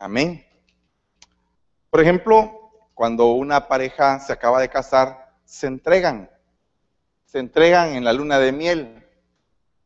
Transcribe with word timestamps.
Amén. 0.00 0.42
Por 1.90 2.00
ejemplo, 2.00 2.72
cuando 2.94 3.32
una 3.32 3.68
pareja 3.68 4.18
se 4.18 4.32
acaba 4.32 4.58
de 4.58 4.70
casar, 4.70 5.36
se 5.44 5.66
entregan. 5.66 6.30
Se 7.26 7.38
entregan 7.38 7.90
en 7.90 8.02
la 8.04 8.14
luna 8.14 8.38
de 8.38 8.50
miel. 8.50 9.06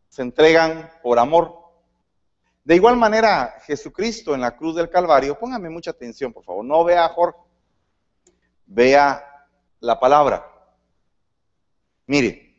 Se 0.08 0.22
entregan 0.22 0.88
por 1.02 1.18
amor. 1.18 1.58
De 2.62 2.76
igual 2.76 2.96
manera, 2.96 3.56
Jesucristo 3.66 4.36
en 4.36 4.42
la 4.42 4.56
cruz 4.56 4.76
del 4.76 4.88
Calvario, 4.88 5.36
póngame 5.36 5.68
mucha 5.68 5.90
atención, 5.90 6.32
por 6.32 6.44
favor, 6.44 6.64
no 6.64 6.84
vea 6.84 7.04
a 7.04 7.08
Jorge, 7.08 7.38
vea 8.66 9.46
la 9.80 9.98
palabra. 9.98 10.48
Mire, 12.06 12.54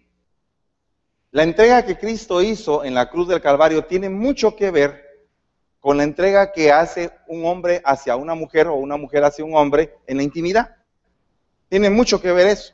la 1.32 1.44
entrega 1.44 1.86
que 1.86 1.98
Cristo 1.98 2.42
hizo 2.42 2.84
en 2.84 2.94
la 2.94 3.10
cruz 3.10 3.30
del 3.30 3.42
Calvario 3.42 3.86
tiene 3.86 4.10
mucho 4.10 4.58
que 4.58 4.72
ver 4.72 5.05
con 5.86 5.98
la 5.98 6.04
entrega 6.04 6.52
que 6.52 6.72
hace 6.72 7.12
un 7.28 7.46
hombre 7.46 7.80
hacia 7.86 8.16
una 8.16 8.34
mujer 8.34 8.66
o 8.66 8.74
una 8.74 8.98
mujer 8.98 9.24
hacia 9.24 9.46
un 9.46 9.56
hombre 9.56 9.96
en 10.08 10.18
la 10.18 10.24
intimidad. 10.24 10.78
Tiene 11.70 11.92
mucho 11.92 12.20
que 12.20 12.32
ver 12.32 12.48
eso, 12.48 12.74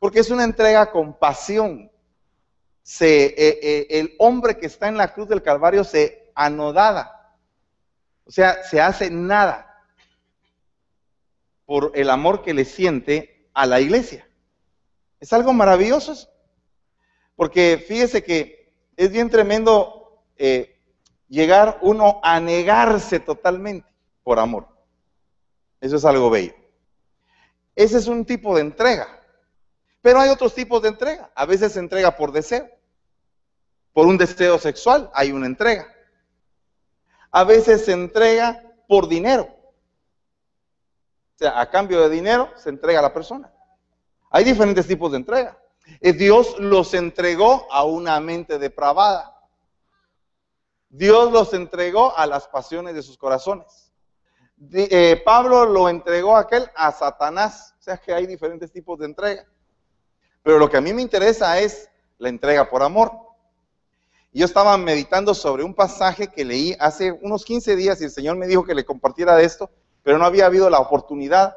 porque 0.00 0.18
es 0.18 0.30
una 0.30 0.42
entrega 0.42 0.90
con 0.90 1.16
pasión. 1.16 1.92
Se, 2.82 3.26
eh, 3.26 3.60
eh, 3.62 3.86
el 3.90 4.16
hombre 4.18 4.58
que 4.58 4.66
está 4.66 4.88
en 4.88 4.96
la 4.96 5.14
cruz 5.14 5.28
del 5.28 5.44
Calvario 5.44 5.84
se 5.84 6.32
anodada. 6.34 7.36
O 8.24 8.32
sea, 8.32 8.64
se 8.64 8.80
hace 8.80 9.12
nada 9.12 9.84
por 11.66 11.92
el 11.94 12.10
amor 12.10 12.42
que 12.42 12.52
le 12.52 12.64
siente 12.64 13.48
a 13.54 13.64
la 13.64 13.80
iglesia. 13.80 14.28
Es 15.20 15.32
algo 15.32 15.52
maravilloso. 15.52 16.28
Porque 17.36 17.78
fíjese 17.86 18.24
que 18.24 18.72
es 18.96 19.12
bien 19.12 19.30
tremendo 19.30 20.24
eh, 20.36 20.69
llegar 21.30 21.78
uno 21.80 22.20
a 22.22 22.38
negarse 22.38 23.18
totalmente 23.18 23.88
por 24.22 24.38
amor. 24.38 24.68
Eso 25.80 25.96
es 25.96 26.04
algo 26.04 26.28
bello. 26.28 26.52
Ese 27.74 27.96
es 27.96 28.06
un 28.06 28.26
tipo 28.26 28.54
de 28.54 28.60
entrega. 28.60 29.08
Pero 30.02 30.20
hay 30.20 30.28
otros 30.28 30.54
tipos 30.54 30.82
de 30.82 30.88
entrega. 30.88 31.30
A 31.34 31.46
veces 31.46 31.72
se 31.72 31.80
entrega 31.80 32.14
por 32.14 32.32
deseo. 32.32 32.68
Por 33.94 34.06
un 34.06 34.18
deseo 34.18 34.58
sexual 34.58 35.10
hay 35.14 35.32
una 35.32 35.46
entrega 35.46 35.88
a 37.30 37.44
veces 37.44 37.84
se 37.84 37.92
entrega 37.92 38.62
por 38.88 39.08
dinero. 39.08 39.48
O 41.34 41.38
sea, 41.38 41.60
a 41.60 41.70
cambio 41.70 42.00
de 42.00 42.10
dinero 42.10 42.50
se 42.56 42.70
entrega 42.70 42.98
a 42.98 43.02
la 43.02 43.14
persona. 43.14 43.52
Hay 44.30 44.44
diferentes 44.44 44.86
tipos 44.86 45.10
de 45.12 45.18
entrega. 45.18 45.58
Eh, 46.00 46.12
Dios 46.12 46.58
los 46.58 46.92
entregó 46.94 47.66
a 47.72 47.84
una 47.84 48.20
mente 48.20 48.58
depravada. 48.58 49.39
Dios 50.90 51.32
los 51.32 51.54
entregó 51.54 52.16
a 52.16 52.26
las 52.26 52.48
pasiones 52.48 52.94
de 52.94 53.02
sus 53.02 53.16
corazones. 53.16 53.92
Eh, 54.72 55.22
Pablo 55.24 55.64
lo 55.64 55.88
entregó 55.88 56.36
a 56.36 56.40
aquel 56.40 56.68
a 56.74 56.92
Satanás. 56.92 57.74
O 57.78 57.82
sea 57.82 57.96
que 57.96 58.12
hay 58.12 58.26
diferentes 58.26 58.70
tipos 58.70 58.98
de 58.98 59.06
entrega. 59.06 59.46
Pero 60.42 60.58
lo 60.58 60.68
que 60.68 60.76
a 60.76 60.80
mí 60.80 60.92
me 60.92 61.00
interesa 61.00 61.58
es 61.60 61.88
la 62.18 62.28
entrega 62.28 62.68
por 62.68 62.82
amor. 62.82 63.12
Yo 64.32 64.44
estaba 64.44 64.76
meditando 64.76 65.32
sobre 65.32 65.64
un 65.64 65.74
pasaje 65.74 66.28
que 66.28 66.44
leí 66.44 66.76
hace 66.78 67.12
unos 67.12 67.44
15 67.44 67.76
días 67.76 68.00
y 68.00 68.04
el 68.04 68.10
Señor 68.10 68.36
me 68.36 68.46
dijo 68.46 68.64
que 68.64 68.74
le 68.74 68.84
compartiera 68.84 69.36
de 69.36 69.44
esto, 69.44 69.70
pero 70.02 70.18
no 70.18 70.24
había 70.24 70.46
habido 70.46 70.70
la 70.70 70.80
oportunidad. 70.80 71.56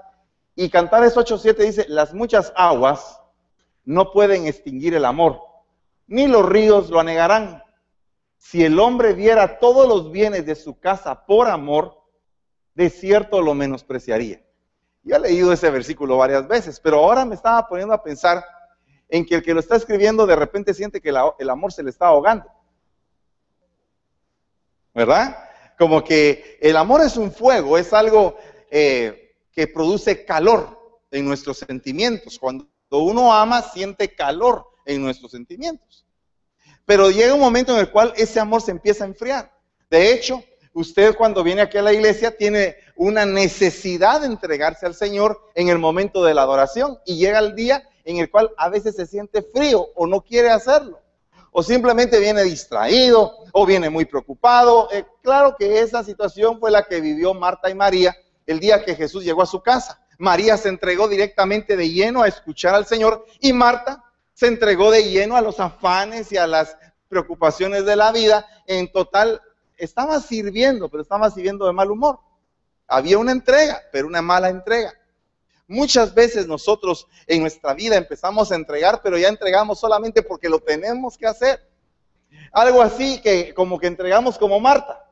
Y 0.55 0.69
Cantares 0.69 1.15
8.7 1.15 1.55
dice, 1.57 1.85
las 1.87 2.13
muchas 2.13 2.53
aguas 2.55 3.19
no 3.83 4.11
pueden 4.11 4.47
extinguir 4.47 4.93
el 4.93 5.05
amor, 5.05 5.41
ni 6.07 6.27
los 6.27 6.47
ríos 6.47 6.89
lo 6.89 6.99
anegarán. 6.99 7.62
Si 8.43 8.61
el 8.61 8.77
hombre 8.77 9.13
diera 9.13 9.57
todos 9.57 9.87
los 9.87 10.11
bienes 10.11 10.45
de 10.45 10.55
su 10.55 10.77
casa 10.77 11.25
por 11.25 11.47
amor, 11.47 11.97
de 12.75 12.89
cierto 12.89 13.41
lo 13.41 13.53
menospreciaría. 13.53 14.43
Yo 15.01 15.15
he 15.15 15.19
leído 15.19 15.53
ese 15.53 15.69
versículo 15.69 16.17
varias 16.17 16.45
veces, 16.45 16.77
pero 16.81 16.97
ahora 16.97 17.23
me 17.23 17.35
estaba 17.35 17.65
poniendo 17.69 17.93
a 17.93 18.03
pensar 18.03 18.43
en 19.07 19.25
que 19.25 19.35
el 19.35 19.43
que 19.43 19.53
lo 19.53 19.61
está 19.61 19.77
escribiendo 19.77 20.25
de 20.25 20.35
repente 20.35 20.73
siente 20.73 20.99
que 20.99 21.13
el 21.39 21.49
amor 21.49 21.71
se 21.71 21.83
le 21.83 21.89
está 21.89 22.07
ahogando. 22.07 22.45
¿verdad? 24.93 25.37
Como 25.79 26.03
que 26.03 26.59
el 26.61 26.75
amor 26.75 27.01
es 27.01 27.15
un 27.15 27.31
fuego, 27.31 27.77
es 27.77 27.93
algo 27.93 28.35
eh, 28.69 29.37
que 29.53 29.67
produce 29.67 30.25
calor 30.25 31.01
en 31.11 31.23
nuestros 31.23 31.59
sentimientos. 31.59 32.37
Cuando 32.37 32.67
uno 32.91 33.33
ama, 33.33 33.61
siente 33.61 34.13
calor 34.13 34.67
en 34.85 35.01
nuestros 35.01 35.31
sentimientos. 35.31 36.05
Pero 36.85 37.11
llega 37.11 37.33
un 37.33 37.39
momento 37.39 37.73
en 37.73 37.79
el 37.79 37.91
cual 37.91 38.13
ese 38.15 38.39
amor 38.39 38.61
se 38.61 38.71
empieza 38.71 39.03
a 39.03 39.07
enfriar. 39.07 39.51
De 39.89 40.11
hecho, 40.11 40.43
usted 40.73 41.15
cuando 41.15 41.43
viene 41.43 41.61
aquí 41.61 41.77
a 41.77 41.81
la 41.81 41.93
iglesia 41.93 42.35
tiene 42.35 42.75
una 42.95 43.25
necesidad 43.25 44.21
de 44.21 44.27
entregarse 44.27 44.85
al 44.85 44.95
Señor 44.95 45.39
en 45.55 45.69
el 45.69 45.79
momento 45.79 46.23
de 46.23 46.33
la 46.33 46.43
adoración 46.43 46.99
y 47.05 47.17
llega 47.17 47.39
el 47.39 47.55
día 47.55 47.87
en 48.03 48.17
el 48.17 48.29
cual 48.29 48.51
a 48.57 48.69
veces 48.69 48.95
se 48.95 49.05
siente 49.05 49.41
frío 49.41 49.87
o 49.95 50.07
no 50.07 50.21
quiere 50.21 50.49
hacerlo 50.49 50.99
o 51.53 51.63
simplemente 51.63 52.19
viene 52.19 52.43
distraído 52.43 53.31
o 53.53 53.65
viene 53.65 53.89
muy 53.89 54.05
preocupado. 54.05 54.89
Eh, 54.91 55.05
claro 55.21 55.55
que 55.57 55.79
esa 55.79 56.03
situación 56.03 56.59
fue 56.59 56.71
la 56.71 56.83
que 56.83 56.99
vivió 56.99 57.33
Marta 57.33 57.69
y 57.69 57.75
María 57.75 58.17
el 58.45 58.59
día 58.59 58.83
que 58.83 58.95
Jesús 58.95 59.23
llegó 59.23 59.43
a 59.43 59.45
su 59.47 59.61
casa. 59.61 60.01
María 60.17 60.57
se 60.57 60.69
entregó 60.69 61.07
directamente 61.07 61.77
de 61.77 61.89
lleno 61.89 62.23
a 62.23 62.27
escuchar 62.27 62.75
al 62.75 62.85
Señor 62.85 63.25
y 63.39 63.53
Marta 63.53 64.03
se 64.33 64.47
entregó 64.47 64.91
de 64.91 65.09
lleno 65.09 65.35
a 65.35 65.41
los 65.41 65.59
afanes 65.59 66.31
y 66.31 66.37
a 66.37 66.47
las 66.47 66.75
preocupaciones 67.07 67.85
de 67.85 67.95
la 67.95 68.11
vida. 68.11 68.45
En 68.67 68.91
total, 68.91 69.41
estaba 69.77 70.19
sirviendo, 70.19 70.89
pero 70.89 71.03
estaba 71.03 71.29
sirviendo 71.29 71.65
de 71.65 71.73
mal 71.73 71.91
humor. 71.91 72.19
Había 72.87 73.17
una 73.17 73.31
entrega, 73.31 73.81
pero 73.91 74.07
una 74.07 74.21
mala 74.21 74.49
entrega. 74.49 74.93
Muchas 75.67 76.13
veces 76.13 76.47
nosotros 76.47 77.07
en 77.25 77.41
nuestra 77.41 77.73
vida 77.73 77.95
empezamos 77.95 78.51
a 78.51 78.55
entregar, 78.55 79.01
pero 79.01 79.17
ya 79.17 79.29
entregamos 79.29 79.79
solamente 79.79 80.21
porque 80.21 80.49
lo 80.49 80.59
tenemos 80.59 81.17
que 81.17 81.25
hacer. 81.25 81.59
Algo 82.51 82.81
así 82.81 83.21
que 83.21 83.53
como 83.53 83.79
que 83.79 83.87
entregamos 83.87 84.37
como 84.37 84.59
Marta. 84.59 85.05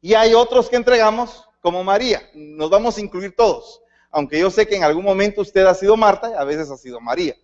Y 0.00 0.14
hay 0.14 0.34
otros 0.34 0.68
que 0.68 0.76
entregamos 0.76 1.44
como 1.60 1.82
María. 1.82 2.22
Nos 2.34 2.70
vamos 2.70 2.96
a 2.96 3.00
incluir 3.00 3.34
todos. 3.34 3.82
Aunque 4.10 4.38
yo 4.38 4.50
sé 4.50 4.66
que 4.66 4.76
en 4.76 4.84
algún 4.84 5.04
momento 5.04 5.42
usted 5.42 5.66
ha 5.66 5.74
sido 5.74 5.96
Marta 5.96 6.30
y 6.30 6.34
a 6.34 6.44
veces 6.44 6.70
ha 6.70 6.76
sido 6.76 7.00
María. 7.00 7.34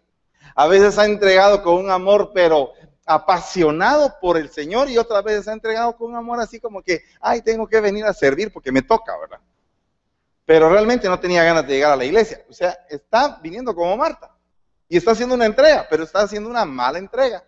A 0.54 0.66
veces 0.68 0.98
ha 0.98 1.04
entregado 1.04 1.62
con 1.62 1.74
un 1.74 1.90
amor, 1.90 2.32
pero 2.34 2.72
apasionado 3.06 4.14
por 4.20 4.36
el 4.36 4.50
Señor 4.50 4.88
y 4.88 4.98
otras 4.98 5.22
veces 5.22 5.48
ha 5.48 5.52
entregado 5.52 5.96
con 5.96 6.10
un 6.10 6.16
amor 6.16 6.40
así 6.40 6.58
como 6.60 6.82
que, 6.82 7.02
ay, 7.20 7.42
tengo 7.42 7.66
que 7.66 7.80
venir 7.80 8.04
a 8.04 8.14
servir 8.14 8.52
porque 8.52 8.72
me 8.72 8.82
toca, 8.82 9.16
¿verdad? 9.18 9.40
pero 10.44 10.68
realmente 10.68 11.08
no 11.08 11.18
tenía 11.18 11.42
ganas 11.42 11.66
de 11.66 11.74
llegar 11.74 11.92
a 11.92 11.96
la 11.96 12.04
iglesia. 12.04 12.44
O 12.48 12.52
sea, 12.52 12.78
está 12.88 13.38
viniendo 13.42 13.74
como 13.74 13.96
Marta 13.96 14.30
y 14.88 14.96
está 14.96 15.12
haciendo 15.12 15.34
una 15.34 15.46
entrega, 15.46 15.86
pero 15.88 16.04
está 16.04 16.20
haciendo 16.20 16.50
una 16.50 16.64
mala 16.64 16.98
entrega. 16.98 17.44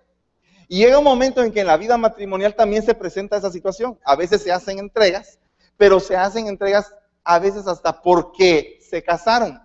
Y 0.69 0.79
llega 0.79 0.99
un 0.99 1.05
momento 1.05 1.43
en 1.43 1.53
que 1.53 1.61
en 1.61 1.67
la 1.67 1.77
vida 1.77 1.97
matrimonial 1.97 2.55
también 2.55 2.83
se 2.83 2.95
presenta 2.95 3.37
esa 3.37 3.51
situación. 3.51 3.99
A 4.05 4.17
veces 4.17 4.43
se 4.43 4.51
hacen 4.51 4.79
entregas, 4.79 5.39
pero 5.77 6.01
se 6.01 6.17
hacen 6.17 6.49
entregas 6.49 6.93
a 7.23 7.39
veces 7.39 7.67
hasta 7.67 8.03
porque 8.03 8.79
se 8.81 9.03
casaron, 9.03 9.61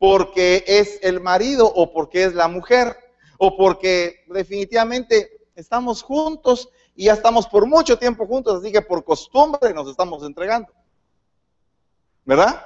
porque 0.00 0.64
es 0.66 0.98
el 1.02 1.20
marido 1.20 1.70
o 1.72 1.92
porque 1.92 2.24
es 2.24 2.34
la 2.34 2.48
mujer, 2.48 2.96
o 3.38 3.56
porque 3.56 4.24
definitivamente 4.26 5.46
estamos 5.54 6.02
juntos 6.02 6.70
y 6.96 7.04
ya 7.04 7.12
estamos 7.12 7.46
por 7.46 7.66
mucho 7.66 7.96
tiempo 7.98 8.26
juntos, 8.26 8.60
así 8.60 8.72
que 8.72 8.82
por 8.82 9.04
costumbre 9.04 9.72
nos 9.72 9.88
estamos 9.88 10.24
entregando. 10.24 10.72
¿verdad? 12.24 12.64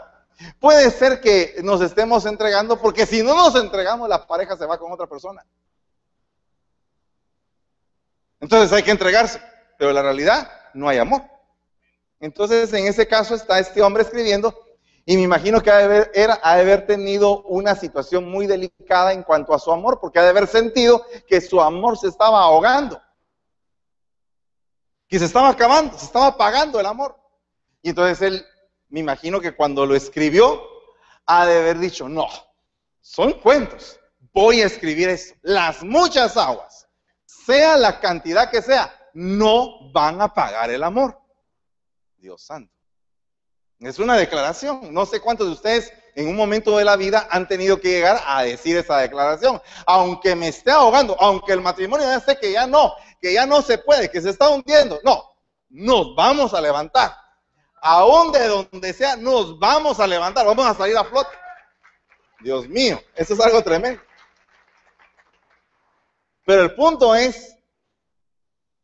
Puede 0.60 0.90
ser 0.90 1.20
que 1.20 1.56
nos 1.62 1.80
estemos 1.80 2.26
entregando 2.26 2.80
porque 2.80 3.06
si 3.06 3.22
no 3.22 3.34
nos 3.34 3.54
entregamos 3.54 4.08
la 4.08 4.26
pareja 4.26 4.56
se 4.56 4.66
va 4.66 4.78
con 4.78 4.92
otra 4.92 5.06
persona. 5.06 5.44
Entonces 8.40 8.72
hay 8.72 8.82
que 8.82 8.90
entregarse, 8.90 9.40
pero 9.78 9.92
la 9.92 10.02
realidad 10.02 10.50
no 10.74 10.88
hay 10.88 10.98
amor. 10.98 11.22
Entonces 12.20 12.72
en 12.74 12.86
ese 12.86 13.08
caso 13.08 13.34
está 13.34 13.58
este 13.58 13.80
hombre 13.80 14.02
escribiendo 14.02 14.54
y 15.06 15.16
me 15.16 15.22
imagino 15.22 15.62
que 15.62 15.70
ha 15.70 15.86
de, 15.86 16.38
haber, 16.42 16.86
tenido 16.86 17.42
una 17.42 17.74
situación 17.74 18.30
muy 18.30 18.46
delicada 18.46 19.12
en 19.12 19.22
cuanto 19.22 19.52
a 19.52 19.58
su 19.58 19.70
amor, 19.70 20.00
porque 20.00 20.18
ha 20.18 20.22
de 20.22 20.30
haber 20.30 20.46
sentido 20.46 21.04
que 21.26 21.42
su 21.42 21.60
amor 21.60 21.98
se 21.98 22.08
estaba 22.08 22.40
ahogando, 22.40 23.00
que 25.06 25.18
se 25.18 25.26
estaba 25.26 25.50
acabando, 25.50 25.98
se 25.98 26.06
estaba 26.06 26.28
apagando 26.28 26.80
el 26.80 26.86
amor. 26.86 27.18
Y 27.82 27.90
entonces 27.90 28.22
él 28.22 28.46
me 28.88 29.00
imagino 29.00 29.40
que 29.42 29.54
cuando 29.54 29.84
lo 29.84 29.94
escribió, 29.94 30.62
ha 31.26 31.44
de 31.44 31.58
haber 31.58 31.78
dicho, 31.78 32.08
no, 32.08 32.26
son 33.02 33.34
cuentos, 33.34 34.00
voy 34.32 34.62
a 34.62 34.66
escribir 34.66 35.10
eso. 35.10 35.34
Las 35.42 35.84
muchas 35.84 36.38
aguas, 36.38 36.88
sea 37.26 37.76
la 37.76 38.00
cantidad 38.00 38.50
que 38.50 38.62
sea, 38.62 38.94
no 39.12 39.92
van 39.92 40.22
a 40.22 40.32
pagar 40.32 40.70
el 40.70 40.82
amor. 40.82 41.20
Dios 42.16 42.42
santo. 42.42 42.73
Es 43.80 43.98
una 43.98 44.16
declaración. 44.16 44.92
No 44.92 45.06
sé 45.06 45.20
cuántos 45.20 45.46
de 45.46 45.52
ustedes 45.52 45.92
en 46.14 46.28
un 46.28 46.36
momento 46.36 46.76
de 46.78 46.84
la 46.84 46.96
vida 46.96 47.28
han 47.30 47.48
tenido 47.48 47.80
que 47.80 47.88
llegar 47.88 48.20
a 48.26 48.42
decir 48.42 48.76
esa 48.76 48.98
declaración. 48.98 49.60
Aunque 49.86 50.34
me 50.34 50.48
esté 50.48 50.70
ahogando, 50.70 51.16
aunque 51.20 51.52
el 51.52 51.60
matrimonio 51.60 52.06
ya 52.06 52.20
sé 52.20 52.38
que 52.38 52.52
ya 52.52 52.66
no, 52.66 52.94
que 53.20 53.32
ya 53.32 53.46
no 53.46 53.62
se 53.62 53.78
puede, 53.78 54.10
que 54.10 54.20
se 54.20 54.30
está 54.30 54.48
hundiendo. 54.48 55.00
No, 55.04 55.24
nos 55.68 56.14
vamos 56.14 56.54
a 56.54 56.60
levantar 56.60 57.24
aún 57.86 58.32
de 58.32 58.48
donde 58.48 58.94
sea, 58.94 59.14
nos 59.14 59.58
vamos 59.58 60.00
a 60.00 60.06
levantar, 60.06 60.46
vamos 60.46 60.64
a 60.66 60.72
salir 60.72 60.96
a 60.96 61.04
flote. 61.04 61.36
Dios 62.40 62.66
mío, 62.66 62.98
eso 63.14 63.34
es 63.34 63.40
algo 63.40 63.62
tremendo. 63.62 64.00
Pero 66.46 66.62
el 66.62 66.74
punto 66.74 67.14
es, 67.14 67.58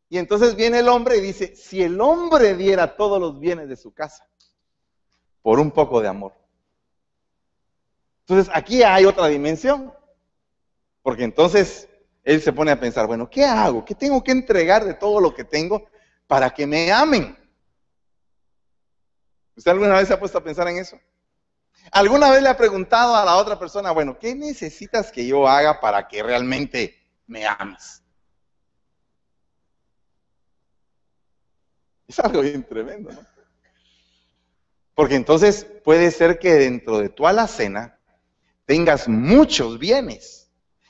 y 0.07 0.19
entonces 0.19 0.55
viene 0.55 0.79
el 0.79 0.87
hombre 0.87 1.17
y 1.17 1.21
dice, 1.21 1.55
si 1.55 1.81
el 1.81 1.99
hombre 1.99 2.55
diera 2.55 2.95
todos 2.95 3.19
los 3.19 3.39
bienes 3.39 3.67
de 3.69 3.75
su 3.75 3.91
casa 3.91 4.27
por 5.41 5.59
un 5.59 5.71
poco 5.71 6.01
de 6.01 6.07
amor. 6.07 6.33
Entonces 8.21 8.53
aquí 8.55 8.83
hay 8.83 9.05
otra 9.05 9.27
dimensión, 9.27 9.93
porque 11.01 11.23
entonces 11.23 11.89
él 12.23 12.41
se 12.41 12.53
pone 12.53 12.71
a 12.71 12.79
pensar, 12.79 13.07
bueno, 13.07 13.29
¿qué 13.29 13.43
hago? 13.43 13.83
¿Qué 13.83 13.95
tengo 13.95 14.23
que 14.23 14.31
entregar 14.31 14.85
de 14.85 14.93
todo 14.93 15.19
lo 15.19 15.33
que 15.33 15.43
tengo 15.43 15.87
para 16.27 16.51
que 16.51 16.67
me 16.67 16.91
amen? 16.91 17.37
¿Usted 19.55 19.71
alguna 19.71 19.97
vez 19.97 20.07
se 20.07 20.13
ha 20.13 20.19
puesto 20.19 20.37
a 20.37 20.43
pensar 20.43 20.67
en 20.67 20.77
eso? 20.77 20.99
¿Alguna 21.91 22.29
vez 22.31 22.41
le 22.41 22.49
ha 22.49 22.57
preguntado 22.57 23.15
a 23.15 23.25
la 23.25 23.35
otra 23.35 23.59
persona, 23.59 23.91
bueno, 23.91 24.17
¿qué 24.17 24.35
necesitas 24.35 25.11
que 25.11 25.25
yo 25.25 25.47
haga 25.47 25.81
para 25.81 26.07
que 26.07 26.23
realmente 26.23 26.95
me 27.27 27.45
ames? 27.45 28.03
Es 32.07 32.19
algo 32.19 32.41
bien 32.41 32.63
tremendo, 32.63 33.11
¿no? 33.11 33.40
Porque 34.95 35.15
entonces 35.15 35.65
puede 35.83 36.11
ser 36.11 36.39
que 36.39 36.53
dentro 36.53 36.99
de 36.99 37.09
tu 37.09 37.27
alacena 37.27 37.97
tengas 38.65 39.07
muchos 39.07 39.79
bienes 39.79 40.41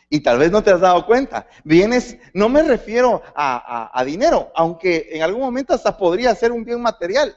y 0.09 0.19
tal 0.19 0.38
vez 0.39 0.51
no 0.51 0.62
te 0.62 0.71
has 0.71 0.81
dado 0.81 1.06
cuenta. 1.06 1.48
Bienes, 1.63 2.18
no 2.33 2.50
me 2.50 2.62
refiero 2.63 3.24
a, 3.33 4.03
dinero, 4.06 4.51
aunque 4.56 5.07
en 5.12 5.24
algún 5.24 5.42
momento 5.42 5.74
hasta 5.74 5.98
podría 5.98 6.36
ser 6.36 6.51
un 6.51 6.65
bien 6.65 6.81
material, 6.81 7.36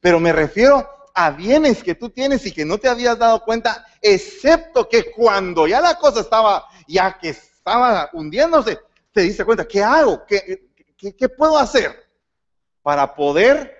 pero 0.00 0.20
me 0.20 0.32
refiero 0.32 0.88
a 1.14 1.32
bienes 1.32 1.82
que 1.82 1.96
tú 1.96 2.08
tienes 2.08 2.46
y 2.46 2.52
que 2.52 2.64
no 2.64 2.78
te 2.78 2.88
habías 2.88 3.18
dado 3.18 3.42
cuenta, 3.44 3.84
excepto 4.00 4.88
que 4.88 5.10
cuando 5.10 5.66
ya 5.66 5.80
la 5.80 5.96
cosa 5.96 6.20
estaba, 6.20 6.64
ya 6.86 7.18
que 7.18 7.30
estaba 7.30 8.08
hundiéndose, 8.12 8.78
te 9.12 9.22
diste 9.22 9.44
cuenta, 9.44 9.66
¿qué 9.66 9.82
hago? 9.82 10.24
¿Qué, 10.24 10.70
qué 10.96 11.28
puedo 11.28 11.58
hacer 11.58 12.08
para 12.82 13.14
poder 13.16 13.79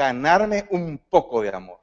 ganarme 0.00 0.66
un 0.70 0.98
poco 1.10 1.42
de 1.42 1.50
amor? 1.50 1.78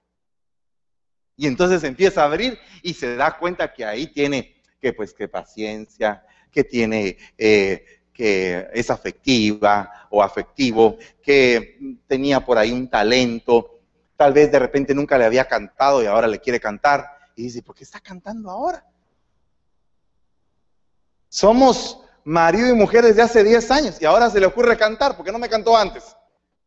Y 1.35 1.45
entonces 1.45 1.83
empieza 1.83 2.23
a 2.23 2.25
abrir 2.25 2.57
y 2.81 2.95
se 2.95 3.15
da 3.15 3.37
cuenta 3.37 3.71
que 3.71 3.85
ahí 3.85 4.07
tiene 4.07 4.55
que 4.81 4.91
pues 4.91 5.13
que 5.13 5.27
paciencia, 5.27 6.25
que 6.51 6.63
tiene, 6.63 7.15
eh, 7.37 7.85
que 8.11 8.67
es 8.73 8.89
afectiva 8.89 10.07
o 10.09 10.23
afectivo, 10.23 10.97
que 11.21 11.99
tenía 12.07 12.43
por 12.43 12.57
ahí 12.57 12.71
un 12.71 12.89
talento, 12.89 13.81
tal 14.15 14.33
vez 14.33 14.51
de 14.51 14.57
repente 14.57 14.95
nunca 14.95 15.15
le 15.19 15.25
había 15.25 15.45
cantado 15.45 16.01
y 16.01 16.07
ahora 16.07 16.27
le 16.27 16.39
quiere 16.39 16.59
cantar. 16.59 17.05
Y 17.35 17.43
dice, 17.43 17.61
¿por 17.61 17.75
qué 17.75 17.83
está 17.83 17.99
cantando 17.99 18.49
ahora? 18.49 18.83
Somos 21.29 22.01
marido 22.23 22.67
y 22.67 22.73
mujer 22.73 23.03
desde 23.05 23.21
hace 23.21 23.43
10 23.43 23.69
años 23.69 24.01
y 24.01 24.05
ahora 24.05 24.31
se 24.31 24.39
le 24.39 24.47
ocurre 24.47 24.75
cantar, 24.75 25.15
¿por 25.15 25.23
qué 25.23 25.31
no 25.31 25.37
me 25.37 25.49
cantó 25.49 25.77
antes? 25.77 26.16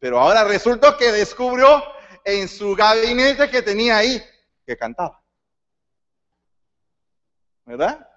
Pero 0.00 0.18
ahora 0.18 0.42
resultó 0.42 0.96
que 0.96 1.12
descubrió 1.12 1.82
en 2.24 2.48
su 2.48 2.74
gabinete 2.74 3.48
que 3.48 3.62
tenía 3.62 3.98
ahí 3.98 4.20
que 4.66 4.76
cantaba. 4.76 5.20
¿verdad? 7.70 8.08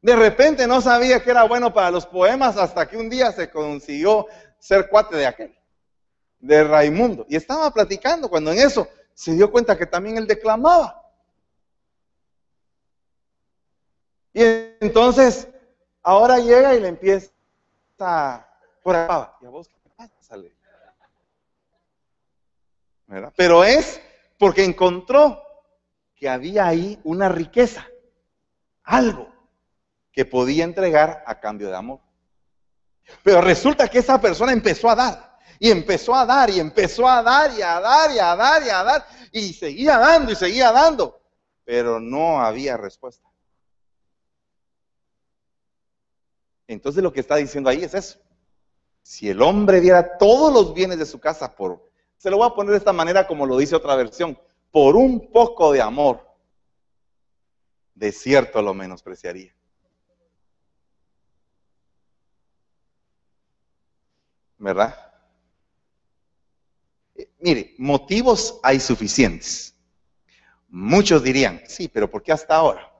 De 0.00 0.14
repente 0.14 0.66
no 0.66 0.80
sabía 0.80 1.22
que 1.22 1.30
era 1.30 1.44
bueno 1.44 1.72
para 1.72 1.90
los 1.90 2.06
poemas 2.06 2.56
hasta 2.56 2.88
que 2.88 2.96
un 2.96 3.10
día 3.10 3.32
se 3.32 3.50
consiguió 3.50 4.26
ser 4.58 4.88
cuate 4.88 5.16
de 5.16 5.26
aquel, 5.26 5.58
de 6.38 6.64
Raimundo. 6.64 7.26
Y 7.28 7.36
estaba 7.36 7.72
platicando 7.72 8.28
cuando 8.28 8.52
en 8.52 8.58
eso 8.58 8.88
se 9.14 9.32
dio 9.32 9.50
cuenta 9.50 9.76
que 9.76 9.86
también 9.86 10.16
él 10.16 10.26
declamaba. 10.26 11.00
Y 14.32 14.42
entonces 14.80 15.48
ahora 16.02 16.38
llega 16.38 16.74
y 16.74 16.80
le 16.80 16.88
empieza 16.88 17.32
por 18.82 18.96
acá. 18.96 19.36
¿Y 19.40 19.46
a 19.46 19.50
vos 19.50 19.68
Pero 23.36 23.64
es 23.64 24.00
porque 24.38 24.64
encontró 24.64 25.42
que 26.14 26.28
había 26.28 26.66
ahí 26.66 26.98
una 27.04 27.28
riqueza, 27.28 27.86
algo 28.84 29.32
que 30.12 30.24
podía 30.24 30.64
entregar 30.64 31.22
a 31.26 31.40
cambio 31.40 31.68
de 31.68 31.76
amor. 31.76 32.00
Pero 33.22 33.40
resulta 33.40 33.88
que 33.88 33.98
esa 33.98 34.20
persona 34.20 34.52
empezó 34.52 34.88
a 34.88 34.94
dar, 34.94 35.38
y 35.58 35.70
empezó 35.70 36.14
a 36.14 36.24
dar, 36.24 36.48
y 36.50 36.60
empezó 36.60 37.08
a 37.08 37.22
dar, 37.22 37.52
y 37.56 37.62
a 37.62 37.80
dar, 37.80 38.10
y 38.12 38.18
a 38.18 38.36
dar, 38.36 38.62
y 38.62 38.70
a 38.70 38.82
dar, 38.82 39.06
y 39.32 39.52
seguía 39.52 39.98
dando, 39.98 40.32
y 40.32 40.36
seguía 40.36 40.72
dando, 40.72 41.20
pero 41.64 42.00
no 42.00 42.40
había 42.40 42.76
respuesta. 42.76 43.28
Entonces 46.66 47.02
lo 47.02 47.12
que 47.12 47.20
está 47.20 47.36
diciendo 47.36 47.68
ahí 47.68 47.84
es 47.84 47.94
eso. 47.94 48.21
Si 49.02 49.28
el 49.28 49.42
hombre 49.42 49.80
diera 49.80 50.16
todos 50.16 50.52
los 50.52 50.74
bienes 50.74 50.98
de 50.98 51.06
su 51.06 51.18
casa 51.18 51.54
por, 51.54 51.90
se 52.16 52.30
lo 52.30 52.38
voy 52.38 52.46
a 52.46 52.54
poner 52.54 52.70
de 52.70 52.78
esta 52.78 52.92
manera 52.92 53.26
como 53.26 53.46
lo 53.46 53.56
dice 53.56 53.74
otra 53.74 53.96
versión, 53.96 54.38
por 54.70 54.96
un 54.96 55.30
poco 55.30 55.72
de 55.72 55.82
amor, 55.82 56.26
de 57.94 58.12
cierto 58.12 58.62
lo 58.62 58.74
menospreciaría. 58.74 59.54
¿Verdad? 64.58 65.12
Eh, 67.16 67.28
mire, 67.40 67.74
motivos 67.78 68.60
hay 68.62 68.78
suficientes. 68.78 69.76
Muchos 70.68 71.22
dirían, 71.22 71.60
sí, 71.66 71.88
pero 71.88 72.08
¿por 72.08 72.22
qué 72.22 72.32
hasta 72.32 72.54
ahora? 72.54 72.90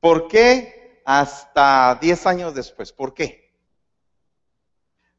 ¿Por 0.00 0.28
qué 0.28 1.00
hasta 1.06 1.96
10 2.00 2.26
años 2.26 2.54
después? 2.54 2.92
¿Por 2.92 3.14
qué? 3.14 3.43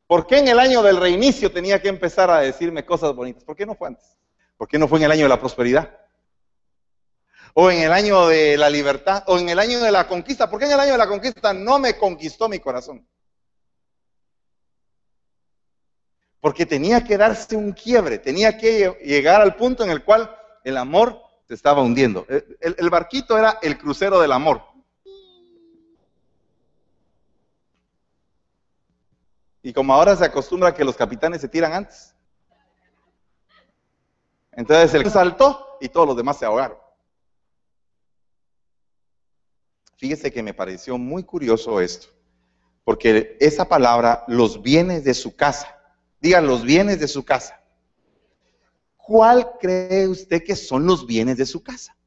¿Por 0.07 0.27
qué 0.27 0.37
en 0.37 0.47
el 0.47 0.59
año 0.59 0.83
del 0.83 0.97
reinicio 0.97 1.51
tenía 1.51 1.81
que 1.81 1.89
empezar 1.89 2.29
a 2.29 2.39
decirme 2.39 2.85
cosas 2.85 3.15
bonitas? 3.15 3.43
¿Por 3.43 3.55
qué 3.55 3.65
no 3.65 3.75
fue 3.75 3.87
antes? 3.87 4.17
¿Por 4.57 4.67
qué 4.67 4.77
no 4.77 4.87
fue 4.87 4.99
en 4.99 5.05
el 5.05 5.11
año 5.11 5.23
de 5.23 5.29
la 5.29 5.39
prosperidad? 5.39 5.99
O 7.55 7.71
en 7.71 7.79
el 7.79 7.91
año 7.91 8.27
de 8.27 8.57
la 8.57 8.69
libertad, 8.69 9.23
o 9.27 9.39
en 9.39 9.49
el 9.49 9.57
año 9.57 9.79
de 9.79 9.91
la 9.91 10.07
conquista. 10.07 10.49
¿Por 10.49 10.59
qué 10.59 10.65
en 10.65 10.73
el 10.73 10.79
año 10.79 10.91
de 10.91 10.97
la 10.97 11.07
conquista 11.07 11.53
no 11.53 11.79
me 11.79 11.97
conquistó 11.97 12.47
mi 12.47 12.59
corazón? 12.59 13.07
Porque 16.39 16.67
tenía 16.67 17.03
que 17.03 17.17
darse 17.17 17.55
un 17.55 17.71
quiebre, 17.71 18.19
tenía 18.19 18.57
que 18.57 18.99
llegar 19.03 19.41
al 19.41 19.55
punto 19.55 19.83
en 19.83 19.89
el 19.89 20.03
cual 20.03 20.35
el 20.63 20.77
amor 20.77 21.19
se 21.47 21.55
estaba 21.55 21.81
hundiendo. 21.81 22.27
El, 22.29 22.75
el 22.77 22.89
barquito 22.91 23.37
era 23.37 23.57
el 23.63 23.79
crucero 23.79 24.19
del 24.19 24.33
amor. 24.33 24.61
Y 29.65 29.73
como 29.73 29.95
ahora 29.95 30.15
se 30.15 30.23
acostumbra 30.23 30.75
que 30.75 30.83
los 30.83 30.95
capitanes 30.95 31.41
se 31.41 31.49
tiran 31.49 31.73
antes. 31.73 32.13
Entonces 34.51 34.93
él 34.93 35.09
saltó 35.09 35.79
y 35.81 35.89
todos 35.89 36.05
los 36.05 36.15
demás 36.15 36.37
se 36.37 36.45
ahogaron. 36.45 36.77
Fíjese 39.95 40.31
que 40.31 40.43
me 40.43 40.53
pareció 40.53 40.99
muy 40.99 41.23
curioso 41.23 41.81
esto, 41.81 42.09
porque 42.83 43.37
esa 43.39 43.67
palabra, 43.67 44.23
los 44.27 44.61
bienes 44.61 45.03
de 45.03 45.15
su 45.15 45.35
casa, 45.35 45.75
digan 46.21 46.45
los 46.45 46.61
bienes 46.61 46.99
de 46.99 47.07
su 47.07 47.25
casa. 47.25 47.59
¿Cuál 48.97 49.53
cree 49.59 50.07
usted 50.07 50.43
que 50.43 50.55
son 50.55 50.85
los 50.85 51.07
bienes 51.07 51.37
de 51.37 51.45
su 51.47 51.63
casa? 51.63 51.97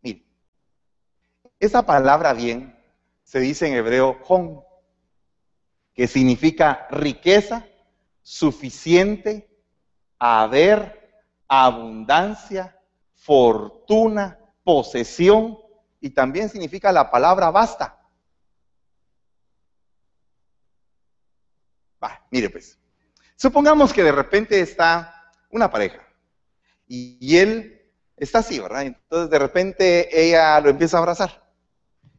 Mire, 0.00 0.24
esa 1.58 1.84
palabra 1.84 2.32
bien 2.32 2.76
se 3.22 3.40
dice 3.40 3.66
en 3.66 3.74
hebreo 3.74 4.18
hon, 4.28 4.62
que 5.94 6.06
significa 6.06 6.86
riqueza 6.90 7.66
suficiente, 8.22 9.48
haber, 10.18 11.24
abundancia, 11.48 12.78
fortuna, 13.14 14.38
posesión, 14.62 15.58
y 16.00 16.10
también 16.10 16.48
significa 16.48 16.92
la 16.92 17.10
palabra 17.10 17.50
basta. 17.50 17.98
Va, 22.02 22.26
mire 22.30 22.50
pues, 22.50 22.78
supongamos 23.34 23.92
que 23.92 24.04
de 24.04 24.12
repente 24.12 24.60
está 24.60 25.32
una 25.50 25.70
pareja 25.70 26.06
y, 26.86 27.36
él 27.38 27.90
está 28.16 28.40
así, 28.40 28.60
¿verdad? 28.60 28.82
Entonces 28.82 29.30
de 29.30 29.38
repente 29.38 30.08
ella 30.12 30.60
lo 30.60 30.68
empieza 30.68 30.98
a 30.98 31.00
abrazar 31.00 31.45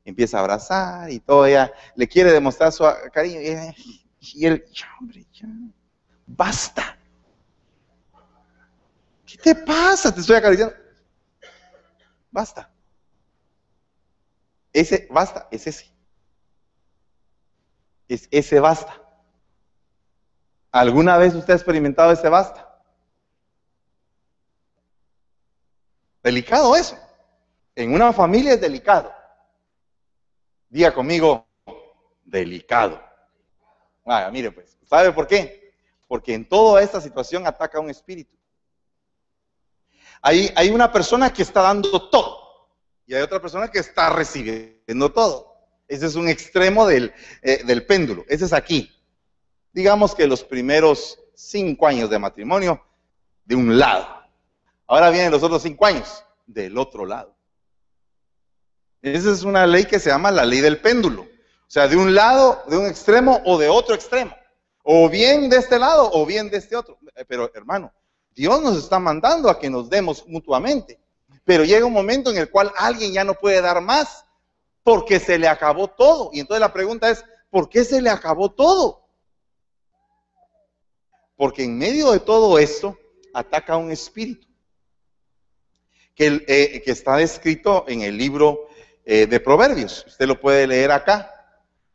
empieza 0.07 0.37
a 0.37 0.39
abrazar 0.39 1.11
y 1.11 1.19
todo, 1.19 1.45
ella 1.45 1.71
le 1.95 2.07
quiere 2.07 2.31
demostrar 2.31 2.71
su 2.71 2.85
cariño. 3.11 3.41
Y, 3.41 4.45
él, 4.45 4.65
ya, 4.71 4.87
hombre, 4.99 5.25
ya, 5.33 5.47
basta. 6.25 6.97
¿Qué 9.25 9.37
te 9.37 9.55
pasa? 9.55 10.13
Te 10.13 10.21
estoy 10.21 10.37
acariciando. 10.37 10.73
Basta. 12.31 12.71
Ese, 14.71 15.07
basta, 15.11 15.47
es 15.51 15.67
ese. 15.67 15.91
es 18.07 18.29
ese 18.31 18.59
basta. 18.61 19.01
¿Alguna 20.71 21.17
vez 21.17 21.33
usted 21.33 21.51
ha 21.53 21.57
experimentado 21.57 22.13
ese 22.13 22.29
basta? 22.29 22.81
Delicado 26.23 26.77
eso. 26.77 26.97
En 27.75 27.93
una 27.93 28.13
familia 28.13 28.53
es 28.53 28.61
delicado. 28.61 29.16
Diga 30.69 30.93
conmigo, 30.93 31.47
delicado. 32.24 33.01
Vaya, 34.05 34.29
mire 34.31 34.51
pues, 34.51 34.77
¿sabe 34.86 35.12
por 35.12 35.27
qué? 35.27 35.74
Porque 36.07 36.33
en 36.33 36.47
toda 36.47 36.81
esta 36.81 37.01
situación 37.01 37.45
ataca 37.45 37.79
un 37.79 37.89
espíritu. 37.89 38.36
Hay, 40.21 40.51
hay 40.55 40.69
una 40.69 40.91
persona 40.91 41.31
que 41.31 41.43
está 41.43 41.62
dando 41.62 42.09
todo 42.09 42.69
y 43.05 43.13
hay 43.13 43.21
otra 43.21 43.41
persona 43.41 43.69
que 43.69 43.79
está 43.79 44.09
recibiendo 44.09 45.12
todo. 45.12 45.55
Ese 45.88 46.05
es 46.05 46.15
un 46.15 46.27
extremo 46.27 46.86
del, 46.86 47.13
eh, 47.41 47.63
del 47.63 47.86
péndulo. 47.86 48.25
Ese 48.27 48.45
es 48.45 48.53
aquí. 48.53 48.93
Digamos 49.71 50.13
que 50.13 50.27
los 50.27 50.43
primeros 50.43 51.19
cinco 51.33 51.88
años 51.88 52.09
de 52.09 52.19
matrimonio 52.19 52.83
de 53.45 53.55
un 53.55 53.77
lado. 53.77 54.05
Ahora 54.88 55.09
vienen 55.09 55.31
los 55.31 55.43
otros 55.43 55.62
cinco 55.62 55.86
años 55.86 56.24
del 56.45 56.77
otro 56.77 57.05
lado. 57.05 57.37
Esa 59.01 59.32
es 59.32 59.44
una 59.44 59.66
ley 59.66 59.86
que 59.86 60.00
se 60.00 60.10
llama 60.10 60.32
la 60.32 60.46
ley 60.46 60.62
del 60.62 60.80
péndulo. 60.80 61.22
O 61.22 61.70
sea, 61.70 61.88
de 61.88 61.98
un 61.98 62.16
lado, 62.16 62.63
de 62.68 62.77
un 62.77 62.86
extremo 62.86 63.42
o 63.46 63.58
de 63.58 63.68
otro 63.68 63.94
extremo. 63.94 64.36
O 64.84 65.10
bien 65.10 65.50
de 65.50 65.58
este 65.58 65.77
lado 65.77 66.10
o 66.13 66.25
bien 66.25 66.50
de 66.50 66.58
este 66.58 66.75
otro. 66.75 66.98
Eh, 67.16 67.25
pero 67.27 67.51
hermano, 67.54 67.94
Dios 68.34 68.62
nos 68.62 68.77
está 68.77 69.00
mandando 69.00 69.50
a 69.50 69.60
que 69.60 69.70
nos 69.70 69.89
demos 69.89 70.25
mutuamente. 70.27 71.00
Pero 71.44 71.63
llega 71.63 71.86
un 71.86 71.94
momento 71.94 72.32
en 72.32 72.38
el 72.38 72.50
cual 72.50 72.72
alguien 72.77 73.13
ya 73.13 73.24
no 73.24 73.34
puede 73.34 73.62
dar 73.62 73.82
más 73.82 74.25
porque 74.84 75.20
se 75.20 75.38
le 75.38 75.48
acabó 75.48 75.89
todo. 75.89 76.30
Y 76.34 76.39
entonces 76.39 76.62
la 76.62 76.72
pregunta 76.72 77.10
es, 77.10 77.24
¿por 77.50 77.70
qué 77.70 77.84
se 77.84 78.01
le 78.01 78.10
acabó 78.10 78.51
todo? 78.51 79.06
Porque 81.36 81.66
en 81.66 81.77
medio 81.77 82.12
de 82.12 82.20
todo 82.20 82.58
esto 82.58 82.98
ataca 83.34 83.77
un 83.77 83.92
espíritu 83.92 84.48
eh, 86.18 86.82
que 86.84 86.92
está 86.92 87.18
descrito 87.18 87.86
en 87.88 88.01
el 88.01 88.18
libro 88.18 88.68
eh, 89.09 89.25
de 89.25 89.39
Proverbios. 89.39 90.03
Usted 90.05 90.27
lo 90.27 90.37
puede 90.37 90.67
leer 90.67 90.91
acá. 90.91 91.31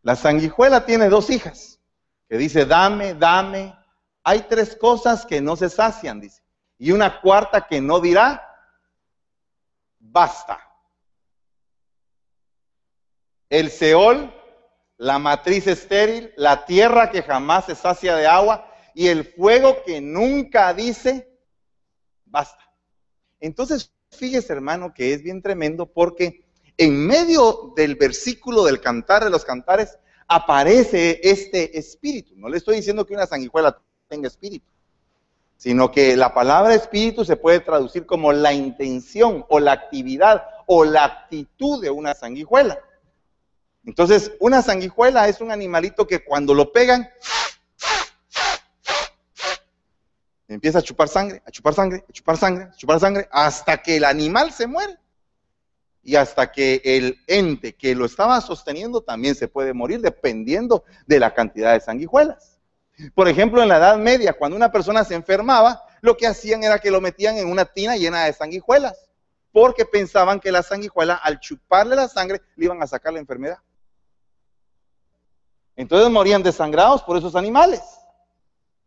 La 0.01 0.17
sanguijuela 0.17 0.87
tiene 0.87 1.11
dos 1.11 1.29
hijas, 1.29 1.79
que 2.27 2.39
dice, 2.39 2.65
dame, 2.65 3.13
dame. 3.13 3.77
Hay 4.25 4.47
tres 4.49 4.75
cosas 4.75 5.27
que 5.27 5.43
no 5.43 5.55
se 5.55 5.69
sacian, 5.69 6.21
dice. 6.21 6.43
Y 6.79 6.91
una 6.91 7.21
cuarta 7.21 7.67
que 7.67 7.83
no 7.83 8.01
dirá, 8.01 8.43
basta. 9.99 10.59
El 13.51 13.71
Seol, 13.71 14.33
la 14.97 15.19
matriz 15.19 15.67
estéril, 15.67 16.33
la 16.37 16.65
tierra 16.65 17.11
que 17.11 17.23
jamás 17.23 17.67
se 17.67 17.75
sacia 17.75 18.17
de 18.17 18.27
agua 18.27 18.73
y 18.95 19.09
el 19.09 19.27
fuego 19.27 19.83
que 19.85 20.01
nunca 20.01 20.73
dice, 20.73 21.31
basta. 22.25 22.65
Entonces, 23.39 23.93
fíjese 24.11 24.55
hermano 24.55 24.95
que 24.95 25.13
es 25.13 25.23
bien 25.23 25.43
tremendo 25.43 25.93
porque 25.93 26.42
en 26.77 27.07
medio 27.07 27.73
del 27.77 27.97
versículo 27.97 28.65
del 28.65 28.81
cantar 28.81 29.25
de 29.25 29.31
los 29.31 29.45
cantares 29.45 29.99
aparece 30.27 31.21
este 31.23 31.79
espíritu. 31.79 32.35
No 32.37 32.49
le 32.49 32.57
estoy 32.57 32.77
diciendo 32.77 33.07
que 33.07 33.15
una 33.15 33.27
sanguijuela 33.27 33.79
tenga 34.09 34.29
espíritu, 34.29 34.67
sino 35.57 35.91
que 35.91 36.17
la 36.17 36.33
palabra 36.33 36.75
espíritu 36.75 37.25
se 37.25 37.37
puede 37.37 37.61
traducir 37.61 38.07
como 38.07 38.33
la 38.33 38.53
intención 38.53 39.45
o 39.49 39.61
la 39.61 39.73
actividad 39.73 40.45
o 40.67 40.85
la 40.85 41.05
actitud 41.05 41.83
de 41.83 41.91
una 41.91 42.15
sanguijuela. 42.15 42.79
Entonces, 43.85 44.33
una 44.39 44.63
sanguijuela 44.63 45.29
es 45.29 45.41
un 45.41 45.51
animalito 45.51 46.07
que 46.07 46.25
cuando 46.25 46.55
lo 46.55 46.73
pegan, 46.73 47.09
empieza 50.47 50.79
a 50.79 50.83
chupar 50.83 51.09
sangre, 51.09 51.43
a 51.45 51.51
chupar 51.51 51.75
sangre, 51.75 52.05
a 52.09 52.13
chupar 52.13 52.37
sangre, 52.37 52.65
a 52.65 52.77
chupar 52.77 53.01
sangre, 53.01 53.29
hasta 53.33 53.83
que 53.83 53.97
el 53.97 54.05
animal 54.05 54.53
se 54.53 54.67
muere 54.67 55.02
y 56.03 56.17
hasta 56.17 56.51
que 56.51 56.81
el 56.85 57.21
ente 57.27 57.75
que 57.75 57.95
lo 57.95 58.05
estaba 58.05 58.41
sosteniendo 58.41 59.03
también 59.03 59.35
se 59.35 59.49
puede 59.49 59.73
morir 59.73 60.01
dependiendo 60.01 60.85
de 61.07 61.21
la 61.21 61.33
cantidad 61.33 61.73
de 61.73 61.81
sanguijuelas. 61.81 62.61
Por 63.15 63.29
ejemplo, 63.29 63.63
en 63.63 63.69
la 63.69 63.79
Edad 63.79 63.97
Media, 63.99 64.33
cuando 64.33 64.57
una 64.57 64.73
persona 64.73 65.05
se 65.05 65.15
enfermaba, 65.15 65.83
lo 66.01 66.17
que 66.17 66.27
hacían 66.27 66.65
era 66.65 66.79
que 66.79 66.91
lo 66.91 67.01
metían 67.01 67.37
en 67.37 67.49
una 67.49 67.65
tina 67.65 67.97
llena 67.97 68.25
de 68.25 68.33
sanguijuelas, 68.33 69.09
porque 69.53 69.85
pensaban 69.85 70.41
que 70.41 70.53
la 70.53 70.63
sanguijuela, 70.63 71.15
al 71.15 71.39
chuparle 71.41 71.95
la 71.97 72.09
sangre, 72.09 72.43
le 72.57 72.65
iban 72.65 72.83
a 72.83 72.87
sacar 72.87 73.13
la 73.13 73.21
enfermedad. 73.21 73.59
Entonces 75.77 76.11
morían 76.11 76.43
desangrados 76.43 77.03
por 77.03 77.17
esos 77.17 77.35
animales. 77.35 77.81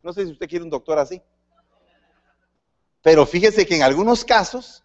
No 0.04 0.14
sé 0.14 0.26
si 0.26 0.32
usted 0.32 0.48
quiere 0.48 0.64
un 0.64 0.70
doctor 0.70 1.00
así. 1.00 1.22
Pero 3.02 3.26
fíjese 3.26 3.66
que 3.66 3.76
en 3.76 3.84
algunos 3.84 4.24
casos 4.24 4.84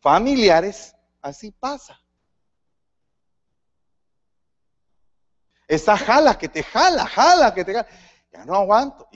familiares 0.00 0.94
Así 1.22 1.52
pasa. 1.52 1.98
Esa 5.68 5.96
jala 5.96 6.36
que 6.36 6.48
te 6.48 6.62
jala, 6.62 7.06
jala 7.06 7.54
que 7.54 7.64
te 7.64 7.72
jala. 7.72 7.88
Ya 8.32 8.44
no 8.44 8.56
aguanto. 8.56 9.08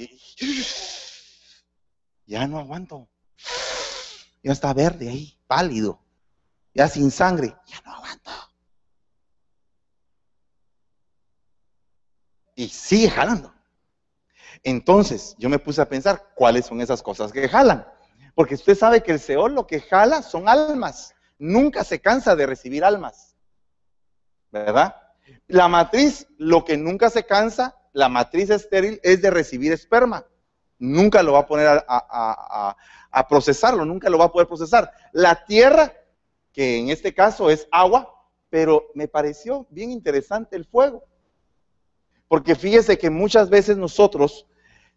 Ya 2.24 2.46
no 2.46 2.60
aguanto. 2.60 3.08
Ya 4.42 4.52
está 4.52 4.72
verde 4.72 5.08
ahí, 5.08 5.38
pálido. 5.48 6.00
Ya 6.72 6.88
sin 6.88 7.10
sangre. 7.10 7.56
Ya 7.66 7.80
no 7.84 7.92
aguanto. 7.92 8.30
Y 12.54 12.68
sigue 12.68 13.10
jalando. 13.10 13.52
Entonces, 14.62 15.34
yo 15.38 15.48
me 15.48 15.58
puse 15.58 15.82
a 15.82 15.88
pensar 15.88 16.32
cuáles 16.34 16.66
son 16.66 16.80
esas 16.80 17.02
cosas 17.02 17.32
que 17.32 17.48
jalan. 17.48 17.86
Porque 18.34 18.54
usted 18.54 18.76
sabe 18.76 19.02
que 19.02 19.12
el 19.12 19.20
Seol 19.20 19.54
lo 19.54 19.66
que 19.66 19.80
jala 19.80 20.22
son 20.22 20.48
almas 20.48 21.15
nunca 21.38 21.84
se 21.84 22.00
cansa 22.00 22.36
de 22.36 22.46
recibir 22.46 22.84
almas. 22.84 23.36
¿Verdad? 24.50 24.96
La 25.48 25.68
matriz, 25.68 26.26
lo 26.38 26.64
que 26.64 26.76
nunca 26.76 27.10
se 27.10 27.24
cansa, 27.24 27.76
la 27.92 28.08
matriz 28.08 28.50
estéril, 28.50 29.00
es 29.02 29.22
de 29.22 29.30
recibir 29.30 29.72
esperma. 29.72 30.26
Nunca 30.78 31.22
lo 31.22 31.32
va 31.32 31.40
a 31.40 31.46
poner 31.46 31.84
a, 31.88 32.76
procesarlo, 33.28 33.84
nunca 33.84 34.10
lo 34.10 34.18
va 34.18 34.26
a 34.26 34.32
poder 34.32 34.46
procesar. 34.46 34.92
La 35.12 35.44
tierra, 35.46 35.94
que 36.52 36.78
en 36.78 36.90
este 36.90 37.14
caso 37.14 37.50
es 37.50 37.66
agua, 37.70 38.12
pero 38.50 38.90
me 38.94 39.08
pareció 39.08 39.66
bien 39.70 39.90
interesante 39.90 40.56
el 40.56 40.66
fuego. 40.66 41.04
Porque 42.28 42.54
fíjese 42.54 42.98
que 42.98 43.10
muchas 43.10 43.48
veces 43.48 43.76
nosotros 43.76 44.46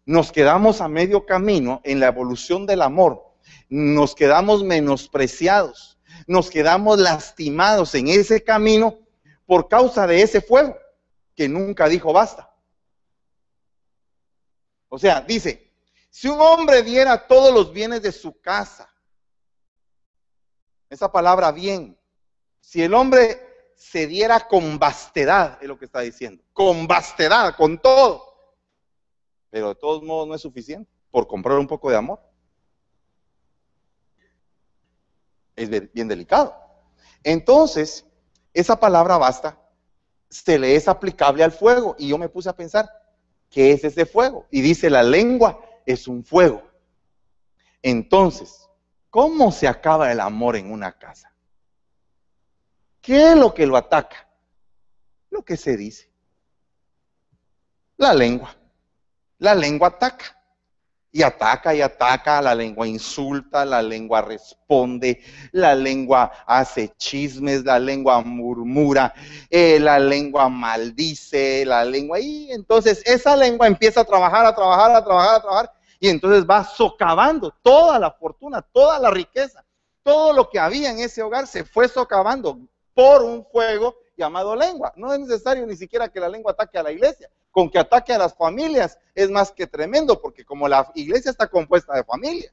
nos 0.04 0.32
quedamos 0.32 0.80
a 0.80 0.88
medio 0.88 1.24
camino 1.24 1.80
en 1.84 2.00
la 2.00 2.08
evolución 2.08 2.66
del 2.66 2.82
amor, 2.82 3.22
nos 3.68 4.14
quedamos 4.14 4.64
menospreciados, 4.64 5.98
nos 6.26 6.50
quedamos 6.50 6.98
lastimados 6.98 7.94
en 7.94 8.08
ese 8.08 8.42
camino 8.42 8.98
por 9.46 9.68
causa 9.68 10.06
de 10.06 10.22
ese 10.22 10.40
fuego 10.40 10.76
que 11.34 11.48
nunca 11.48 11.88
dijo 11.88 12.12
basta. 12.12 12.54
O 14.88 14.98
sea, 14.98 15.20
dice, 15.20 15.72
si 16.10 16.28
un 16.28 16.40
hombre 16.40 16.82
diera 16.82 17.26
todos 17.26 17.54
los 17.54 17.72
bienes 17.72 18.02
de 18.02 18.12
su 18.12 18.40
casa, 18.40 18.92
esa 20.88 21.10
palabra 21.10 21.52
bien, 21.52 21.98
si 22.60 22.82
el 22.82 22.94
hombre 22.94 23.72
se 23.76 24.06
diera 24.06 24.46
con 24.46 24.78
vastedad, 24.78 25.58
es 25.62 25.68
lo 25.68 25.78
que 25.78 25.84
está 25.84 26.00
diciendo, 26.00 26.44
con 26.52 26.86
vastedad, 26.86 27.56
con 27.56 27.78
todo, 27.78 28.24
pero 29.48 29.68
de 29.68 29.74
todos 29.76 30.02
modos 30.02 30.28
no 30.28 30.34
es 30.34 30.42
suficiente 30.42 30.90
por 31.10 31.26
comprar 31.26 31.58
un 31.58 31.66
poco 31.66 31.90
de 31.90 31.96
amor. 31.96 32.20
Es 35.56 35.92
bien 35.92 36.08
delicado. 36.08 36.54
Entonces, 37.22 38.06
esa 38.54 38.78
palabra 38.78 39.18
basta, 39.18 39.58
se 40.28 40.58
le 40.58 40.74
es 40.76 40.88
aplicable 40.88 41.44
al 41.44 41.52
fuego. 41.52 41.96
Y 41.98 42.08
yo 42.08 42.18
me 42.18 42.28
puse 42.28 42.48
a 42.48 42.56
pensar, 42.56 42.88
¿qué 43.48 43.72
es 43.72 43.84
ese 43.84 44.06
fuego? 44.06 44.46
Y 44.50 44.60
dice, 44.60 44.90
la 44.90 45.02
lengua 45.02 45.60
es 45.86 46.08
un 46.08 46.24
fuego. 46.24 46.62
Entonces, 47.82 48.68
¿cómo 49.10 49.52
se 49.52 49.68
acaba 49.68 50.12
el 50.12 50.20
amor 50.20 50.56
en 50.56 50.70
una 50.70 50.92
casa? 50.92 51.32
¿Qué 53.00 53.32
es 53.32 53.36
lo 53.36 53.54
que 53.54 53.66
lo 53.66 53.76
ataca? 53.76 54.28
Lo 55.30 55.44
que 55.44 55.56
se 55.56 55.76
dice. 55.76 56.10
La 57.96 58.14
lengua. 58.14 58.54
La 59.38 59.54
lengua 59.54 59.88
ataca. 59.88 60.39
Y 61.12 61.22
ataca 61.22 61.74
y 61.74 61.80
ataca, 61.80 62.40
la 62.40 62.54
lengua 62.54 62.86
insulta, 62.86 63.64
la 63.64 63.82
lengua 63.82 64.22
responde, 64.22 65.20
la 65.50 65.74
lengua 65.74 66.30
hace 66.46 66.92
chismes, 66.96 67.64
la 67.64 67.80
lengua 67.80 68.20
murmura, 68.20 69.12
eh, 69.50 69.80
la 69.80 69.98
lengua 69.98 70.48
maldice, 70.48 71.64
la 71.66 71.84
lengua... 71.84 72.20
Y 72.20 72.52
entonces 72.52 73.02
esa 73.04 73.34
lengua 73.34 73.66
empieza 73.66 74.02
a 74.02 74.04
trabajar, 74.04 74.46
a 74.46 74.54
trabajar, 74.54 74.94
a 74.94 75.04
trabajar, 75.04 75.34
a 75.34 75.42
trabajar, 75.42 75.72
y 75.98 76.08
entonces 76.08 76.46
va 76.48 76.64
socavando 76.64 77.52
toda 77.62 77.98
la 77.98 78.12
fortuna, 78.12 78.62
toda 78.62 78.98
la 79.00 79.10
riqueza, 79.10 79.64
todo 80.02 80.32
lo 80.32 80.48
que 80.48 80.58
había 80.58 80.90
en 80.90 81.00
ese 81.00 81.22
hogar 81.22 81.46
se 81.46 81.64
fue 81.64 81.88
socavando 81.88 82.58
por 82.94 83.22
un 83.22 83.44
fuego 83.44 83.96
llamado 84.16 84.54
lengua. 84.54 84.92
No 84.96 85.12
es 85.12 85.20
necesario 85.20 85.66
ni 85.66 85.76
siquiera 85.76 86.08
que 86.08 86.20
la 86.20 86.28
lengua 86.28 86.52
ataque 86.52 86.78
a 86.78 86.82
la 86.82 86.92
iglesia. 86.92 87.28
Con 87.50 87.70
que 87.70 87.78
ataque 87.78 88.12
a 88.12 88.18
las 88.18 88.34
familias 88.34 88.98
es 89.14 89.30
más 89.30 89.52
que 89.52 89.66
tremendo, 89.66 90.20
porque 90.20 90.44
como 90.44 90.68
la 90.68 90.90
iglesia 90.94 91.30
está 91.30 91.48
compuesta 91.48 91.94
de 91.94 92.04
familias. 92.04 92.52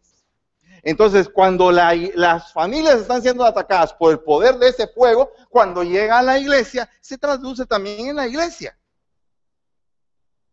Entonces, 0.84 1.27
cuando 1.30 1.72
las 1.72 2.54
familias 2.54 3.01
están 3.01 3.22
siendo 3.22 3.44
atacadas 3.44 3.94
por 3.94 4.12
el 4.12 4.20
poder 4.20 4.58
de 4.58 4.70
ese 4.70 4.88
fuego, 4.88 5.32
cuando 5.50 5.84
llega 5.84 6.20
a 6.20 6.24
la 6.24 6.39
iglesia, 6.39 6.89
se 7.01 7.18
traduce 7.18 7.66
también 7.66 8.08
en 8.08 8.16
la 8.16 8.27
iglesia. 8.27 8.77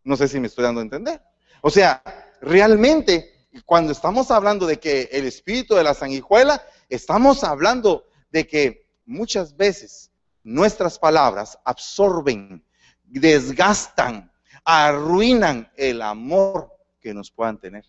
No 0.03 0.15
sé 0.17 0.27
si 0.27 0.39
me 0.39 0.47
estoy 0.47 0.63
dando 0.63 0.81
a 0.81 0.83
entender. 0.83 1.21
O 1.61 1.69
sea, 1.69 2.03
realmente, 2.41 3.47
cuando 3.65 3.91
estamos 3.91 4.29
hablando 4.31 4.67
de 4.67 4.79
que 4.79 5.09
el 5.11 5.25
espíritu 5.25 5.75
de 5.75 5.83
la 5.83 5.93
sanguijuela, 5.93 6.61
estamos 6.89 7.43
hablando 7.43 8.07
de 8.29 8.47
que 8.47 8.89
muchas 9.05 9.55
veces 9.55 10.11
nuestras 10.43 10.99
palabras 10.99 11.57
absorben, 11.63 12.63
desgastan, 13.03 14.31
arruinan 14.65 15.71
el 15.77 16.01
amor 16.01 16.71
que 16.99 17.13
nos 17.13 17.31
puedan 17.31 17.59
tener. 17.59 17.85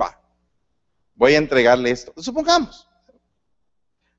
Va, 0.00 0.18
voy 1.14 1.34
a 1.34 1.38
entregarle 1.38 1.90
esto. 1.90 2.12
Supongamos, 2.16 2.88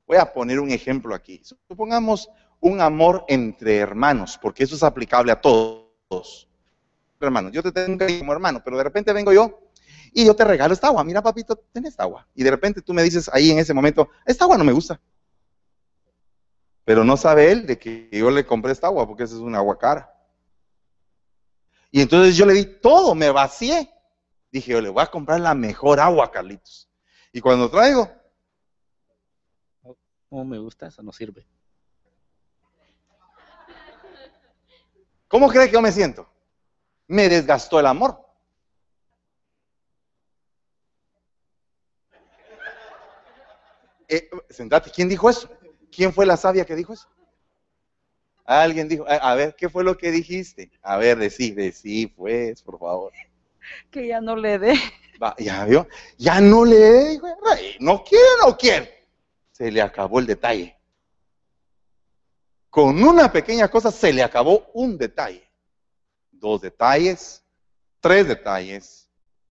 voy 0.06 0.16
a 0.16 0.32
poner 0.32 0.60
un 0.60 0.70
ejemplo 0.70 1.14
aquí. 1.14 1.42
Supongamos 1.68 2.30
un 2.60 2.80
amor 2.80 3.24
entre 3.28 3.76
hermanos, 3.76 4.38
porque 4.40 4.62
eso 4.64 4.76
es 4.76 4.82
aplicable 4.84 5.32
a 5.32 5.40
todos. 5.40 6.48
Hermanos, 7.20 7.52
yo 7.52 7.62
te 7.62 7.72
tengo 7.72 8.06
como 8.18 8.32
hermano, 8.32 8.62
pero 8.64 8.76
de 8.76 8.84
repente 8.84 9.12
vengo 9.12 9.32
yo 9.32 9.70
y 10.12 10.24
yo 10.24 10.36
te 10.36 10.44
regalo 10.44 10.72
esta 10.72 10.86
agua. 10.86 11.02
Mira, 11.02 11.20
papito, 11.20 11.56
ten 11.72 11.84
esta 11.86 12.04
agua. 12.04 12.28
Y 12.34 12.44
de 12.44 12.50
repente 12.50 12.80
tú 12.80 12.94
me 12.94 13.02
dices 13.02 13.28
ahí 13.32 13.50
en 13.50 13.58
ese 13.58 13.74
momento, 13.74 14.08
esta 14.24 14.44
agua 14.44 14.56
no 14.56 14.64
me 14.64 14.72
gusta. 14.72 15.00
Pero 16.84 17.02
no 17.02 17.16
sabe 17.16 17.50
él 17.50 17.66
de 17.66 17.78
que 17.78 18.08
yo 18.12 18.30
le 18.30 18.44
compré 18.44 18.72
esta 18.72 18.88
agua, 18.88 19.06
porque 19.06 19.22
esa 19.22 19.34
es 19.34 19.40
una 19.40 19.58
agua 19.58 19.78
cara. 19.78 20.14
Y 21.90 22.02
entonces 22.02 22.36
yo 22.36 22.44
le 22.44 22.54
di 22.54 22.66
todo, 22.66 23.14
me 23.14 23.30
vacié. 23.30 23.90
Dije, 24.50 24.72
yo 24.72 24.80
le 24.80 24.88
voy 24.88 25.02
a 25.02 25.10
comprar 25.10 25.40
la 25.40 25.54
mejor 25.54 25.98
agua, 25.98 26.30
Carlitos. 26.30 26.88
Y 27.32 27.40
cuando 27.40 27.70
traigo... 27.70 28.10
No 30.30 30.44
me 30.44 30.58
gusta, 30.58 30.88
eso 30.88 31.02
no 31.02 31.12
sirve. 31.12 31.46
¿Cómo 35.28 35.48
cree 35.48 35.66
que 35.66 35.74
yo 35.74 35.80
me 35.80 35.92
siento? 35.92 36.28
Me 37.06 37.28
desgastó 37.28 37.78
el 37.78 37.86
amor. 37.86 38.20
Eh, 44.08 44.28
sentate, 44.50 44.90
¿quién 44.90 45.08
dijo 45.08 45.30
eso? 45.30 45.48
¿Quién 45.94 46.12
fue 46.12 46.26
la 46.26 46.36
sabia 46.36 46.64
que 46.64 46.74
dijo 46.74 46.92
eso? 46.92 47.08
Alguien 48.44 48.88
dijo, 48.88 49.06
a, 49.08 49.34
ver, 49.34 49.54
¿qué 49.56 49.68
fue 49.68 49.84
lo 49.84 49.96
que 49.96 50.10
dijiste? 50.10 50.70
A 50.82 50.96
ver, 50.96 51.18
decí, 51.18 51.52
decí, 51.52 52.06
pues, 52.08 52.62
por 52.62 52.78
favor. 52.78 53.12
Que 53.90 54.08
ya 54.08 54.20
no 54.20 54.36
le 54.36 54.58
dé. 54.58 54.74
ya 55.38 55.64
vio, 55.64 55.88
ya 56.18 56.40
no 56.40 56.64
le 56.64 56.76
dé, 56.76 57.08
dijo, 57.10 57.26
no 57.80 58.04
quiere, 58.04 58.24
no 58.44 58.56
quiere. 58.56 59.06
Se 59.52 59.70
le 59.70 59.80
acabó 59.80 60.18
el 60.18 60.26
detalle. 60.26 60.76
Con 62.68 63.02
una 63.02 63.32
pequeña 63.32 63.68
cosa 63.68 63.92
se 63.92 64.12
le 64.12 64.22
acabó 64.22 64.66
un 64.74 64.98
detalle. 64.98 65.48
Dos 66.32 66.60
detalles, 66.60 67.42
tres 68.00 68.26
detalles, 68.26 69.08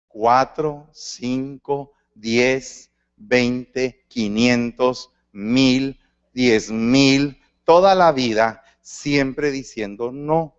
cuatro, 0.09 0.89
cinco, 0.93 1.93
diez, 2.15 2.91
veinte, 3.17 4.05
quinientos, 4.09 5.13
mil, 5.33 6.00
diez 6.33 6.71
mil, 6.71 7.41
toda 7.65 7.95
la 7.95 8.13
vida, 8.13 8.63
siempre 8.81 9.51
diciendo 9.51 10.13
no. 10.13 10.57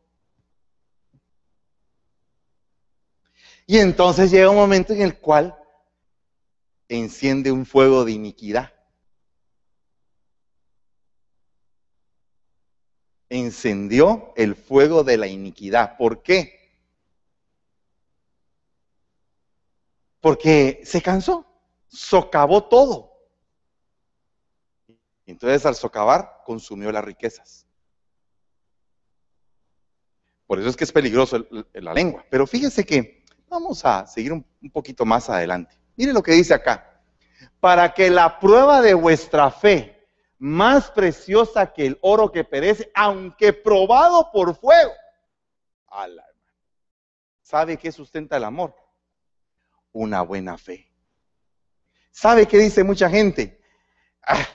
Y 3.66 3.78
entonces 3.78 4.32
llega 4.32 4.50
un 4.50 4.58
momento 4.58 4.94
en 4.94 5.02
el 5.02 5.18
cual 5.18 5.58
enciende 6.90 7.52
un 7.52 7.66
fuego 7.66 8.04
de 8.04 8.12
iniquidad. 8.12 8.74
Encendió 13.30 14.34
el 14.36 14.56
fuego 14.56 15.06
de 15.06 15.16
la 15.16 15.28
iniquidad. 15.28 15.96
¿Por 15.96 16.22
qué? 16.22 16.60
Porque 20.20 20.82
se 20.84 21.02
cansó, 21.02 21.46
socavó 21.88 22.66
todo. 22.66 23.11
Entonces 25.32 25.66
al 25.66 25.76
socavar 25.76 26.42
consumió 26.46 26.92
las 26.92 27.04
riquezas. 27.04 27.66
Por 30.46 30.60
eso 30.60 30.70
es 30.70 30.76
que 30.76 30.84
es 30.84 30.92
peligroso 30.92 31.48
la 31.74 31.94
lengua. 31.94 32.26
Pero 32.30 32.46
fíjese 32.46 32.86
que 32.86 33.24
vamos 33.48 33.86
a 33.86 34.06
seguir 34.06 34.34
un, 34.34 34.46
poquito 34.72 35.06
más 35.06 35.30
adelante. 35.30 35.80
Mire 35.96 36.12
lo 36.12 36.22
que 36.22 36.34
dice 36.34 36.54
acá. 36.54 37.02
Para 37.62 37.94
que 37.94 38.10
la 38.10 38.40
prueba 38.40 38.82
de 38.82 38.94
vuestra 38.94 39.50
fe, 39.50 40.06
más 40.38 40.92
preciosa 40.92 41.72
que 41.72 41.86
el 41.86 41.98
oro 42.02 42.32
que 42.32 42.44
perece, 42.44 42.92
aunque 42.94 43.54
probado 43.54 44.30
por 44.32 44.56
fuego. 44.56 44.92
¿Sabe 47.42 47.78
qué 47.78 47.92
sustenta 47.92 48.36
el 48.36 48.44
amor? 48.44 48.76
Una 49.94 50.22
buena 50.22 50.58
fe. 50.58 50.92
¿Sabe 52.12 52.46
qué 52.46 52.58
dice 52.58 52.84
mucha 52.84 53.10
gente? 53.10 53.62
Ah, 54.24 54.46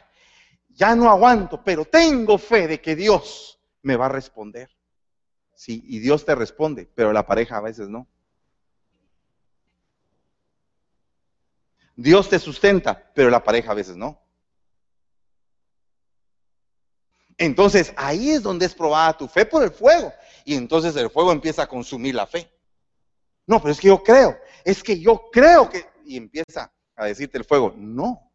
ya 0.76 0.94
no 0.94 1.10
aguanto, 1.10 1.64
pero 1.64 1.86
tengo 1.86 2.36
fe 2.36 2.68
de 2.68 2.80
que 2.80 2.94
Dios 2.94 3.58
me 3.82 3.96
va 3.96 4.06
a 4.06 4.10
responder. 4.10 4.70
Sí, 5.54 5.82
y 5.86 5.98
Dios 6.00 6.26
te 6.26 6.34
responde, 6.34 6.86
pero 6.94 7.14
la 7.14 7.26
pareja 7.26 7.56
a 7.56 7.62
veces 7.62 7.88
no. 7.88 8.06
Dios 11.96 12.28
te 12.28 12.38
sustenta, 12.38 13.10
pero 13.14 13.30
la 13.30 13.42
pareja 13.42 13.72
a 13.72 13.74
veces 13.74 13.96
no. 13.96 14.20
Entonces 17.38 17.94
ahí 17.96 18.30
es 18.30 18.42
donde 18.42 18.66
es 18.66 18.74
probada 18.74 19.16
tu 19.16 19.28
fe 19.28 19.46
por 19.46 19.62
el 19.62 19.70
fuego. 19.70 20.12
Y 20.44 20.54
entonces 20.56 20.94
el 20.96 21.08
fuego 21.08 21.32
empieza 21.32 21.62
a 21.62 21.68
consumir 21.68 22.14
la 22.14 22.26
fe. 22.26 22.52
No, 23.46 23.60
pero 23.62 23.72
es 23.72 23.80
que 23.80 23.88
yo 23.88 24.02
creo, 24.02 24.36
es 24.62 24.82
que 24.82 25.00
yo 25.00 25.30
creo 25.32 25.70
que... 25.70 25.86
Y 26.04 26.18
empieza 26.18 26.70
a 26.94 27.06
decirte 27.06 27.38
el 27.38 27.44
fuego, 27.44 27.72
no, 27.76 28.25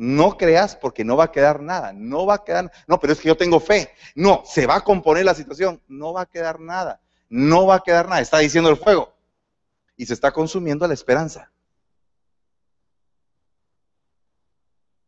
no 0.00 0.38
creas 0.38 0.76
porque 0.76 1.04
no 1.04 1.14
va 1.14 1.24
a 1.24 1.30
quedar 1.30 1.60
nada, 1.60 1.92
no 1.92 2.24
va 2.24 2.36
a 2.36 2.42
quedar, 2.44 2.72
no, 2.86 2.98
pero 2.98 3.12
es 3.12 3.20
que 3.20 3.28
yo 3.28 3.36
tengo 3.36 3.60
fe. 3.60 3.90
No, 4.14 4.42
se 4.46 4.66
va 4.66 4.76
a 4.76 4.80
componer 4.80 5.26
la 5.26 5.34
situación, 5.34 5.82
no 5.88 6.14
va 6.14 6.22
a 6.22 6.26
quedar 6.26 6.58
nada, 6.58 7.02
no 7.28 7.66
va 7.66 7.74
a 7.74 7.82
quedar 7.82 8.08
nada, 8.08 8.22
está 8.22 8.38
diciendo 8.38 8.70
el 8.70 8.78
fuego. 8.78 9.12
Y 9.98 10.06
se 10.06 10.14
está 10.14 10.32
consumiendo 10.32 10.88
la 10.88 10.94
esperanza. 10.94 11.52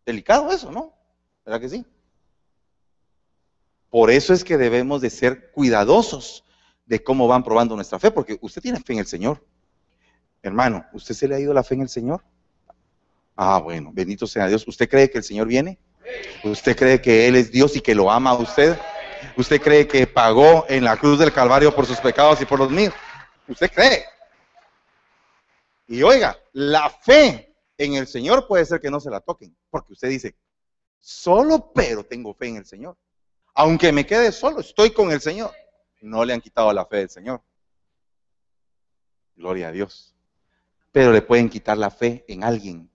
Delicado 0.04 0.52
eso, 0.52 0.70
¿no? 0.70 0.92
¿Verdad 1.46 1.60
que 1.62 1.70
sí? 1.70 1.86
Por 3.88 4.10
eso 4.10 4.34
es 4.34 4.44
que 4.44 4.58
debemos 4.58 5.00
de 5.00 5.08
ser 5.08 5.52
cuidadosos 5.52 6.44
de 6.84 7.02
cómo 7.02 7.26
van 7.26 7.44
probando 7.44 7.76
nuestra 7.76 7.98
fe, 7.98 8.10
porque 8.10 8.38
usted 8.42 8.60
tiene 8.60 8.78
fe 8.78 8.92
en 8.92 8.98
el 8.98 9.06
Señor. 9.06 9.42
Hermano, 10.42 10.84
¿usted 10.92 11.14
se 11.14 11.28
le 11.28 11.36
ha 11.36 11.40
ido 11.40 11.54
la 11.54 11.64
fe 11.64 11.76
en 11.76 11.80
el 11.80 11.88
Señor? 11.88 12.22
Ah, 13.36 13.58
bueno, 13.58 13.90
bendito 13.92 14.26
sea 14.26 14.46
Dios. 14.46 14.66
¿Usted 14.66 14.88
cree 14.88 15.10
que 15.10 15.18
el 15.18 15.24
Señor 15.24 15.46
viene? 15.46 15.78
¿Usted 16.44 16.76
cree 16.76 17.00
que 17.00 17.28
Él 17.28 17.36
es 17.36 17.50
Dios 17.50 17.76
y 17.76 17.80
que 17.80 17.94
lo 17.94 18.10
ama 18.10 18.30
a 18.30 18.34
usted? 18.34 18.78
¿Usted 19.36 19.60
cree 19.60 19.86
que 19.86 20.06
pagó 20.06 20.66
en 20.68 20.84
la 20.84 20.96
cruz 20.96 21.18
del 21.18 21.32
Calvario 21.32 21.74
por 21.74 21.86
sus 21.86 21.98
pecados 21.98 22.40
y 22.40 22.44
por 22.44 22.58
los 22.58 22.70
míos? 22.70 22.92
¿Usted 23.48 23.70
cree? 23.70 24.04
Y 25.86 26.02
oiga, 26.02 26.38
la 26.52 26.90
fe 26.90 27.54
en 27.78 27.94
el 27.94 28.06
Señor 28.06 28.46
puede 28.46 28.64
ser 28.64 28.80
que 28.80 28.90
no 28.90 29.00
se 29.00 29.10
la 29.10 29.20
toquen, 29.20 29.56
porque 29.70 29.92
usted 29.92 30.08
dice, 30.08 30.36
solo 30.98 31.72
pero 31.74 32.04
tengo 32.04 32.34
fe 32.34 32.48
en 32.48 32.56
el 32.56 32.66
Señor. 32.66 32.96
Aunque 33.54 33.92
me 33.92 34.06
quede 34.06 34.32
solo, 34.32 34.60
estoy 34.60 34.92
con 34.92 35.10
el 35.10 35.20
Señor. 35.20 35.52
No 36.00 36.24
le 36.24 36.32
han 36.32 36.40
quitado 36.40 36.72
la 36.72 36.86
fe 36.86 36.98
del 36.98 37.10
Señor. 37.10 37.42
Gloria 39.36 39.68
a 39.68 39.72
Dios. 39.72 40.14
Pero 40.90 41.12
le 41.12 41.22
pueden 41.22 41.48
quitar 41.48 41.78
la 41.78 41.90
fe 41.90 42.24
en 42.28 42.44
alguien 42.44 42.91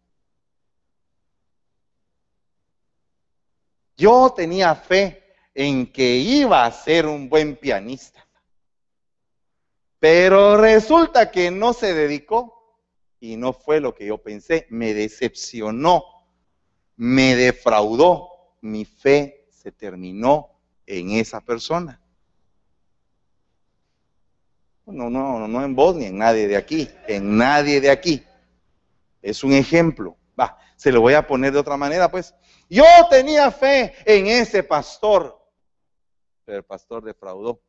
Yo 3.98 4.32
tenía 4.36 4.76
fe 4.76 5.24
en 5.56 5.92
que 5.92 6.18
iba 6.18 6.64
a 6.64 6.72
ser 6.72 7.08
un 7.08 7.28
buen 7.28 7.56
pianista. 7.56 8.28
Pero 10.00 10.56
resulta 10.58 11.32
que 11.32 11.50
no 11.50 11.74
se 11.74 11.96
dedicó 11.96 12.54
y 13.20 13.36
no 13.38 13.54
fue 13.54 13.80
lo 13.80 13.96
que 13.96 14.06
yo 14.06 14.20
pensé. 14.20 14.68
Me 14.70 14.94
decepcionó, 14.94 16.04
me 16.96 17.36
defraudó. 17.36 18.30
Mi 18.62 18.86
fe 18.86 19.48
se 19.50 19.72
terminó 19.72 20.50
en 20.86 21.12
esa 21.12 21.42
persona. 21.42 22.00
No, 24.86 25.10
no, 25.10 25.48
no 25.48 25.64
en 25.64 25.76
vos 25.76 25.96
ni 25.96 26.06
en 26.06 26.18
nadie 26.18 26.48
de 26.48 26.56
aquí, 26.56 26.88
en 27.08 27.36
nadie 27.38 27.82
de 27.82 27.90
aquí. 27.90 28.24
Es 29.22 29.44
un 29.44 29.54
ejemplo. 29.54 30.16
Va, 30.40 30.58
se 30.78 30.94
lo 30.94 31.02
voy 31.02 31.16
a 31.16 31.28
poner 31.28 31.52
de 31.52 31.60
otra 31.60 31.76
manera, 31.76 32.10
pues. 32.10 32.34
Yo 32.70 32.86
tenía 33.10 33.52
fe 33.52 33.94
en 34.06 34.28
ese 34.28 34.64
pastor, 34.64 35.38
pero 36.46 36.60
el 36.60 36.64
pastor 36.64 37.04
defraudó 37.04 37.62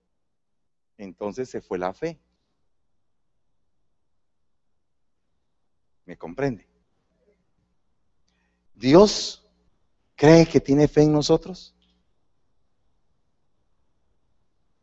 entonces 0.99 1.49
se 1.49 1.61
fue 1.61 1.79
la 1.79 1.95
fe. 1.95 2.21
¿Me 6.05 6.19
comprende? 6.19 6.69
Dios 8.75 9.47
cree 10.17 10.47
que 10.47 10.61
tiene 10.61 10.89
fe 10.89 11.03
en 11.03 11.13
nosotros. 11.13 11.75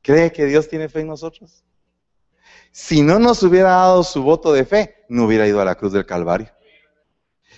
¿Cree 0.02 0.32
que 0.32 0.46
Dios 0.46 0.70
tiene 0.70 0.88
fe 0.88 1.02
en 1.02 1.08
nosotros? 1.08 1.64
Si 2.72 3.02
no 3.02 3.20
nos 3.20 3.42
hubiera 3.44 3.70
dado 3.70 4.04
su 4.04 4.22
voto 4.22 4.54
de 4.54 4.66
fe, 4.66 5.06
no 5.10 5.26
hubiera 5.26 5.48
ido 5.48 5.60
a 5.60 5.66
la 5.66 5.76
cruz 5.76 5.94
del 5.94 6.06
Calvario. 6.06 6.52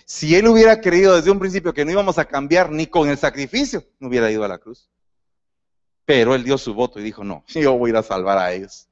Si 0.09 0.37
Él 0.37 0.47
hubiera 0.47 0.79
creído 0.79 1.17
desde 1.17 1.31
un 1.31 1.37
principio 1.37 1.73
que 1.73 1.83
no 1.83 1.91
íbamos 1.91 2.17
a 2.17 2.23
cambiar 2.23 2.71
ni 2.71 2.87
con 2.87 3.09
el 3.09 3.17
sacrificio, 3.17 3.83
no 3.99 4.07
hubiera 4.07 4.31
ido 4.31 4.45
a 4.45 4.47
la 4.47 4.57
cruz. 4.57 4.89
Pero 6.05 6.33
Él 6.33 6.45
dio 6.45 6.57
su 6.57 6.73
voto 6.73 7.01
y 7.01 7.03
dijo, 7.03 7.25
no, 7.25 7.43
yo 7.49 7.77
voy 7.77 7.89
a 7.89 7.91
ir 7.91 7.97
a 7.97 8.03
salvar 8.03 8.37
a 8.37 8.53
ellos. 8.53 8.87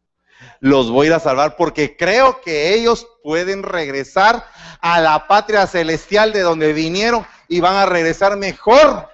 Los 0.59 0.91
voy 0.91 1.05
a 1.05 1.09
ir 1.11 1.13
a 1.13 1.21
salvar 1.21 1.55
porque 1.55 1.95
creo 1.95 2.41
que 2.41 2.75
ellos 2.75 3.07
pueden 3.23 3.63
regresar 3.63 4.45
a 4.81 4.99
la 4.99 5.25
patria 5.25 5.65
celestial 5.67 6.33
de 6.33 6.41
donde 6.41 6.73
vinieron 6.73 7.25
y 7.47 7.61
van 7.61 7.77
a 7.77 7.85
regresar 7.85 8.35
mejor. 8.35 9.07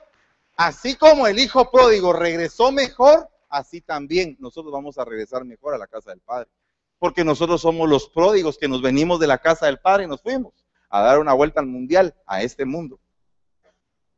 Así 0.57 0.95
como 0.95 1.27
el 1.27 1.37
hijo 1.37 1.69
pródigo 1.69 2.13
regresó 2.13 2.71
mejor, 2.71 3.29
así 3.47 3.79
también 3.79 4.37
nosotros 4.39 4.73
vamos 4.73 4.97
a 4.97 5.05
regresar 5.05 5.45
mejor 5.45 5.75
a 5.75 5.77
la 5.77 5.85
casa 5.85 6.09
del 6.09 6.21
Padre. 6.21 6.49
Porque 6.97 7.23
nosotros 7.23 7.61
somos 7.61 7.87
los 7.87 8.09
pródigos 8.09 8.57
que 8.57 8.67
nos 8.67 8.81
venimos 8.81 9.19
de 9.19 9.27
la 9.27 9.37
casa 9.37 9.67
del 9.67 9.77
Padre 9.77 10.05
y 10.05 10.07
nos 10.07 10.23
fuimos 10.23 10.61
a 10.91 11.01
dar 11.01 11.19
una 11.19 11.34
vuelta 11.34 11.62
al 11.62 11.67
mundial, 11.67 12.13
a 12.27 12.43
este 12.43 12.65
mundo. 12.65 12.99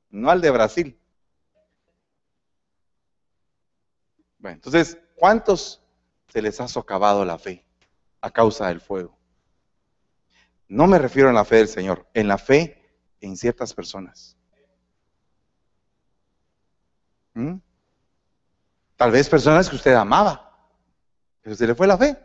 No 0.09 0.29
al 0.29 0.41
de 0.41 0.49
Brasil. 0.49 0.99
Bueno, 4.39 4.55
entonces, 4.55 4.97
¿cuántos 5.15 5.81
se 6.27 6.41
les 6.41 6.59
ha 6.59 6.67
socavado 6.67 7.23
la 7.23 7.37
fe 7.37 7.63
a 8.21 8.31
causa 8.31 8.67
del 8.67 8.81
fuego? 8.81 9.17
No 10.67 10.87
me 10.87 10.97
refiero 10.97 11.29
a 11.29 11.33
la 11.33 11.45
fe 11.45 11.57
del 11.57 11.67
Señor, 11.67 12.07
en 12.13 12.27
la 12.27 12.39
fe 12.39 12.83
en 13.21 13.37
ciertas 13.37 13.73
personas. 13.73 14.35
¿Mm? 17.35 17.57
Tal 18.95 19.11
vez 19.11 19.29
personas 19.29 19.69
que 19.69 19.75
usted 19.75 19.93
amaba, 19.93 20.69
pero 21.41 21.55
se 21.55 21.67
le 21.67 21.75
fue 21.75 21.87
la 21.87 21.97
fe. 21.97 22.17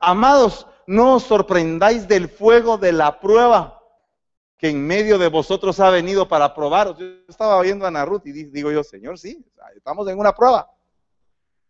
Amados, 0.00 0.66
no 0.86 1.14
os 1.16 1.24
sorprendáis 1.24 2.08
del 2.08 2.28
fuego 2.28 2.78
de 2.78 2.92
la 2.92 3.20
prueba 3.20 3.80
que 4.56 4.70
en 4.70 4.86
medio 4.86 5.18
de 5.18 5.28
vosotros 5.28 5.78
ha 5.78 5.90
venido 5.90 6.26
para 6.26 6.54
probaros. 6.54 6.98
Yo 6.98 7.06
estaba 7.28 7.60
viendo 7.62 7.86
a 7.86 7.90
Narut 7.90 8.26
y 8.26 8.32
digo 8.32 8.72
yo, 8.72 8.82
Señor, 8.82 9.18
sí, 9.18 9.44
estamos 9.76 10.08
en 10.08 10.18
una 10.18 10.34
prueba. 10.34 10.70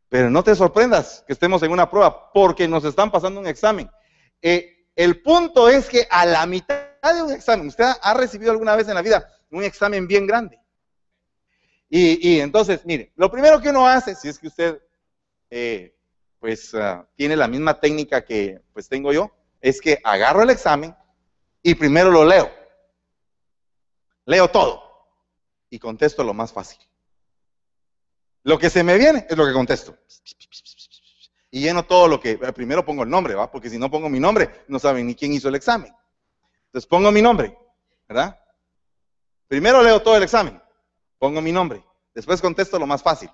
Pero 0.08 0.30
no 0.30 0.42
te 0.42 0.54
sorprendas 0.54 1.24
que 1.26 1.32
estemos 1.32 1.62
en 1.62 1.70
una 1.70 1.90
prueba, 1.90 2.32
porque 2.32 2.66
nos 2.66 2.84
están 2.84 3.10
pasando 3.10 3.40
un 3.40 3.46
examen. 3.46 3.90
Eh, 4.42 4.86
el 4.96 5.22
punto 5.22 5.68
es 5.68 5.88
que 5.88 6.06
a 6.10 6.24
la 6.24 6.46
mitad 6.46 6.84
de 7.02 7.22
un 7.22 7.32
examen, 7.32 7.68
usted 7.68 7.84
ha 8.00 8.14
recibido 8.14 8.52
alguna 8.52 8.74
vez 8.74 8.88
en 8.88 8.94
la 8.94 9.02
vida 9.02 9.28
un 9.50 9.62
examen 9.62 10.06
bien 10.06 10.26
grande. 10.26 10.58
Y, 11.88 12.38
entonces, 12.38 12.84
mire, 12.84 13.12
lo 13.16 13.30
primero 13.30 13.60
que 13.60 13.70
uno 13.70 13.86
hace, 13.86 14.14
si 14.14 14.28
es 14.28 14.38
que 14.38 14.46
usted 14.46 14.80
eh, 15.50 15.96
pues 16.40 16.74
ah, 16.74 17.06
tiene 17.14 17.36
la 17.36 17.46
misma 17.46 17.78
técnica 17.78 18.24
que 18.24 18.60
pues 18.72 18.88
tengo 18.88 19.12
yo, 19.12 19.30
es 19.60 19.80
que 19.80 20.00
agarro 20.02 20.42
el 20.42 20.50
examen 20.50 20.96
y 21.62 21.74
primero 21.74 22.10
lo 22.10 22.24
leo. 22.24 22.50
Leo 24.24 24.48
todo 24.48 24.82
y 25.68 25.78
contesto 25.78 26.24
lo 26.24 26.34
más 26.34 26.52
fácil. 26.52 26.80
Lo 28.42 28.58
que 28.58 28.70
se 28.70 28.82
me 28.82 28.96
viene 28.96 29.26
es 29.28 29.36
lo 29.36 29.46
que 29.46 29.52
contesto. 29.52 29.96
Y 31.50 31.60
lleno 31.60 31.84
todo 31.84 32.08
lo 32.08 32.18
que, 32.18 32.32
eh, 32.32 32.52
primero 32.54 32.84
pongo 32.84 33.02
el 33.02 33.10
nombre, 33.10 33.34
¿va? 33.34 33.50
Porque 33.50 33.68
si 33.68 33.78
no 33.78 33.90
pongo 33.90 34.08
mi 34.08 34.20
nombre, 34.20 34.64
no 34.68 34.78
saben 34.78 35.06
ni 35.06 35.14
quién 35.14 35.32
hizo 35.32 35.48
el 35.48 35.56
examen. 35.56 35.94
Entonces 36.66 36.88
pongo 36.88 37.10
mi 37.12 37.20
nombre, 37.20 37.56
¿verdad? 38.08 38.40
Primero 39.46 39.82
leo 39.82 40.00
todo 40.00 40.16
el 40.16 40.22
examen, 40.22 40.62
pongo 41.18 41.42
mi 41.42 41.50
nombre, 41.50 41.84
después 42.14 42.40
contesto 42.40 42.78
lo 42.78 42.86
más 42.86 43.02
fácil. 43.02 43.28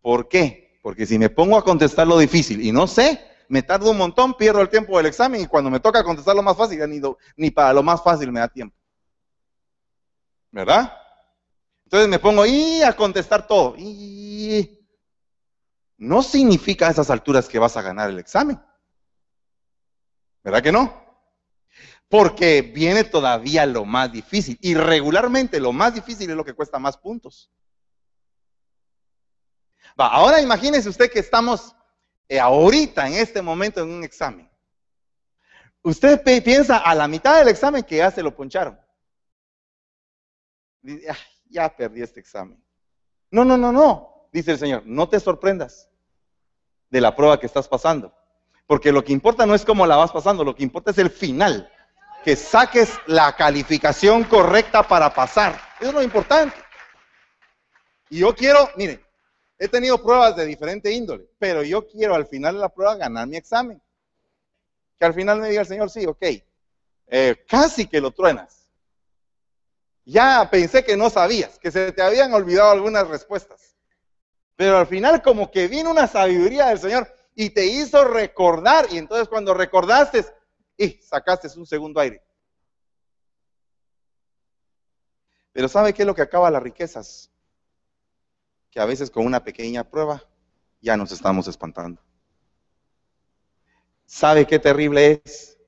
¿Por 0.00 0.28
qué? 0.28 0.69
Porque 0.82 1.06
si 1.06 1.18
me 1.18 1.28
pongo 1.28 1.56
a 1.56 1.64
contestar 1.64 2.06
lo 2.06 2.18
difícil 2.18 2.62
y 2.62 2.72
no 2.72 2.86
sé, 2.86 3.22
me 3.48 3.62
tardo 3.62 3.90
un 3.90 3.98
montón, 3.98 4.34
pierdo 4.34 4.60
el 4.60 4.68
tiempo 4.68 4.96
del 4.96 5.06
examen 5.06 5.42
y 5.42 5.46
cuando 5.46 5.70
me 5.70 5.80
toca 5.80 6.04
contestar 6.04 6.34
lo 6.34 6.42
más 6.42 6.56
fácil, 6.56 6.80
ni, 7.36 7.50
para 7.50 7.72
lo 7.72 7.82
más 7.82 8.02
fácil 8.02 8.32
me 8.32 8.40
da 8.40 8.48
tiempo. 8.48 8.76
¿Verdad? 10.50 10.96
Entonces 11.84 12.08
me 12.08 12.18
pongo 12.18 12.44
a 12.44 12.92
contestar 12.94 13.46
todo. 13.46 13.74
Y 13.76 14.78
no 15.98 16.22
significa 16.22 16.88
a 16.88 16.90
esas 16.90 17.10
alturas 17.10 17.48
que 17.48 17.58
vas 17.58 17.76
a 17.76 17.82
ganar 17.82 18.08
el 18.08 18.18
examen. 18.18 18.60
¿Verdad 20.42 20.62
que 20.62 20.72
no? 20.72 21.04
Porque 22.08 22.62
viene 22.62 23.04
todavía 23.04 23.66
lo 23.66 23.84
más 23.84 24.10
difícil. 24.10 24.58
Y 24.62 24.74
regularmente 24.74 25.60
lo 25.60 25.72
más 25.72 25.94
difícil 25.94 26.30
es 26.30 26.36
lo 26.36 26.44
que 26.44 26.54
cuesta 26.54 26.78
más 26.78 26.96
puntos 26.96 27.50
ahora 29.96 30.40
imagínese 30.40 30.88
usted 30.88 31.10
que 31.10 31.18
estamos 31.20 31.74
eh, 32.28 32.38
ahorita, 32.38 33.06
en 33.06 33.14
este 33.14 33.42
momento, 33.42 33.80
en 33.80 33.90
un 33.90 34.04
examen. 34.04 34.50
Usted 35.82 36.22
piensa 36.42 36.78
a 36.78 36.94
la 36.94 37.08
mitad 37.08 37.38
del 37.38 37.48
examen 37.48 37.82
que 37.82 37.96
ya 37.96 38.10
se 38.10 38.22
lo 38.22 38.34
poncharon. 38.34 38.78
Dice, 40.82 41.08
ya 41.48 41.74
perdí 41.74 42.02
este 42.02 42.20
examen. 42.20 42.62
No, 43.30 43.44
no, 43.44 43.56
no, 43.56 43.72
no, 43.72 44.28
dice 44.32 44.52
el 44.52 44.58
Señor, 44.58 44.82
no 44.86 45.08
te 45.08 45.20
sorprendas 45.20 45.88
de 46.90 47.00
la 47.00 47.14
prueba 47.14 47.38
que 47.38 47.46
estás 47.46 47.68
pasando. 47.68 48.14
Porque 48.66 48.92
lo 48.92 49.02
que 49.02 49.12
importa 49.12 49.46
no 49.46 49.54
es 49.54 49.64
cómo 49.64 49.86
la 49.86 49.96
vas 49.96 50.12
pasando, 50.12 50.44
lo 50.44 50.54
que 50.54 50.62
importa 50.62 50.92
es 50.92 50.98
el 50.98 51.10
final. 51.10 51.70
Que 52.24 52.36
saques 52.36 52.92
la 53.06 53.34
calificación 53.34 54.24
correcta 54.24 54.86
para 54.86 55.12
pasar. 55.12 55.60
Eso 55.80 55.88
es 55.88 55.94
lo 55.94 56.02
importante. 56.02 56.56
Y 58.10 58.18
yo 58.18 58.34
quiero, 58.34 58.68
miren, 58.76 59.02
He 59.62 59.68
tenido 59.68 60.02
pruebas 60.02 60.34
de 60.36 60.46
diferente 60.46 60.90
índole, 60.90 61.28
pero 61.38 61.62
yo 61.62 61.86
quiero 61.86 62.14
al 62.14 62.26
final 62.26 62.54
de 62.54 62.60
la 62.62 62.70
prueba 62.70 62.96
ganar 62.96 63.28
mi 63.28 63.36
examen. 63.36 63.80
Que 64.98 65.04
al 65.04 65.12
final 65.12 65.38
me 65.38 65.50
diga 65.50 65.60
el 65.60 65.66
Señor, 65.66 65.90
sí, 65.90 66.06
ok, 66.06 66.24
eh, 67.08 67.44
casi 67.46 67.86
que 67.86 68.00
lo 68.00 68.10
truenas. 68.10 68.66
Ya 70.06 70.48
pensé 70.50 70.82
que 70.82 70.96
no 70.96 71.10
sabías, 71.10 71.58
que 71.58 71.70
se 71.70 71.92
te 71.92 72.00
habían 72.00 72.32
olvidado 72.32 72.70
algunas 72.70 73.06
respuestas. 73.06 73.76
Pero 74.56 74.78
al 74.78 74.86
final 74.86 75.20
como 75.20 75.50
que 75.50 75.68
vino 75.68 75.90
una 75.90 76.06
sabiduría 76.06 76.68
del 76.68 76.78
Señor 76.78 77.14
y 77.34 77.50
te 77.50 77.66
hizo 77.66 78.02
recordar. 78.04 78.86
Y 78.90 78.96
entonces 78.96 79.28
cuando 79.28 79.52
recordaste, 79.52 80.24
y 80.78 80.92
sacaste 81.02 81.48
un 81.58 81.66
segundo 81.66 82.00
aire. 82.00 82.22
Pero 85.52 85.68
¿sabe 85.68 85.92
qué 85.92 86.02
es 86.02 86.06
lo 86.06 86.14
que 86.14 86.22
acaba 86.22 86.50
las 86.50 86.62
riquezas? 86.62 87.30
Que 88.70 88.80
a 88.80 88.84
veces 88.84 89.10
con 89.10 89.26
una 89.26 89.42
pequeña 89.42 89.84
prueba 89.84 90.22
ya 90.80 90.96
nos 90.96 91.12
estamos 91.12 91.46
espantando. 91.48 92.00
¿Sabe 94.06 94.46
qué 94.46 94.58
terrible 94.58 95.22
es 95.24 95.58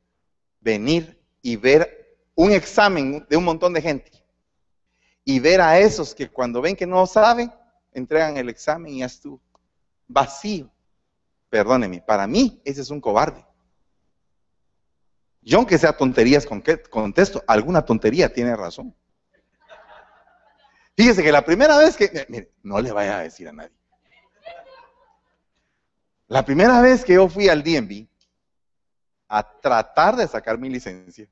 venir 0.61 1.21
y 1.43 1.57
ver 1.57 2.17
un 2.35 2.53
examen 2.53 3.27
de 3.29 3.37
un 3.37 3.45
montón 3.45 3.73
de 3.73 3.83
gente 3.83 4.11
y 5.25 5.39
ver 5.39 5.61
a 5.61 5.79
esos 5.79 6.15
que 6.15 6.29
cuando 6.29 6.61
ven 6.61 6.77
que 6.77 6.87
no 6.87 7.07
saben, 7.07 7.53
entregan 7.93 8.37
el 8.37 8.49
examen 8.49 8.95
y 8.95 8.99
ya 9.01 9.07
estuvo 9.07 9.41
vacío? 10.09 10.71
Perdóneme, 11.51 12.01
para 12.01 12.27
mí 12.27 12.61
ese 12.65 12.81
es 12.81 12.91
un 12.91 13.01
cobarde. 13.01 13.45
Yo 15.43 15.59
aunque 15.59 15.77
sea 15.77 15.97
tonterías 15.97 16.47
con 16.47 16.63
que 16.63 16.81
contesto, 16.83 17.43
alguna 17.47 17.85
tontería 17.85 18.33
tiene 18.33 18.57
razón. 18.57 18.95
Fíjese 20.97 21.23
que 21.23 21.33
la 21.33 21.45
primera 21.45 21.79
vez 21.79 21.97
que, 21.97 22.27
mire, 22.29 22.53
no 22.63 22.81
le 22.81 22.93
vaya 22.93 23.19
a 23.19 23.23
decir 23.23 23.49
a 23.49 23.53
nadie. 23.53 23.77
La 26.29 26.45
primera 26.45 26.81
vez 26.81 27.05
que 27.05 27.15
yo 27.15 27.29
fui 27.29 27.49
al 27.49 27.63
DMV 27.63 28.07
a 29.29 29.61
tratar 29.61 30.17
de 30.17 30.29
sacar 30.29 30.59
mi 30.59 30.69
licencia, 30.69 31.29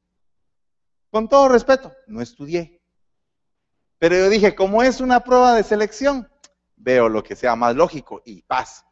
con 1.11 1.29
todo 1.29 1.49
respeto, 1.49 1.93
no 2.07 2.21
estudié. 2.21 2.81
Pero 3.99 4.17
yo 4.17 4.29
dije, 4.31 4.55
como 4.55 4.83
es 4.83 5.01
una 5.01 5.21
prueba 5.21 5.55
de 5.55 5.63
selección, 5.63 6.31
veo 6.77 7.09
lo 7.09 7.23
que 7.23 7.37
sea 7.37 7.57
más 7.57 7.75
lógico 7.75 8.23
y 8.25 8.43
paz. 8.43 8.85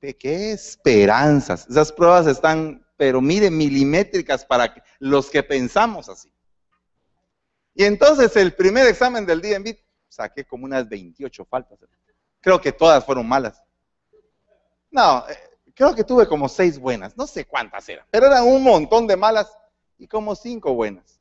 ¿De 0.00 0.16
qué 0.16 0.52
esperanzas? 0.52 1.66
Esas 1.68 1.92
pruebas 1.92 2.26
están, 2.26 2.86
pero 2.96 3.20
mire, 3.20 3.50
milimétricas 3.50 4.44
para 4.44 4.74
los 4.98 5.30
que 5.30 5.42
pensamos 5.42 6.08
así. 6.08 6.32
Y 7.74 7.84
entonces 7.84 8.36
el 8.36 8.54
primer 8.54 8.86
examen 8.86 9.24
del 9.24 9.40
DMV 9.40 9.76
saqué 10.12 10.44
como 10.44 10.66
unas 10.66 10.88
28 10.88 11.44
faltas. 11.46 11.78
Creo 12.40 12.60
que 12.60 12.72
todas 12.72 13.04
fueron 13.04 13.26
malas. 13.26 13.62
No, 14.90 15.26
eh, 15.28 15.38
creo 15.74 15.94
que 15.94 16.04
tuve 16.04 16.28
como 16.28 16.48
seis 16.48 16.78
buenas, 16.78 17.16
no 17.16 17.26
sé 17.26 17.46
cuántas 17.46 17.88
eran, 17.88 18.04
pero 18.10 18.26
eran 18.26 18.44
un 18.44 18.62
montón 18.62 19.06
de 19.06 19.16
malas 19.16 19.56
y 19.98 20.06
como 20.06 20.34
cinco 20.34 20.74
buenas. 20.74 21.18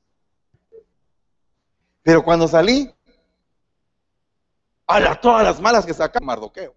Pero 2.04 2.24
cuando 2.24 2.48
salí, 2.48 2.94
a 4.88 5.22
todas 5.22 5.44
las 5.44 5.62
malas 5.62 5.86
que 5.86 5.94
saca, 5.94 6.20
mardoqueo. 6.20 6.76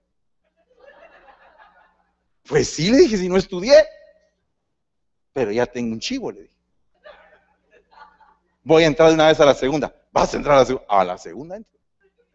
Pues 2.46 2.68
sí, 2.68 2.90
le 2.90 2.98
dije, 2.98 3.16
si 3.16 3.28
no 3.28 3.36
estudié. 3.36 3.74
Pero 5.32 5.50
ya 5.50 5.66
tengo 5.66 5.92
un 5.92 5.98
chivo, 5.98 6.30
le 6.30 6.42
dije. 6.42 6.54
Voy 8.62 8.84
a 8.84 8.86
entrar 8.86 9.08
de 9.08 9.14
una 9.14 9.28
vez 9.28 9.40
a 9.40 9.46
la 9.46 9.54
segunda. 9.54 9.92
¿Vas 10.12 10.32
a 10.32 10.36
entrar 10.36 10.56
a 10.56 10.60
la 10.60 10.66
segunda? 10.66 10.86
A 10.88 11.04
la 11.04 11.18
segunda 11.18 11.56
entro. 11.56 11.73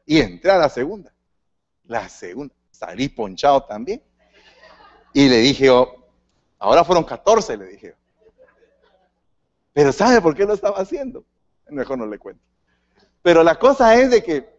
Y 0.10 0.20
entré 0.22 0.50
a 0.50 0.58
la 0.58 0.70
segunda. 0.70 1.14
La 1.84 2.10
segunda. 2.10 2.56
Salí 2.72 3.10
ponchado 3.10 3.64
también. 3.66 4.02
Y 5.14 5.30
le 5.30 5.38
dije 5.38 5.68
yo, 5.68 6.10
ahora 6.58 6.84
fueron 6.84 7.04
14, 7.04 7.56
le 7.58 7.66
dije 7.68 7.96
Pero 9.72 9.92
¿sabe 9.92 10.20
por 10.20 10.34
qué 10.34 10.46
lo 10.46 10.56
estaba 10.56 10.80
haciendo? 10.80 11.24
Mejor 11.68 12.00
no 12.00 12.08
le 12.08 12.18
cuento. 12.18 12.44
Pero 13.22 13.44
la 13.44 13.60
cosa 13.60 13.94
es 14.02 14.10
de 14.10 14.24
que 14.24 14.50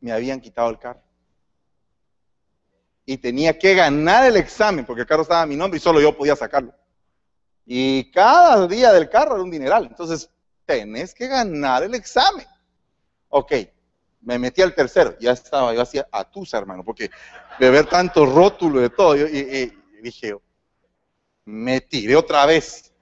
me 0.00 0.10
habían 0.10 0.40
quitado 0.40 0.70
el 0.70 0.78
carro. 0.78 1.02
Y 3.04 3.18
tenía 3.18 3.58
que 3.58 3.74
ganar 3.74 4.24
el 4.24 4.38
examen, 4.38 4.86
porque 4.86 5.02
el 5.02 5.06
carro 5.06 5.24
estaba 5.24 5.42
a 5.42 5.46
mi 5.46 5.56
nombre 5.56 5.76
y 5.76 5.80
solo 5.80 6.00
yo 6.00 6.16
podía 6.16 6.34
sacarlo. 6.34 6.72
Y 7.66 8.10
cada 8.12 8.66
día 8.66 8.94
del 8.94 9.10
carro 9.10 9.34
era 9.34 9.44
un 9.44 9.50
dineral. 9.50 9.84
Entonces, 9.84 10.30
tenés 10.64 11.14
que 11.14 11.28
ganar 11.28 11.82
el 11.82 11.94
examen. 11.94 12.46
Ok, 13.28 13.52
me 14.22 14.38
metí 14.38 14.62
al 14.62 14.74
tercero. 14.74 15.16
Ya 15.20 15.32
estaba 15.32 15.74
yo 15.74 15.82
hacía 15.82 16.06
atusa, 16.10 16.58
hermano, 16.58 16.84
porque 16.84 17.10
de 17.58 17.70
ver 17.70 17.86
tanto 17.86 18.26
rótulo 18.26 18.80
de 18.80 18.90
todo, 18.90 19.16
y, 19.16 19.38
y 19.38 20.00
dije, 20.02 20.36
me 21.44 21.80
tiré 21.80 22.16
otra 22.16 22.46
vez. 22.46 22.92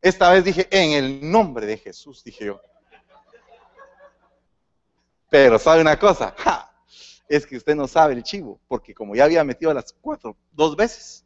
Esta 0.00 0.30
vez 0.32 0.44
dije, 0.44 0.66
en 0.70 0.92
el 0.92 1.30
nombre 1.30 1.66
de 1.66 1.78
Jesús, 1.78 2.24
dije 2.24 2.46
yo. 2.46 2.60
Pero 5.30 5.58
sabe 5.58 5.80
una 5.80 5.98
cosa, 5.98 6.34
es 7.28 7.46
que 7.46 7.56
usted 7.56 7.74
no 7.74 7.88
sabe 7.88 8.12
el 8.12 8.22
chivo, 8.22 8.60
porque 8.68 8.92
como 8.92 9.14
ya 9.14 9.24
había 9.24 9.42
metido 9.44 9.70
a 9.70 9.74
las 9.74 9.94
cuatro, 9.98 10.36
dos 10.50 10.76
veces. 10.76 11.24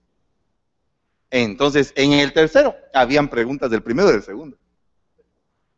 Entonces, 1.30 1.92
en 1.96 2.12
el 2.12 2.32
tercero, 2.32 2.76
habían 2.94 3.28
preguntas 3.28 3.68
del 3.70 3.82
primero 3.82 4.10
y 4.10 4.12
del 4.12 4.22
segundo. 4.22 4.56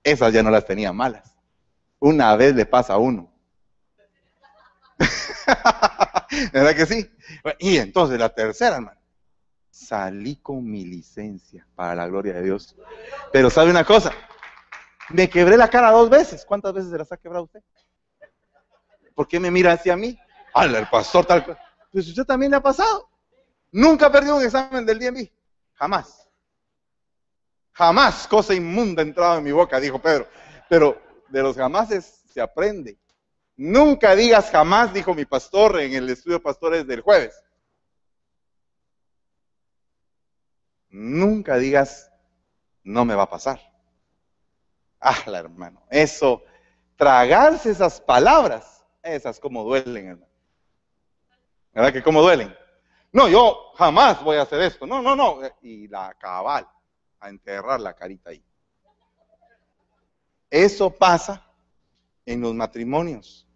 Esas 0.03 0.33
ya 0.33 0.43
no 0.43 0.51
las 0.51 0.67
tenía 0.67 0.93
malas. 0.93 1.35
Una 1.99 2.35
vez 2.37 2.55
le 2.55 2.67
pasa 2.67 2.95
a 2.95 2.99
uno. 2.99 3.33
¿Verdad 6.53 6.75
que 6.77 6.87
sí? 6.87 7.11
Y 7.59 7.79
entonces 7.79 8.19
la 8.19 8.29
tercera, 8.29 8.77
hermano. 8.77 9.01
Salí 9.71 10.37
con 10.37 10.65
mi 10.65 10.85
licencia 10.85 11.67
para 11.75 11.95
la 11.95 12.07
gloria 12.07 12.35
de 12.35 12.43
Dios. 12.43 12.77
Pero 13.33 13.49
sabe 13.49 13.71
una 13.71 13.85
cosa, 13.85 14.13
me 15.11 15.29
quebré 15.29 15.57
la 15.57 15.69
cara 15.69 15.91
dos 15.91 16.11
veces. 16.11 16.45
¿Cuántas 16.45 16.73
veces 16.73 16.91
se 16.91 16.99
las 16.99 17.11
ha 17.13 17.17
quebrado 17.17 17.45
usted? 17.45 17.63
¿Por 19.15 19.27
qué 19.27 19.41
me 19.41 19.51
mira 19.51 19.73
hacia 19.73 19.97
mí? 19.97 20.19
¡Hala, 20.55 20.79
el 20.79 20.89
pastor 20.89 21.25
tal 21.25 21.59
Pues 21.91 22.09
usted 22.09 22.25
también 22.25 22.51
le 22.51 22.57
ha 22.57 22.63
pasado. 22.63 23.09
Nunca 23.73 24.11
perdió 24.11 24.37
un 24.37 24.45
examen 24.45 24.85
del 24.85 24.99
DMV. 24.99 25.29
Jamás. 25.75 26.28
Jamás 27.79 28.27
cosa 28.27 28.55
inmunda 28.55 29.03
ha 29.03 29.07
entrado 29.07 29.39
en 29.39 29.45
mi 29.45 29.53
boca, 29.53 29.79
dijo 29.79 30.01
Pedro. 30.01 30.27
Pero 30.69 31.01
de 31.29 31.43
los 31.45 31.57
jamases 31.57 32.25
se 32.29 32.41
aprende. 32.41 32.99
Nunca 33.57 34.17
digas 34.17 34.51
jamás, 34.51 34.93
dijo 34.93 35.15
mi 35.15 35.25
pastor 35.25 35.79
en 35.79 35.95
el 35.95 36.11
estudio 36.11 36.39
de 36.39 36.43
pastores 36.43 36.87
del 36.89 37.03
jueves. 37.03 37.41
Nunca 40.89 41.57
digas, 41.57 42.11
no 42.83 43.05
me 43.05 43.15
va 43.15 43.23
a 43.23 43.31
pasar. 43.31 43.61
Ah, 45.01 45.23
hermano, 45.27 45.87
eso, 45.89 46.43
tragarse 46.97 47.71
esas 47.71 48.01
palabras 48.01 48.85
esas 49.05 49.39
como 49.39 49.63
duelen, 49.63 50.09
hermano. 50.09 50.33
¿Verdad 51.73 51.93
que 51.93 52.03
como 52.03 52.23
duelen? 52.23 52.53
No, 53.13 53.29
yo 53.29 53.73
jamás 53.77 54.21
voy 54.25 54.37
a 54.37 54.43
hacer 54.43 54.63
esto. 54.63 54.85
No, 54.85 55.01
no, 55.01 55.15
no. 55.15 55.39
Y 55.63 55.87
la 55.87 56.13
cabal, 56.15 56.67
a 57.21 57.29
enterrar 57.29 57.81
la 57.81 57.95
carita 57.95 58.31
ahí. 58.31 58.43
Eso 60.51 60.91
pasa 60.91 61.45
en 62.25 62.41
los 62.41 62.55
matrimonios. 62.55 63.47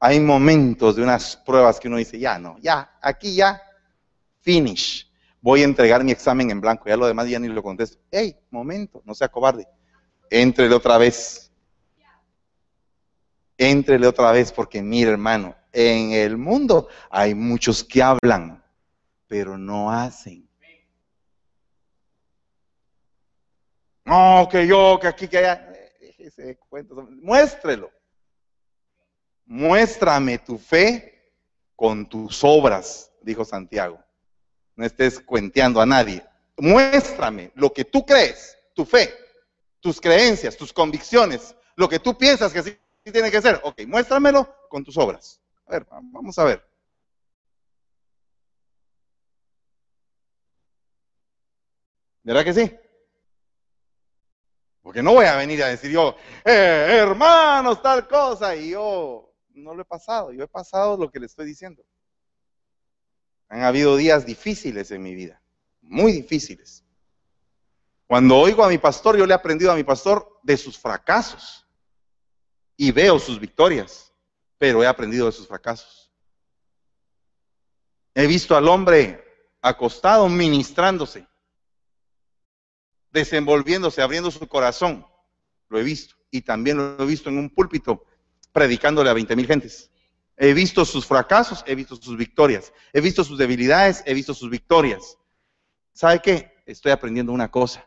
Hay 0.00 0.20
momentos 0.20 0.96
de 0.96 1.02
unas 1.02 1.36
pruebas 1.36 1.80
que 1.80 1.88
uno 1.88 1.96
dice, 1.96 2.18
ya 2.18 2.38
no, 2.38 2.58
ya, 2.60 2.98
aquí 3.02 3.34
ya, 3.34 3.60
finish. 4.40 5.10
Voy 5.40 5.62
a 5.62 5.64
entregar 5.64 6.04
mi 6.04 6.12
examen 6.12 6.50
en 6.50 6.60
blanco, 6.60 6.88
ya 6.88 6.96
lo 6.96 7.06
demás 7.06 7.28
ya 7.28 7.38
ni 7.38 7.48
lo 7.48 7.62
contesto. 7.62 7.98
Hey, 8.10 8.36
momento, 8.50 9.02
no 9.04 9.14
sea 9.14 9.28
cobarde. 9.28 9.66
Entrele 10.30 10.74
otra 10.74 10.98
vez 10.98 11.48
Éntrele 13.58 14.06
otra 14.06 14.30
vez 14.30 14.52
porque 14.52 14.80
mire 14.80 15.10
hermano, 15.10 15.56
en 15.72 16.12
el 16.12 16.38
mundo 16.38 16.86
hay 17.10 17.34
muchos 17.34 17.82
que 17.82 18.00
hablan, 18.00 18.64
pero 19.26 19.58
no 19.58 19.90
hacen. 19.90 20.47
No, 24.08 24.48
que 24.50 24.66
yo, 24.66 24.98
que 24.98 25.06
aquí, 25.06 25.28
que 25.28 25.36
allá. 25.36 25.70
Muéstrelo. 27.20 27.92
Muéstrame 29.44 30.38
tu 30.38 30.56
fe 30.56 31.30
con 31.76 32.08
tus 32.08 32.42
obras, 32.42 33.12
dijo 33.20 33.44
Santiago. 33.44 34.02
No 34.76 34.86
estés 34.86 35.20
cuenteando 35.20 35.78
a 35.82 35.84
nadie. 35.84 36.24
Muéstrame 36.56 37.52
lo 37.54 37.70
que 37.70 37.84
tú 37.84 38.06
crees, 38.06 38.56
tu 38.74 38.86
fe, 38.86 39.12
tus 39.78 40.00
creencias, 40.00 40.56
tus 40.56 40.72
convicciones, 40.72 41.54
lo 41.76 41.86
que 41.86 41.98
tú 41.98 42.16
piensas 42.16 42.50
que 42.50 42.62
sí 42.62 42.78
tiene 43.12 43.30
que 43.30 43.42
ser? 43.42 43.60
Ok, 43.62 43.82
muéstramelo 43.86 44.48
con 44.70 44.84
tus 44.84 44.96
obras. 44.96 45.38
A 45.66 45.72
ver, 45.72 45.86
vamos 45.90 46.38
a 46.38 46.44
ver. 46.44 46.66
¿Verdad 52.22 52.44
que 52.44 52.54
sí? 52.54 52.87
Porque 54.88 55.02
no 55.02 55.12
voy 55.12 55.26
a 55.26 55.36
venir 55.36 55.62
a 55.62 55.68
decir 55.68 55.90
yo, 55.90 56.16
eh, 56.42 56.96
hermanos, 57.02 57.82
tal 57.82 58.08
cosa, 58.08 58.56
y 58.56 58.70
yo 58.70 59.34
no 59.50 59.74
lo 59.74 59.82
he 59.82 59.84
pasado, 59.84 60.32
yo 60.32 60.42
he 60.42 60.48
pasado 60.48 60.96
lo 60.96 61.10
que 61.10 61.20
le 61.20 61.26
estoy 61.26 61.44
diciendo. 61.44 61.84
Han 63.50 63.64
habido 63.64 63.98
días 63.98 64.24
difíciles 64.24 64.90
en 64.90 65.02
mi 65.02 65.14
vida, 65.14 65.42
muy 65.82 66.12
difíciles. 66.12 66.86
Cuando 68.06 68.38
oigo 68.38 68.64
a 68.64 68.70
mi 68.70 68.78
pastor, 68.78 69.18
yo 69.18 69.26
le 69.26 69.34
he 69.34 69.36
aprendido 69.36 69.70
a 69.70 69.74
mi 69.74 69.84
pastor 69.84 70.40
de 70.42 70.56
sus 70.56 70.78
fracasos 70.78 71.66
y 72.74 72.90
veo 72.90 73.18
sus 73.18 73.38
victorias, 73.38 74.10
pero 74.56 74.82
he 74.82 74.86
aprendido 74.86 75.26
de 75.26 75.32
sus 75.32 75.46
fracasos. 75.46 76.10
He 78.14 78.26
visto 78.26 78.56
al 78.56 78.66
hombre 78.66 79.22
acostado 79.60 80.26
ministrándose, 80.30 81.26
desenvolviéndose, 83.10 84.02
abriendo 84.02 84.30
su 84.30 84.46
corazón. 84.46 85.06
Lo 85.68 85.78
he 85.78 85.82
visto. 85.82 86.14
Y 86.30 86.42
también 86.42 86.76
lo 86.76 87.02
he 87.02 87.06
visto 87.06 87.28
en 87.28 87.38
un 87.38 87.50
púlpito 87.50 88.04
predicándole 88.52 89.10
a 89.10 89.14
20 89.14 89.36
mil 89.36 89.46
gentes. 89.46 89.90
He 90.36 90.52
visto 90.52 90.84
sus 90.84 91.06
fracasos, 91.06 91.64
he 91.66 91.74
visto 91.74 91.96
sus 91.96 92.16
victorias. 92.16 92.72
He 92.92 93.00
visto 93.00 93.24
sus 93.24 93.38
debilidades, 93.38 94.02
he 94.06 94.14
visto 94.14 94.34
sus 94.34 94.50
victorias. 94.50 95.18
¿Sabe 95.92 96.20
qué? 96.20 96.52
Estoy 96.66 96.92
aprendiendo 96.92 97.32
una 97.32 97.50
cosa. 97.50 97.84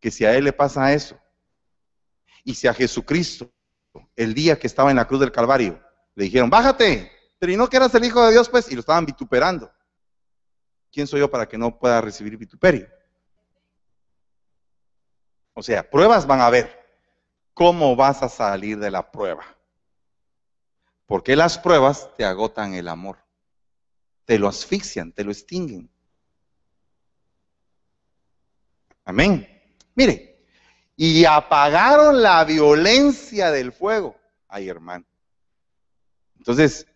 Que 0.00 0.10
si 0.10 0.24
a 0.24 0.36
él 0.36 0.44
le 0.44 0.52
pasa 0.52 0.92
eso, 0.92 1.18
y 2.44 2.54
si 2.54 2.68
a 2.68 2.74
Jesucristo 2.74 3.50
el 4.16 4.34
día 4.34 4.58
que 4.58 4.66
estaba 4.66 4.90
en 4.90 4.96
la 4.96 5.06
cruz 5.06 5.20
del 5.20 5.32
Calvario. 5.32 5.80
Le 6.14 6.24
dijeron, 6.24 6.50
bájate, 6.50 7.10
pero 7.38 7.52
y 7.52 7.56
no 7.56 7.68
que 7.68 7.76
eras 7.76 7.94
el 7.94 8.04
Hijo 8.04 8.24
de 8.24 8.32
Dios, 8.32 8.48
pues, 8.48 8.70
y 8.70 8.74
lo 8.74 8.80
estaban 8.80 9.06
vituperando. 9.06 9.72
¿Quién 10.92 11.06
soy 11.06 11.20
yo 11.20 11.30
para 11.30 11.48
que 11.48 11.58
no 11.58 11.78
pueda 11.78 12.00
recibir 12.00 12.36
vituperio? 12.36 12.88
O 15.54 15.62
sea, 15.62 15.88
pruebas 15.88 16.26
van 16.26 16.40
a 16.40 16.50
ver. 16.50 16.84
¿Cómo 17.54 17.94
vas 17.94 18.22
a 18.22 18.28
salir 18.28 18.78
de 18.78 18.90
la 18.90 19.10
prueba? 19.10 19.44
Porque 21.06 21.36
las 21.36 21.56
pruebas 21.56 22.10
te 22.16 22.24
agotan 22.24 22.74
el 22.74 22.88
amor, 22.88 23.18
te 24.24 24.38
lo 24.38 24.48
asfixian, 24.48 25.12
te 25.12 25.22
lo 25.22 25.30
extinguen. 25.30 25.88
Amén. 29.04 29.46
Mire, 29.94 30.44
y 30.96 31.24
apagaron 31.24 32.22
la 32.22 32.44
violencia 32.44 33.50
del 33.50 33.72
fuego. 33.72 34.16
Ay, 34.48 34.68
hermano. 34.68 35.04
Entonces, 36.36 36.86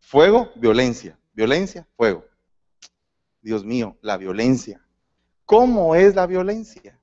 fuego, 0.00 0.50
violencia. 0.56 1.18
Violencia, 1.32 1.86
fuego. 1.96 2.24
Dios 3.40 3.64
mío, 3.64 3.96
la 4.00 4.16
violencia. 4.16 4.84
¿Cómo 5.44 5.94
es 5.94 6.14
la 6.14 6.26
violencia? 6.26 6.98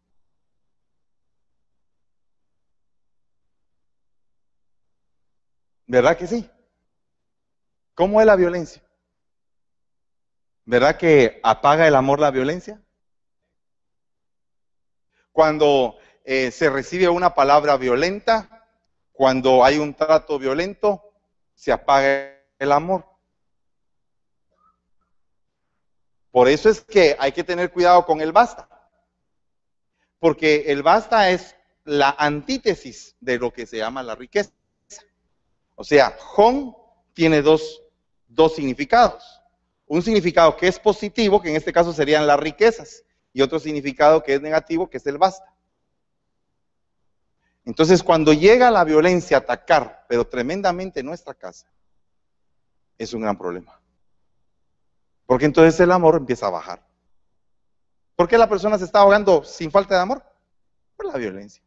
¿Verdad 5.92 6.16
que 6.16 6.26
sí? 6.26 6.50
¿Cómo 7.96 8.22
es 8.22 8.26
la 8.26 8.38
violencia? 8.38 8.82
¿Verdad 10.64 10.96
que 10.96 11.42
apaga 11.44 11.86
el 11.86 11.96
amor 11.96 12.22
la 12.22 12.32
violencia? 12.32 12.82
Cuando 15.34 15.98
eh, 16.24 16.50
se 16.52 16.70
recibe 16.70 17.10
una 17.10 17.36
palabra 17.36 17.76
violenta, 17.76 18.70
cuando 19.12 19.66
hay 19.66 19.80
un 19.80 19.94
trato 19.94 20.40
violento, 20.40 21.04
se 21.56 21.74
apaga 21.74 22.40
el 22.58 22.72
amor. 22.72 23.06
Por 26.32 26.48
eso 26.48 26.70
es 26.70 26.80
que 26.80 27.18
hay 27.20 27.34
que 27.34 27.44
tener 27.44 27.70
cuidado 27.70 28.06
con 28.06 28.22
el 28.22 28.32
basta. 28.32 28.70
Porque 30.20 30.72
el 30.72 30.84
basta 30.84 31.32
es 31.32 31.54
la 31.84 32.16
antítesis 32.18 33.18
de 33.20 33.38
lo 33.38 33.52
que 33.52 33.66
se 33.66 33.76
llama 33.76 34.02
la 34.04 34.16
riqueza. 34.16 34.54
O 35.82 35.84
sea, 35.84 36.16
Jon 36.20 36.76
tiene 37.12 37.42
dos, 37.42 37.82
dos 38.28 38.54
significados. 38.54 39.42
Un 39.88 40.04
significado 40.04 40.56
que 40.56 40.68
es 40.68 40.78
positivo, 40.78 41.42
que 41.42 41.50
en 41.50 41.56
este 41.56 41.74
caso 41.74 41.92
serían 41.92 42.28
las 42.28 42.40
riquezas, 42.40 43.04
y 43.34 43.42
otro 43.42 43.58
significado 43.58 44.22
que 44.22 44.36
es 44.36 44.42
negativo, 44.44 44.92
que 44.92 44.98
es 44.98 45.08
el 45.08 45.18
basta. 45.18 45.52
Entonces, 47.66 48.04
cuando 48.04 48.32
llega 48.32 48.70
la 48.70 48.84
violencia 48.84 49.38
a 49.38 49.40
atacar, 49.40 50.06
pero 50.08 50.28
tremendamente 50.28 51.02
nuestra 51.02 51.34
casa, 51.34 51.66
es 53.00 53.12
un 53.16 53.22
gran 53.22 53.36
problema. 53.36 53.82
Porque 55.26 55.46
entonces 55.46 55.80
el 55.80 55.92
amor 55.92 56.16
empieza 56.16 56.46
a 56.46 56.52
bajar. 56.52 56.88
¿Por 58.16 58.28
qué 58.28 58.38
la 58.38 58.48
persona 58.48 58.78
se 58.78 58.86
está 58.86 59.00
ahogando 59.00 59.44
sin 59.44 59.72
falta 59.72 59.96
de 59.96 60.02
amor? 60.02 60.24
Por 60.96 61.08
la 61.08 61.18
violencia. 61.18 61.64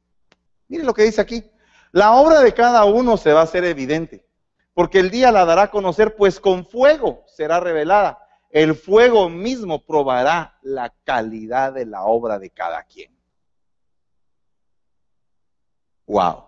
Mire 0.69 0.85
lo 0.85 0.95
que 0.95 1.03
dice 1.03 1.21
aquí. 1.21 1.51
La 1.95 2.17
obra 2.17 2.41
de 2.41 2.53
cada 2.53 2.85
uno 2.87 3.17
se 3.17 3.33
va 3.33 3.43
a 3.43 3.45
hacer 3.45 3.63
evidente, 3.63 4.27
porque 4.73 4.99
el 4.99 5.13
día 5.13 5.31
la 5.31 5.45
dará 5.45 5.63
a 5.63 5.71
conocer, 5.71 6.17
pues 6.17 6.41
con 6.41 6.67
fuego 6.67 7.23
será 7.29 7.61
revelada. 7.61 8.19
El 8.51 8.75
fuego 8.75 9.29
mismo 9.29 9.87
probará 9.87 10.59
la 10.63 10.93
calidad 11.05 11.73
de 11.73 11.87
la 11.87 12.03
obra 12.03 12.41
de 12.41 12.51
cada 12.51 12.83
quien. 12.83 13.17
Wow, 16.07 16.47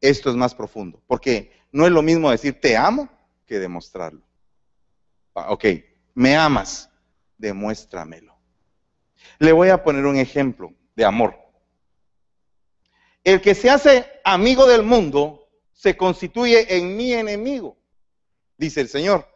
esto 0.00 0.30
es 0.30 0.36
más 0.36 0.54
profundo, 0.54 1.02
porque 1.08 1.50
no 1.72 1.86
es 1.86 1.90
lo 1.90 2.02
mismo 2.02 2.30
decir 2.30 2.60
te 2.60 2.76
amo 2.76 3.08
que 3.46 3.58
demostrarlo. 3.58 4.22
Ah, 5.34 5.50
ok, 5.50 5.64
me 6.14 6.36
amas, 6.36 6.88
demuéstramelo. 7.36 8.32
Le 9.40 9.50
voy 9.50 9.70
a 9.70 9.82
poner 9.82 10.06
un 10.06 10.18
ejemplo 10.18 10.72
de 10.94 11.04
amor. 11.04 11.43
El 13.24 13.40
que 13.40 13.54
se 13.54 13.70
hace 13.70 14.06
amigo 14.22 14.66
del 14.66 14.82
mundo 14.82 15.48
se 15.72 15.96
constituye 15.96 16.76
en 16.76 16.96
mi 16.96 17.14
enemigo, 17.14 17.76
dice 18.58 18.82
el 18.82 18.88
Señor. 18.88 19.26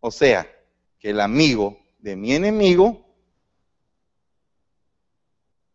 O 0.00 0.10
sea, 0.10 0.46
que 0.98 1.10
el 1.10 1.20
amigo 1.20 1.80
de 1.98 2.14
mi 2.14 2.34
enemigo, 2.34 3.04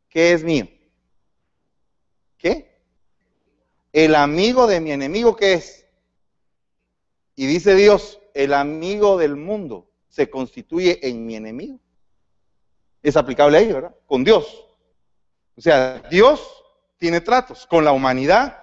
¿qué 0.08 0.34
es 0.34 0.43
mío? 0.43 0.67
¿Qué? 2.38 2.80
El 3.91 4.15
amigo 4.15 4.67
de 4.67 4.80
mi 4.80 4.91
enemigo, 4.91 5.36
¿qué 5.36 5.54
es? 5.54 5.86
Y 7.36 7.47
dice 7.47 7.76
Dios, 7.76 8.19
el 8.34 8.54
amigo 8.54 9.17
del 9.17 9.36
mundo 9.36 9.89
se 10.08 10.30
constituye 10.30 11.08
en 11.08 11.26
mi 11.26 11.36
enemigo. 11.36 11.80
Es 13.02 13.17
aplicable 13.17 13.58
a 13.58 13.62
ello, 13.62 13.76
¿verdad? 13.76 13.95
Con 14.06 14.24
Dios. 14.24 14.71
O 15.58 15.62
sea, 15.62 16.02
Dios 16.10 16.42
tiene 16.98 17.22
tratos 17.22 17.66
con 17.68 17.84
la 17.84 17.92
humanidad, 17.92 18.58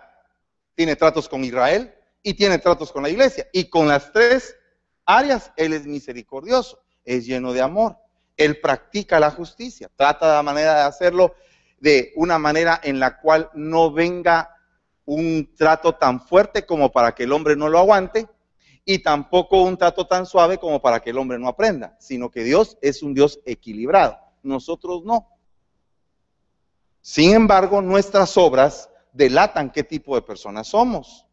tiene 0.74 0.96
tratos 0.96 1.28
con 1.28 1.44
Israel 1.44 1.94
y 2.22 2.34
tiene 2.34 2.58
tratos 2.58 2.92
con 2.92 3.02
la 3.02 3.10
iglesia. 3.10 3.48
Y 3.52 3.64
con 3.64 3.88
las 3.88 4.12
tres 4.12 4.56
áreas, 5.04 5.52
Él 5.56 5.72
es 5.72 5.86
misericordioso, 5.86 6.80
es 7.04 7.26
lleno 7.26 7.52
de 7.52 7.62
amor. 7.62 7.96
Él 8.36 8.60
practica 8.60 9.18
la 9.18 9.30
justicia, 9.30 9.90
trata 9.96 10.34
la 10.34 10.42
manera 10.42 10.76
de 10.76 10.82
hacerlo 10.82 11.34
de 11.80 12.12
una 12.16 12.38
manera 12.38 12.80
en 12.82 13.00
la 13.00 13.18
cual 13.20 13.50
no 13.54 13.92
venga 13.92 14.54
un 15.04 15.54
trato 15.56 15.94
tan 15.94 16.20
fuerte 16.20 16.66
como 16.66 16.92
para 16.92 17.14
que 17.14 17.24
el 17.24 17.32
hombre 17.32 17.56
no 17.56 17.68
lo 17.68 17.78
aguante 17.78 18.28
y 18.84 19.00
tampoco 19.00 19.62
un 19.62 19.76
trato 19.76 20.06
tan 20.06 20.26
suave 20.26 20.58
como 20.58 20.80
para 20.80 21.00
que 21.00 21.10
el 21.10 21.18
hombre 21.18 21.38
no 21.38 21.48
aprenda, 21.48 21.96
sino 21.98 22.30
que 22.30 22.44
Dios 22.44 22.78
es 22.80 23.02
un 23.02 23.14
Dios 23.14 23.40
equilibrado, 23.44 24.18
nosotros 24.42 25.04
no. 25.04 25.28
Sin 27.08 27.32
embargo, 27.32 27.80
nuestras 27.80 28.36
obras 28.36 28.90
delatan 29.14 29.72
qué 29.72 29.82
tipo 29.82 30.14
de 30.14 30.20
personas 30.20 30.66
somos. 30.66 31.24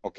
¿Ok? 0.00 0.18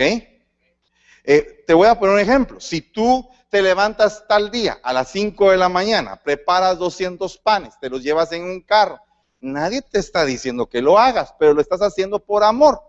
Eh, 1.26 1.65
te 1.67 1.74
voy 1.74 1.89
a 1.89 2.00
poner 2.00 2.15
un 2.15 2.22
ejemplo. 2.22 2.62
Si 2.62 2.80
tú 2.80 3.28
te 3.50 3.62
levantas 3.62 4.26
tal 4.26 4.52
día 4.52 4.80
a 4.82 4.93
las 4.93 5.10
5 5.10 5.52
de 5.52 5.58
la 5.58 5.67
mañana, 5.67 6.15
preparas 6.15 6.80
200 6.80 7.38
panes, 7.39 7.78
te 7.82 7.89
los 7.89 8.02
llevas 8.02 8.32
en 8.32 8.43
un 8.43 8.62
carro, 8.62 9.02
nadie 9.41 9.82
te 9.82 10.00
está 10.00 10.24
diciendo 10.24 10.69
que 10.69 10.82
lo 10.82 10.98
hagas, 10.98 11.36
pero 11.38 11.54
lo 11.54 11.60
estás 11.60 11.82
haciendo 11.82 12.19
por 12.24 12.46
amor. 12.46 12.80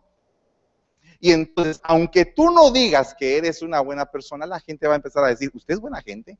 Y 1.18 1.32
entonces, 1.32 1.80
aunque 1.82 2.24
tú 2.24 2.52
no 2.52 2.70
digas 2.70 3.16
que 3.18 3.36
eres 3.36 3.62
una 3.62 3.80
buena 3.80 4.06
persona, 4.06 4.46
la 4.46 4.60
gente 4.60 4.86
va 4.86 4.92
a 4.92 4.96
empezar 4.98 5.24
a 5.24 5.28
decir, 5.28 5.50
¿usted 5.54 5.74
es 5.74 5.80
buena 5.80 6.00
gente? 6.02 6.38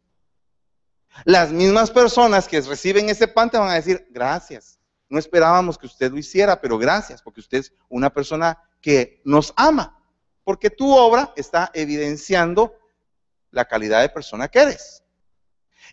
Las 1.25 1.53
mismas 1.53 1.91
personas 1.91 2.49
que 2.49 2.61
reciben 2.61 3.09
ese 3.09 3.29
pan 3.29 3.51
te 3.51 3.59
van 3.59 3.71
a 3.71 3.75
decir, 3.75 4.07
gracias. 4.11 4.81
No 5.09 5.19
esperábamos 5.19 5.79
que 5.79 5.87
usted 5.87 6.11
lo 6.11 6.19
hiciera, 6.19 6.61
pero 6.61 6.77
gracias, 6.77 7.23
porque 7.23 7.41
usted 7.41 7.59
es 7.59 7.73
una 7.89 8.11
persona 8.11 8.59
que 8.81 9.21
nos 9.25 9.53
ama, 9.57 9.99
porque 10.43 10.71
tu 10.71 10.93
obra 10.93 11.33
está 11.37 11.71
evidenciando 11.73 12.75
la 13.51 13.65
calidad 13.65 14.01
de 14.01 14.09
persona 14.09 14.49
que 14.49 14.59
eres. 14.59 15.05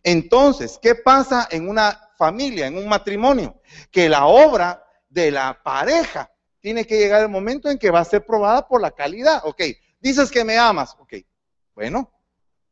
Entonces, 0.04 0.80
¿qué 0.82 0.96
pasa 0.96 1.48
en 1.52 1.70
una 1.70 2.10
familia, 2.18 2.68
en 2.68 2.78
un 2.78 2.88
matrimonio? 2.88 3.62
Que 3.92 4.10
la 4.10 4.26
obra 4.26 4.84
de 5.08 5.30
la 5.30 5.62
pareja 5.62 6.32
tiene 6.60 6.86
que 6.86 6.98
llegar 6.98 7.22
el 7.22 7.30
momento 7.30 7.70
en 7.70 7.78
que 7.78 7.92
va 7.92 8.00
a 8.00 8.06
ser 8.06 8.26
probada 8.26 8.68
por 8.68 8.82
la 8.82 8.92
calidad. 8.92 9.42
Ok, 9.46 9.62
dices 10.00 10.32
que 10.32 10.44
me 10.44 10.58
amas. 10.58 10.96
Ok, 11.00 11.14
bueno, 11.76 12.12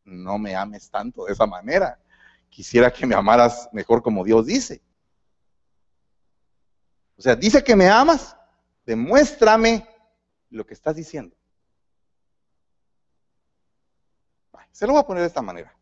no 0.04 0.38
me 0.38 0.56
ames 0.56 0.90
tanto 0.90 1.26
de 1.26 1.34
esa 1.34 1.46
manera. 1.46 2.00
Quisiera 2.50 2.92
que 2.92 3.06
me 3.06 3.16
amaras 3.16 3.70
mejor 3.72 4.02
como 4.02 4.24
Dios 4.24 4.46
dice. 4.46 4.82
O 7.18 7.22
sea, 7.22 7.36
dice 7.36 7.64
que 7.64 7.76
me 7.76 7.90
amas, 7.90 8.36
demuéstrame 8.86 9.88
lo 10.50 10.66
que 10.66 10.74
estás 10.74 10.96
diciendo. 10.96 11.36
Se 14.72 14.88
lo 14.88 14.94
voy 14.94 15.02
a 15.02 15.06
poner 15.06 15.22
de 15.22 15.28
esta 15.28 15.42
manera. 15.42 15.76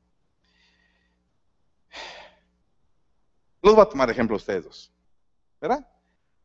Los 3.62 3.76
voy 3.76 3.84
a 3.84 3.90
tomar 3.90 4.10
ejemplo 4.10 4.36
a 4.36 4.38
ustedes 4.38 4.64
dos. 4.64 4.92
¿Verdad? 5.62 5.88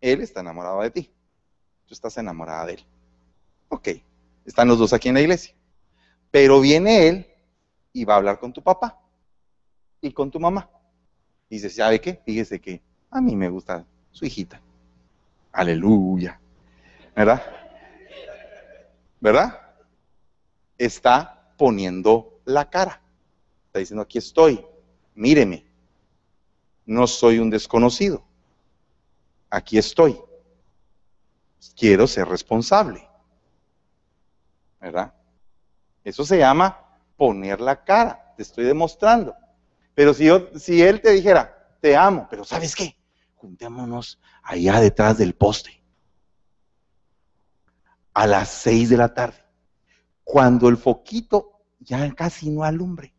Él 0.00 0.20
está 0.20 0.40
enamorado 0.40 0.82
de 0.82 0.90
ti. 0.90 1.14
Tú 1.87 1.94
estás 1.94 2.18
enamorada 2.18 2.66
de 2.66 2.74
él. 2.74 2.87
Ok, 3.68 3.88
están 4.44 4.68
los 4.68 4.78
dos 4.78 4.92
aquí 4.92 5.08
en 5.08 5.14
la 5.14 5.22
iglesia. 5.22 5.54
Pero 6.30 6.61
viene 6.61 7.08
él 7.08 7.35
y 7.92 8.04
va 8.04 8.14
a 8.14 8.16
hablar 8.18 8.38
con 8.38 8.52
tu 8.52 8.62
papá 8.62 9.01
y 10.02 10.12
con 10.12 10.30
tu 10.30 10.38
mamá. 10.38 10.68
Y 11.48 11.54
dice, 11.56 11.70
¿sabe 11.70 12.00
qué? 12.00 12.20
Fíjese 12.26 12.60
que 12.60 12.82
a 13.10 13.20
mí 13.20 13.36
me 13.36 13.48
gusta 13.48 13.86
su 14.10 14.26
hijita. 14.26 14.60
Aleluya. 15.52 16.38
¿Verdad? 17.14 17.42
¿Verdad? 19.20 19.60
Está 20.76 21.54
poniendo 21.56 22.40
la 22.44 22.68
cara. 22.68 23.00
Está 23.66 23.78
diciendo, 23.78 24.02
aquí 24.02 24.18
estoy, 24.18 24.66
míreme. 25.14 25.64
No 26.84 27.06
soy 27.06 27.38
un 27.38 27.48
desconocido. 27.48 28.24
Aquí 29.48 29.78
estoy. 29.78 30.18
Quiero 31.76 32.06
ser 32.06 32.26
responsable. 32.26 33.08
¿Verdad? 34.80 35.14
Eso 36.02 36.24
se 36.24 36.38
llama 36.38 36.98
poner 37.16 37.60
la 37.60 37.84
cara. 37.84 38.34
Te 38.36 38.42
estoy 38.42 38.64
demostrando. 38.64 39.36
Pero 39.94 40.14
si, 40.14 40.26
yo, 40.26 40.48
si 40.59 40.83
él 40.83 41.00
te 41.00 41.11
dijera, 41.11 41.76
te 41.81 41.96
amo, 41.96 42.26
pero 42.31 42.45
¿sabes 42.45 42.74
qué? 42.74 42.97
Juntémonos 43.36 44.20
allá 44.43 44.80
detrás 44.80 45.18
del 45.18 45.34
poste. 45.34 45.82
A 48.14 48.26
las 48.26 48.49
seis 48.51 48.88
de 48.88 48.97
la 48.97 49.12
tarde. 49.12 49.43
Cuando 50.24 50.68
el 50.68 50.76
foquito 50.76 51.64
ya 51.80 52.11
casi 52.14 52.51
no 52.51 52.64
alumbre. 52.64 53.14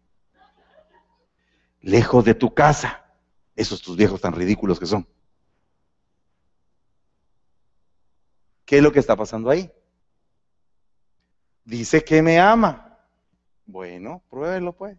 Lejos 1.81 2.23
de 2.25 2.35
tu 2.35 2.53
casa. 2.53 3.03
Esos 3.55 3.81
tus 3.81 3.97
viejos 3.97 4.21
tan 4.21 4.33
ridículos 4.33 4.79
que 4.79 4.85
son. 4.85 5.07
¿Qué 8.65 8.77
es 8.77 8.83
lo 8.83 8.91
que 8.91 8.99
está 8.99 9.15
pasando 9.15 9.49
ahí? 9.49 9.71
Dice 11.65 12.03
que 12.03 12.21
me 12.21 12.39
ama. 12.39 12.97
Bueno, 13.65 14.23
pruébelo 14.29 14.73
pues. 14.73 14.97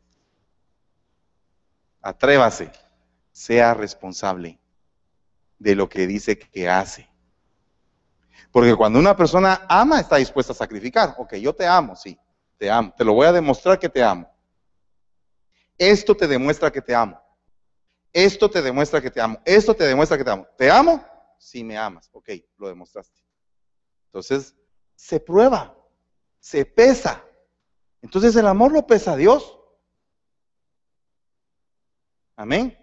Atrévase, 2.05 2.71
sea 3.33 3.73
responsable 3.73 4.61
de 5.59 5.75
lo 5.75 5.89
que 5.89 6.07
dice 6.07 6.39
que 6.39 6.69
hace. 6.69 7.09
Porque 8.53 8.77
cuando 8.77 8.99
una 8.99 9.17
persona 9.17 9.63
ama, 9.71 10.01
está 10.01 10.17
dispuesta 10.17 10.53
a 10.53 10.57
sacrificar. 10.57 11.15
Ok, 11.17 11.37
yo 11.37 11.55
te 11.55 11.67
amo, 11.67 11.97
sí, 11.97 12.19
te 12.59 12.71
amo. 12.71 12.93
Te 12.95 13.05
lo 13.05 13.15
voy 13.15 13.27
a 13.27 13.33
demostrar 13.33 13.79
que 13.79 13.89
te 13.89 14.03
amo. 14.03 14.31
Esto 15.79 16.15
te 16.15 16.29
demuestra 16.29 16.71
que 16.71 16.83
te 16.83 16.95
amo. 16.95 17.19
Esto 18.13 18.51
te 18.51 18.61
demuestra 18.61 19.01
que 19.01 19.11
te 19.11 19.23
amo. 19.23 19.41
Esto 19.43 19.75
te 19.75 19.85
demuestra 19.85 20.19
que 20.19 20.25
te 20.25 20.31
amo. 20.31 20.47
¿Te 20.59 20.71
amo? 20.71 21.03
Sí, 21.39 21.65
me 21.65 21.79
amas. 21.79 22.11
Ok, 22.13 22.29
lo 22.59 22.69
demostraste. 22.69 23.19
Entonces, 24.09 24.55
se 24.95 25.19
prueba, 25.21 25.75
se 26.39 26.67
pesa. 26.67 27.25
Entonces 28.03 28.37
el 28.37 28.47
amor 28.47 28.73
lo 28.73 28.87
pesa 28.87 29.15
a 29.15 29.17
Dios. 29.17 29.59
Amén. 32.37 32.76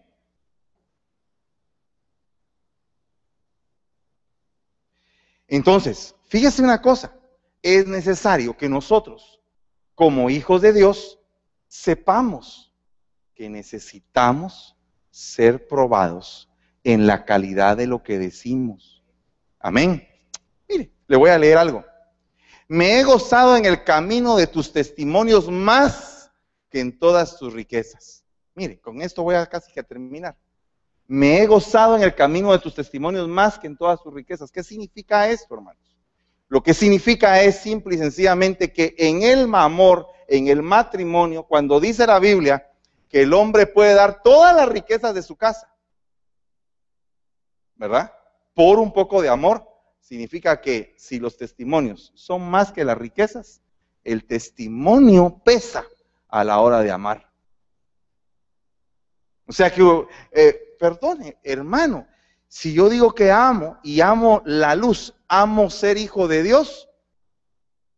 Entonces, 5.48 6.16
fíjese 6.30 6.62
una 6.62 6.82
cosa, 6.82 7.14
es 7.62 7.86
necesario 7.86 8.56
que 8.56 8.70
nosotros, 8.70 9.42
como 9.96 10.30
hijos 10.30 10.62
de 10.62 10.72
Dios, 10.72 11.20
sepamos 11.68 12.74
que 13.36 13.50
necesitamos 13.50 14.78
ser 15.10 15.68
probados 15.68 16.50
en 16.84 17.06
la 17.06 17.26
calidad 17.26 17.76
de 17.76 17.88
lo 17.88 18.02
que 18.02 18.18
decimos. 18.18 19.04
Amén. 19.60 20.08
Mire, 20.70 20.92
le 21.08 21.18
voy 21.18 21.30
a 21.30 21.38
leer 21.38 21.58
algo. 21.58 21.84
Me 22.68 23.00
he 23.00 23.04
gozado 23.04 23.58
en 23.58 23.66
el 23.66 23.84
camino 23.84 24.38
de 24.38 24.48
tus 24.48 24.72
testimonios 24.72 25.50
más 25.50 26.32
que 26.70 26.80
en 26.80 26.98
todas 26.98 27.38
tus 27.38 27.52
riquezas. 27.52 28.21
Mire, 28.56 28.80
con 28.80 29.02
esto 29.02 29.24
voy 29.24 29.36
a 29.36 29.46
casi 29.46 29.72
que 29.72 29.84
terminar. 29.84 30.38
Me 31.08 31.42
he 31.42 31.46
gozado 31.46 31.96
en 31.96 32.04
el 32.04 32.16
camino 32.16 32.52
de 32.52 32.60
tus 32.60 32.76
testimonios 32.76 33.28
más 33.28 33.60
que 33.60 33.68
en 33.68 33.78
todas 33.78 34.02
tus 34.02 34.14
riquezas. 34.14 34.52
¿Qué 34.52 34.64
significa 34.64 35.30
esto, 35.30 35.56
hermanos? 35.56 35.82
Lo 36.48 36.62
que 36.62 36.74
significa 36.74 37.42
es 37.42 37.60
simple 37.60 37.96
y 37.96 37.98
sencillamente 37.98 38.74
que 38.74 38.94
en 38.98 39.24
el 39.24 39.54
amor, 39.56 40.08
en 40.28 40.48
el 40.48 40.62
matrimonio, 40.62 41.44
cuando 41.44 41.80
dice 41.80 42.06
la 42.06 42.20
Biblia 42.20 42.70
que 43.08 43.22
el 43.22 43.34
hombre 43.34 43.68
puede 43.68 43.94
dar 43.94 44.22
todas 44.22 44.56
las 44.56 44.68
riquezas 44.68 45.14
de 45.14 45.22
su 45.22 45.36
casa, 45.36 45.74
¿verdad? 47.76 48.14
Por 48.54 48.80
un 48.80 48.92
poco 48.92 49.22
de 49.22 49.30
amor, 49.30 49.66
significa 50.02 50.60
que 50.60 50.94
si 50.98 51.20
los 51.20 51.38
testimonios 51.38 52.12
son 52.16 52.50
más 52.50 52.72
que 52.74 52.84
las 52.84 52.98
riquezas, 52.98 53.62
el 54.04 54.26
testimonio 54.26 55.42
pesa 55.46 55.86
a 56.28 56.44
la 56.44 56.60
hora 56.60 56.82
de 56.82 56.92
amar. 56.92 57.31
O 59.52 59.54
sea 59.54 59.70
que 59.70 60.08
eh, 60.32 60.78
perdone, 60.80 61.38
hermano, 61.44 62.08
si 62.48 62.72
yo 62.72 62.88
digo 62.88 63.14
que 63.14 63.32
amo 63.32 63.78
y 63.84 64.00
amo 64.00 64.42
la 64.46 64.76
luz, 64.76 65.14
amo 65.28 65.70
ser 65.70 65.98
hijo 65.98 66.30
de 66.30 66.42
Dios, 66.42 66.88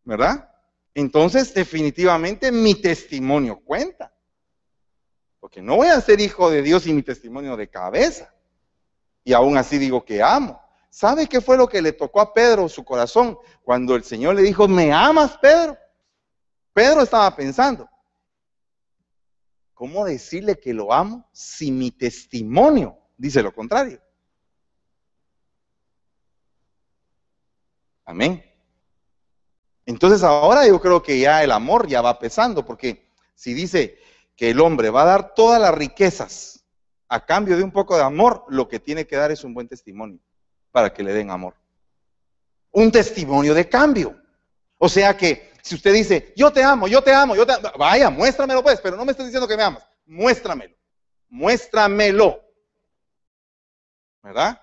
¿verdad? 0.04 0.50
Entonces 0.96 1.54
definitivamente 1.54 2.52
mi 2.52 2.74
testimonio 2.74 3.60
cuenta. 3.64 4.12
Porque 5.40 5.62
no 5.62 5.76
voy 5.76 5.90
a 5.90 6.02
ser 6.02 6.20
hijo 6.22 6.50
de 6.50 6.64
Dios 6.64 6.88
y 6.88 6.94
mi 6.94 7.04
testimonio 7.04 7.56
de 7.56 7.70
cabeza. 7.70 8.34
Y 9.24 9.34
aún 9.34 9.56
así 9.56 9.78
digo 9.78 10.04
que 10.04 10.24
amo. 10.24 10.60
¿Sabe 10.90 11.28
qué 11.28 11.40
fue 11.40 11.56
lo 11.56 11.68
que 11.68 11.84
le 11.84 11.94
tocó 11.94 12.20
a 12.20 12.34
Pedro 12.34 12.68
su 12.68 12.84
corazón 12.84 13.38
cuando 13.62 13.94
el 13.94 14.04
Señor 14.04 14.34
le 14.34 14.42
dijo, 14.42 14.68
¿me 14.68 14.92
amas, 14.92 15.38
Pedro? 15.38 15.78
Pedro 16.74 17.04
estaba 17.04 17.36
pensando, 17.36 17.88
¿Cómo 19.74 20.06
decirle 20.06 20.60
que 20.60 20.74
lo 20.74 20.94
amo 20.94 21.28
si 21.32 21.72
mi 21.72 21.92
testimonio 21.92 22.98
dice 23.18 23.42
lo 23.42 23.54
contrario? 23.54 24.02
Amén. 28.06 28.44
Entonces 29.86 30.24
ahora 30.24 30.68
yo 30.68 30.80
creo 30.80 31.02
que 31.02 31.20
ya 31.20 31.44
el 31.44 31.52
amor 31.52 31.88
ya 31.88 32.02
va 32.02 32.20
pesando, 32.20 32.66
porque 32.66 33.10
si 33.36 33.54
dice 33.54 33.98
que 34.36 34.52
el 34.52 34.60
hombre 34.60 34.90
va 34.90 35.04
a 35.04 35.06
dar 35.06 35.36
todas 35.36 35.60
las 35.60 35.74
riquezas 35.74 36.64
a 37.08 37.26
cambio 37.26 37.58
de 37.58 37.64
un 37.64 37.72
poco 37.72 37.96
de 37.96 38.04
amor, 38.04 38.46
lo 38.50 38.68
que 38.68 38.80
tiene 38.80 39.06
que 39.06 39.16
dar 39.16 39.32
es 39.32 39.44
un 39.44 39.54
buen 39.54 39.68
testimonio 39.68 40.20
para 40.72 40.94
que 40.94 41.04
le 41.04 41.14
den 41.14 41.30
amor. 41.30 41.56
Un 42.72 42.92
testimonio 42.92 43.54
de 43.54 43.70
cambio. 43.70 44.20
O 44.78 44.90
sea 44.90 45.16
que 45.16 45.53
si 45.64 45.76
usted 45.76 45.94
dice, 45.94 46.34
yo 46.36 46.52
te 46.52 46.62
amo, 46.62 46.90
yo 46.90 47.02
te 47.02 47.14
amo, 47.14 47.38
yo 47.38 47.46
te 47.46 47.54
amo, 47.54 47.72
vaya, 47.78 48.10
muéstramelo 48.10 48.62
pues, 48.62 48.82
pero 48.82 48.98
no 48.98 49.06
me 49.06 49.12
estés 49.12 49.28
diciendo 49.28 49.48
que 49.48 49.56
me 49.56 49.64
amas. 49.64 49.88
Muéstramelo. 50.06 50.76
Muéstramelo. 51.30 52.44
¿Verdad? 54.22 54.62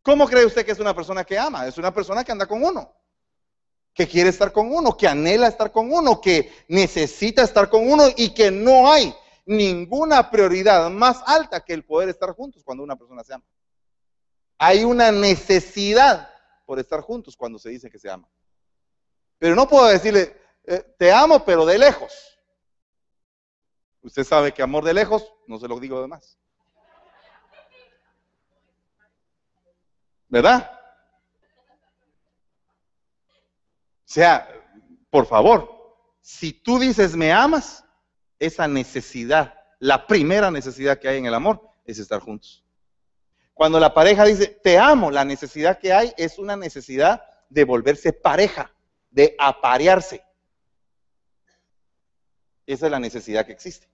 ¿Cómo 0.00 0.28
cree 0.28 0.46
usted 0.46 0.64
que 0.64 0.70
es 0.70 0.78
una 0.78 0.94
persona 0.94 1.24
que 1.24 1.36
ama? 1.36 1.66
Es 1.66 1.76
una 1.76 1.92
persona 1.92 2.22
que 2.22 2.30
anda 2.30 2.46
con 2.46 2.62
uno, 2.62 2.94
que 3.92 4.06
quiere 4.06 4.30
estar 4.30 4.52
con 4.52 4.72
uno, 4.72 4.96
que 4.96 5.08
anhela 5.08 5.48
estar 5.48 5.72
con 5.72 5.92
uno, 5.92 6.20
que 6.20 6.52
necesita 6.68 7.42
estar 7.42 7.68
con 7.68 7.90
uno 7.90 8.04
y 8.16 8.32
que 8.32 8.52
no 8.52 8.92
hay 8.92 9.12
ninguna 9.44 10.30
prioridad 10.30 10.88
más 10.88 11.20
alta 11.26 11.64
que 11.64 11.72
el 11.72 11.84
poder 11.84 12.08
estar 12.08 12.30
juntos 12.30 12.62
cuando 12.62 12.84
una 12.84 12.94
persona 12.94 13.24
se 13.24 13.34
ama. 13.34 13.44
Hay 14.56 14.84
una 14.84 15.10
necesidad 15.10 16.30
por 16.64 16.78
estar 16.78 17.00
juntos 17.00 17.36
cuando 17.36 17.58
se 17.58 17.70
dice 17.70 17.90
que 17.90 17.98
se 17.98 18.08
ama. 18.08 18.28
Pero 19.42 19.56
no 19.56 19.66
puedo 19.66 19.88
decirle, 19.88 20.40
eh, 20.62 20.94
te 20.96 21.10
amo, 21.10 21.44
pero 21.44 21.66
de 21.66 21.76
lejos. 21.76 22.38
Usted 24.00 24.22
sabe 24.22 24.54
que 24.54 24.62
amor 24.62 24.84
de 24.84 24.94
lejos, 24.94 25.34
no 25.48 25.58
se 25.58 25.66
lo 25.66 25.80
digo 25.80 26.00
de 26.00 26.06
más. 26.06 26.38
¿Verdad? 30.28 30.70
O 33.96 34.04
sea, 34.04 34.48
por 35.10 35.26
favor, 35.26 35.98
si 36.20 36.52
tú 36.52 36.78
dices 36.78 37.16
me 37.16 37.32
amas, 37.32 37.84
esa 38.38 38.68
necesidad, 38.68 39.58
la 39.80 40.06
primera 40.06 40.52
necesidad 40.52 41.00
que 41.00 41.08
hay 41.08 41.18
en 41.18 41.26
el 41.26 41.34
amor 41.34 41.68
es 41.84 41.98
estar 41.98 42.20
juntos. 42.20 42.64
Cuando 43.54 43.80
la 43.80 43.92
pareja 43.92 44.24
dice 44.24 44.46
te 44.46 44.78
amo, 44.78 45.10
la 45.10 45.24
necesidad 45.24 45.80
que 45.80 45.92
hay 45.92 46.14
es 46.16 46.38
una 46.38 46.54
necesidad 46.54 47.24
de 47.50 47.64
volverse 47.64 48.12
pareja 48.12 48.72
de 49.12 49.36
aparearse. 49.38 50.24
Esa 52.66 52.86
es 52.86 52.92
la 52.92 52.98
necesidad 52.98 53.46
que 53.46 53.52
existe. 53.52 53.88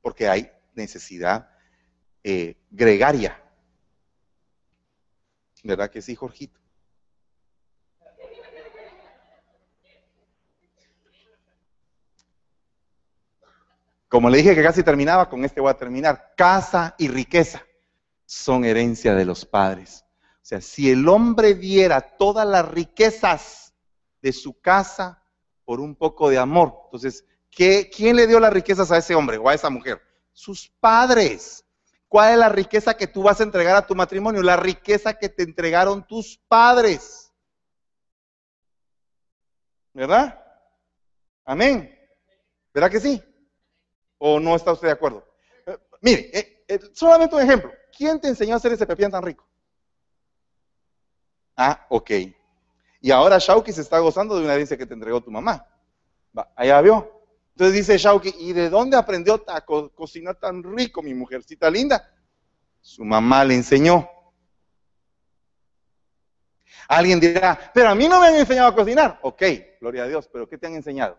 Porque 0.00 0.28
hay 0.28 0.50
necesidad 0.74 1.50
eh, 2.24 2.56
gregaria. 2.70 3.40
¿Verdad 5.62 5.90
que 5.90 6.00
sí, 6.00 6.14
Jorgito? 6.14 6.58
Como 14.08 14.28
le 14.28 14.38
dije 14.38 14.56
que 14.56 14.62
casi 14.62 14.82
terminaba, 14.82 15.28
con 15.28 15.44
este 15.44 15.60
voy 15.60 15.70
a 15.70 15.76
terminar. 15.76 16.32
Casa 16.36 16.96
y 16.98 17.06
riqueza 17.06 17.64
son 18.26 18.64
herencia 18.64 19.14
de 19.14 19.24
los 19.24 19.44
padres. 19.44 20.04
Sea, 20.50 20.60
si 20.60 20.90
el 20.90 21.08
hombre 21.08 21.54
diera 21.54 22.00
todas 22.00 22.44
las 22.44 22.68
riquezas 22.68 23.72
de 24.20 24.32
su 24.32 24.60
casa 24.60 25.22
por 25.64 25.78
un 25.78 25.94
poco 25.94 26.28
de 26.28 26.38
amor, 26.38 26.74
entonces, 26.86 27.24
¿qué, 27.48 27.88
¿quién 27.88 28.16
le 28.16 28.26
dio 28.26 28.40
las 28.40 28.52
riquezas 28.52 28.90
a 28.90 28.96
ese 28.96 29.14
hombre 29.14 29.38
o 29.38 29.48
a 29.48 29.54
esa 29.54 29.70
mujer? 29.70 30.02
Sus 30.32 30.68
padres. 30.80 31.64
¿Cuál 32.08 32.32
es 32.32 32.38
la 32.38 32.48
riqueza 32.48 32.96
que 32.96 33.06
tú 33.06 33.22
vas 33.22 33.38
a 33.38 33.44
entregar 33.44 33.76
a 33.76 33.86
tu 33.86 33.94
matrimonio? 33.94 34.42
La 34.42 34.56
riqueza 34.56 35.14
que 35.14 35.28
te 35.28 35.44
entregaron 35.44 36.04
tus 36.04 36.36
padres. 36.48 37.32
¿Verdad? 39.94 40.36
Amén. 41.44 41.96
¿Verdad 42.74 42.90
que 42.90 42.98
sí? 42.98 43.22
¿O 44.18 44.40
no 44.40 44.56
está 44.56 44.72
usted 44.72 44.88
de 44.88 44.94
acuerdo? 44.94 45.24
Eh, 45.64 45.78
mire, 46.00 46.36
eh, 46.36 46.64
eh, 46.66 46.80
solamente 46.92 47.36
un 47.36 47.42
ejemplo. 47.42 47.70
¿Quién 47.96 48.20
te 48.20 48.26
enseñó 48.26 48.54
a 48.54 48.56
hacer 48.56 48.72
ese 48.72 48.84
pepián 48.84 49.12
tan 49.12 49.22
rico? 49.22 49.48
Ah, 51.62 51.86
ok. 51.90 52.10
Y 53.02 53.10
ahora 53.10 53.36
Shauki 53.38 53.70
se 53.70 53.82
está 53.82 53.98
gozando 53.98 54.34
de 54.34 54.44
una 54.44 54.54
herencia 54.54 54.78
que 54.78 54.86
te 54.86 54.94
entregó 54.94 55.20
tu 55.20 55.30
mamá. 55.30 55.66
Va, 56.36 56.50
allá 56.56 56.80
vio. 56.80 57.22
Entonces 57.50 57.74
dice 57.74 57.98
Shauki, 57.98 58.34
¿y 58.38 58.54
de 58.54 58.70
dónde 58.70 58.96
aprendió 58.96 59.44
a 59.46 59.60
cocinar 59.60 60.36
tan 60.36 60.62
rico 60.62 61.02
mi 61.02 61.12
mujercita 61.12 61.70
linda? 61.70 62.14
Su 62.80 63.04
mamá 63.04 63.44
le 63.44 63.56
enseñó. 63.56 64.08
Alguien 66.88 67.20
dirá, 67.20 67.70
pero 67.74 67.90
a 67.90 67.94
mí 67.94 68.08
no 68.08 68.22
me 68.22 68.28
han 68.28 68.36
enseñado 68.36 68.68
a 68.68 68.74
cocinar. 68.74 69.18
Ok, 69.20 69.42
gloria 69.82 70.04
a 70.04 70.08
Dios, 70.08 70.30
pero 70.32 70.48
¿qué 70.48 70.56
te 70.56 70.66
han 70.66 70.76
enseñado? 70.76 71.18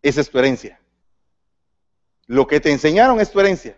Esa 0.00 0.20
es 0.20 0.30
tu 0.30 0.38
herencia. 0.38 0.80
Lo 2.26 2.46
que 2.46 2.60
te 2.60 2.70
enseñaron 2.70 3.20
es 3.20 3.32
tu 3.32 3.40
herencia. 3.40 3.76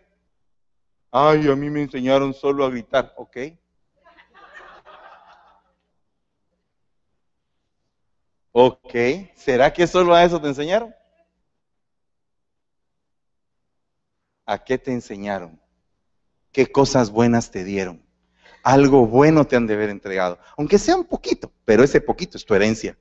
Ay, 1.12 1.48
a 1.48 1.56
mí 1.56 1.68
me 1.70 1.82
enseñaron 1.82 2.32
solo 2.32 2.64
a 2.64 2.70
gritar, 2.70 3.12
¿ok? 3.16 3.36
Ok, 8.52 8.94
¿será 9.36 9.72
que 9.72 9.86
solo 9.86 10.14
a 10.14 10.24
eso 10.24 10.40
te 10.40 10.48
enseñaron? 10.48 10.94
¿A 14.46 14.64
qué 14.64 14.78
te 14.78 14.92
enseñaron? 14.92 15.60
¿Qué 16.52 16.70
cosas 16.70 17.10
buenas 17.10 17.50
te 17.50 17.64
dieron? 17.64 18.04
Algo 18.62 19.06
bueno 19.06 19.46
te 19.46 19.56
han 19.56 19.66
de 19.66 19.74
haber 19.74 19.90
entregado, 19.90 20.38
aunque 20.56 20.78
sea 20.78 20.96
un 20.96 21.04
poquito, 21.04 21.52
pero 21.64 21.82
ese 21.82 22.00
poquito 22.00 22.36
es 22.36 22.44
tu 22.44 22.54
herencia. 22.54 22.98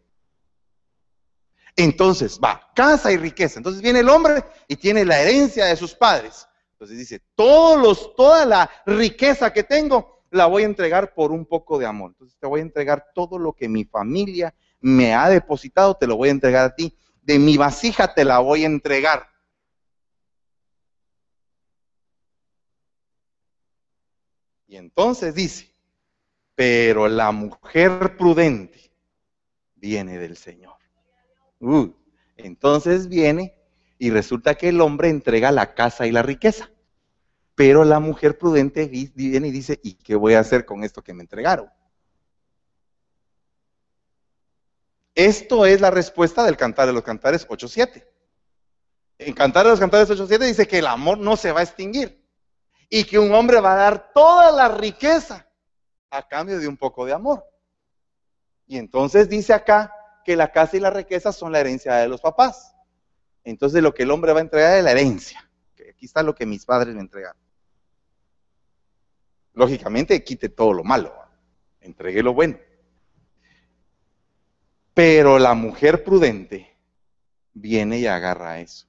Entonces, 1.76 2.40
va, 2.44 2.72
casa 2.76 3.12
y 3.12 3.18
riqueza. 3.18 3.60
Entonces 3.60 3.82
viene 3.82 4.00
el 4.00 4.10
hombre 4.10 4.44
y 4.68 4.76
tiene 4.76 5.06
la 5.06 5.22
herencia 5.22 5.66
de 5.66 5.76
sus 5.76 5.94
padres. 5.96 6.49
Entonces 6.80 6.98
dice, 6.98 7.22
todos 7.36 7.78
los, 7.78 8.16
toda 8.16 8.46
la 8.46 8.72
riqueza 8.86 9.52
que 9.52 9.64
tengo 9.64 10.24
la 10.32 10.46
voy 10.46 10.64
a 10.64 10.68
entregar 10.68 11.14
por 11.14 11.34
un 11.34 11.46
poco 11.46 11.78
de 11.78 11.86
amor. 11.86 12.12
Entonces 12.12 12.38
te 12.40 12.48
voy 12.48 12.62
a 12.62 12.64
entregar 12.64 13.08
todo 13.14 13.38
lo 13.38 13.52
que 13.52 13.68
mi 13.68 13.84
familia 13.84 14.56
me 14.80 15.14
ha 15.14 15.28
depositado, 15.28 15.96
te 15.96 16.08
lo 16.08 16.16
voy 16.16 16.30
a 16.30 16.32
entregar 16.32 16.64
a 16.64 16.76
ti. 16.76 16.96
De 17.22 17.38
mi 17.38 17.58
vasija 17.58 18.14
te 18.14 18.24
la 18.24 18.40
voy 18.40 18.64
a 18.64 18.68
entregar. 18.68 19.28
Y 24.66 24.78
entonces 24.78 25.36
dice, 25.36 25.70
pero 26.56 27.10
la 27.10 27.34
mujer 27.34 28.16
prudente 28.16 28.90
viene 29.76 30.18
del 30.18 30.38
Señor. 30.38 30.78
Uh, 31.60 31.92
entonces 32.38 33.10
viene 33.10 33.59
y 34.00 34.10
resulta 34.10 34.56
que 34.56 34.70
el 34.70 34.80
hombre 34.80 35.10
entrega 35.10 35.52
la 35.52 35.76
casa 35.76 36.08
y 36.08 36.12
la 36.12 36.24
riqueza. 36.24 36.72
Pero 37.54 37.84
la 37.84 38.00
mujer 38.00 38.38
prudente 38.38 38.88
viene 38.88 39.50
y 39.50 39.52
dice, 39.52 39.80
¿y 39.84 39.96
qué 39.96 40.16
voy 40.16 40.34
a 40.34 40.40
hacer 40.40 40.66
con 40.66 40.86
esto 40.86 41.04
que 41.04 41.14
me 41.14 41.22
entregaron? 41.22 41.70
Esto 45.14 45.66
es 45.66 45.82
la 45.82 45.92
respuesta 45.92 46.46
del 46.46 46.56
Cantar 46.56 46.88
de 46.88 46.94
los 46.94 47.04
Cantares 47.04 47.46
8.7. 47.46 48.08
En 49.18 49.34
Cantar 49.34 49.66
de 49.66 49.72
los 49.72 49.80
Cantares 49.82 50.10
8.7 50.10 50.46
dice 50.46 50.66
que 50.66 50.80
el 50.80 50.88
amor 50.88 51.18
no 51.18 51.36
se 51.36 51.52
va 51.52 51.60
a 51.60 51.64
extinguir 51.64 52.26
y 52.90 53.04
que 53.04 53.20
un 53.20 53.34
hombre 53.34 53.60
va 53.60 53.74
a 53.74 53.78
dar 53.78 54.14
toda 54.14 54.54
la 54.54 54.70
riqueza 54.70 55.46
a 56.10 56.26
cambio 56.26 56.58
de 56.58 56.70
un 56.70 56.78
poco 56.78 57.06
de 57.06 57.12
amor. 57.12 57.46
Y 58.66 58.78
entonces 58.78 59.28
dice 59.28 59.54
acá 59.54 59.94
que 60.24 60.38
la 60.38 60.54
casa 60.54 60.78
y 60.78 60.80
la 60.80 60.90
riqueza 60.90 61.34
son 61.34 61.52
la 61.52 61.60
herencia 61.60 61.96
de 61.96 62.08
los 62.08 62.22
papás. 62.22 62.74
Entonces 63.44 63.82
lo 63.82 63.94
que 63.94 64.04
el 64.04 64.12
hombre 64.12 64.34
va 64.34 64.40
a 64.40 64.44
entregar 64.44 64.78
es 64.78 64.84
la 64.84 64.92
herencia. 64.92 65.50
Aquí 65.90 66.06
está 66.06 66.24
lo 66.24 66.36
que 66.36 66.46
mis 66.46 66.66
padres 66.66 66.96
me 66.96 67.02
entregaron. 67.02 67.42
Lógicamente 69.54 70.24
quite 70.24 70.50
todo 70.50 70.72
lo 70.72 70.84
malo, 70.84 71.14
entregue 71.82 72.24
lo 72.24 72.34
bueno. 72.34 72.58
Pero 74.94 75.40
la 75.40 75.54
mujer 75.54 76.04
prudente 76.04 76.78
viene 77.54 78.00
y 78.00 78.08
agarra 78.08 78.60
eso. 78.60 78.88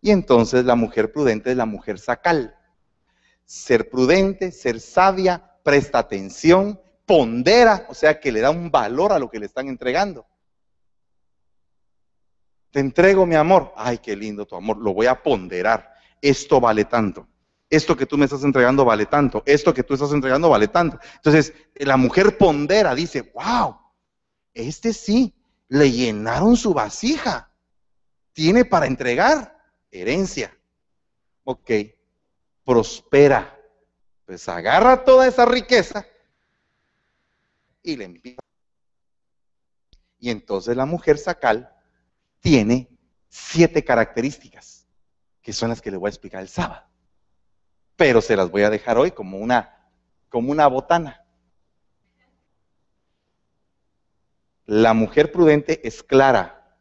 Y 0.00 0.10
entonces 0.10 0.64
la 0.64 0.74
mujer 0.74 1.12
prudente 1.12 1.50
es 1.50 1.56
la 1.56 1.66
mujer 1.66 1.98
sacal. 1.98 2.56
Ser 3.44 3.88
prudente, 3.88 4.52
ser 4.52 4.80
sabia, 4.80 5.58
presta 5.62 5.98
atención, 5.98 6.80
pondera, 7.06 7.86
o 7.88 7.94
sea 7.94 8.20
que 8.20 8.32
le 8.32 8.40
da 8.40 8.50
un 8.50 8.70
valor 8.70 9.12
a 9.12 9.18
lo 9.18 9.30
que 9.30 9.38
le 9.38 9.46
están 9.46 9.68
entregando. 9.68 10.26
Te 12.72 12.80
entrego 12.80 13.26
mi 13.26 13.36
amor. 13.36 13.72
Ay, 13.76 13.98
qué 13.98 14.16
lindo 14.16 14.46
tu 14.46 14.56
amor. 14.56 14.78
Lo 14.78 14.94
voy 14.94 15.06
a 15.06 15.22
ponderar. 15.22 15.94
Esto 16.20 16.58
vale 16.58 16.86
tanto. 16.86 17.28
Esto 17.68 17.96
que 17.96 18.06
tú 18.06 18.18
me 18.18 18.24
estás 18.24 18.42
entregando 18.44 18.84
vale 18.84 19.06
tanto. 19.06 19.42
Esto 19.46 19.72
que 19.72 19.82
tú 19.82 19.94
estás 19.94 20.12
entregando 20.12 20.48
vale 20.48 20.68
tanto. 20.68 20.98
Entonces, 21.16 21.52
la 21.76 21.96
mujer 21.96 22.38
pondera, 22.38 22.94
dice, 22.94 23.30
wow, 23.34 23.78
este 24.54 24.92
sí, 24.92 25.34
le 25.68 25.90
llenaron 25.90 26.56
su 26.56 26.72
vasija. 26.72 27.50
Tiene 28.32 28.64
para 28.64 28.86
entregar 28.86 29.58
herencia. 29.90 30.56
Ok, 31.44 31.70
prospera. 32.64 33.58
Pues 34.24 34.48
agarra 34.48 35.04
toda 35.04 35.26
esa 35.26 35.44
riqueza 35.44 36.06
y 37.82 37.96
le 37.96 38.04
envía. 38.04 38.36
Y 40.18 40.30
entonces 40.30 40.74
la 40.74 40.86
mujer 40.86 41.18
sacal 41.18 41.74
tiene 42.42 42.90
siete 43.28 43.82
características, 43.82 44.86
que 45.40 45.54
son 45.54 45.70
las 45.70 45.80
que 45.80 45.90
le 45.90 45.96
voy 45.96 46.08
a 46.08 46.10
explicar 46.10 46.42
el 46.42 46.48
sábado. 46.48 46.84
Pero 47.96 48.20
se 48.20 48.36
las 48.36 48.50
voy 48.50 48.62
a 48.62 48.70
dejar 48.70 48.98
hoy 48.98 49.12
como 49.12 49.38
una, 49.38 49.88
como 50.28 50.52
una 50.52 50.66
botana. 50.66 51.24
La 54.66 54.92
mujer 54.92 55.32
prudente 55.32 55.86
es 55.86 56.02
clara, 56.02 56.76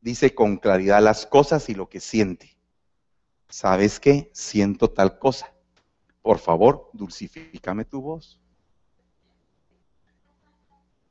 dice 0.00 0.34
con 0.34 0.56
claridad 0.56 1.00
las 1.02 1.26
cosas 1.26 1.68
y 1.68 1.74
lo 1.74 1.88
que 1.88 2.00
siente. 2.00 2.56
¿Sabes 3.48 4.00
qué? 4.00 4.30
Siento 4.32 4.90
tal 4.90 5.18
cosa. 5.18 5.52
Por 6.22 6.38
favor, 6.38 6.90
dulcifícame 6.92 7.84
tu 7.84 8.00
voz. 8.00 8.40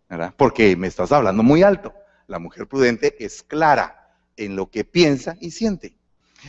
¿Verdad? 0.09 0.33
Porque 0.35 0.75
me 0.75 0.87
estás 0.87 1.11
hablando 1.11 1.43
muy 1.43 1.63
alto. 1.63 1.93
La 2.31 2.39
mujer 2.39 2.67
prudente 2.67 3.15
es 3.23 3.43
clara 3.43 4.15
en 4.37 4.55
lo 4.55 4.71
que 4.71 4.83
piensa 4.83 5.35
y 5.39 5.51
siente. 5.51 5.95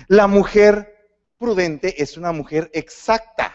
La 0.08 0.26
mujer 0.26 1.10
prudente 1.38 2.02
es 2.02 2.16
una 2.16 2.32
mujer 2.32 2.70
exacta. 2.72 3.52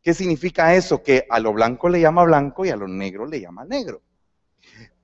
¿Qué 0.00 0.14
significa 0.14 0.74
eso? 0.74 1.02
Que 1.02 1.26
a 1.28 1.38
lo 1.40 1.52
blanco 1.52 1.88
le 1.88 2.00
llama 2.00 2.24
blanco 2.24 2.64
y 2.64 2.70
a 2.70 2.76
lo 2.76 2.88
negro 2.88 3.26
le 3.26 3.40
llama 3.40 3.64
negro 3.64 4.00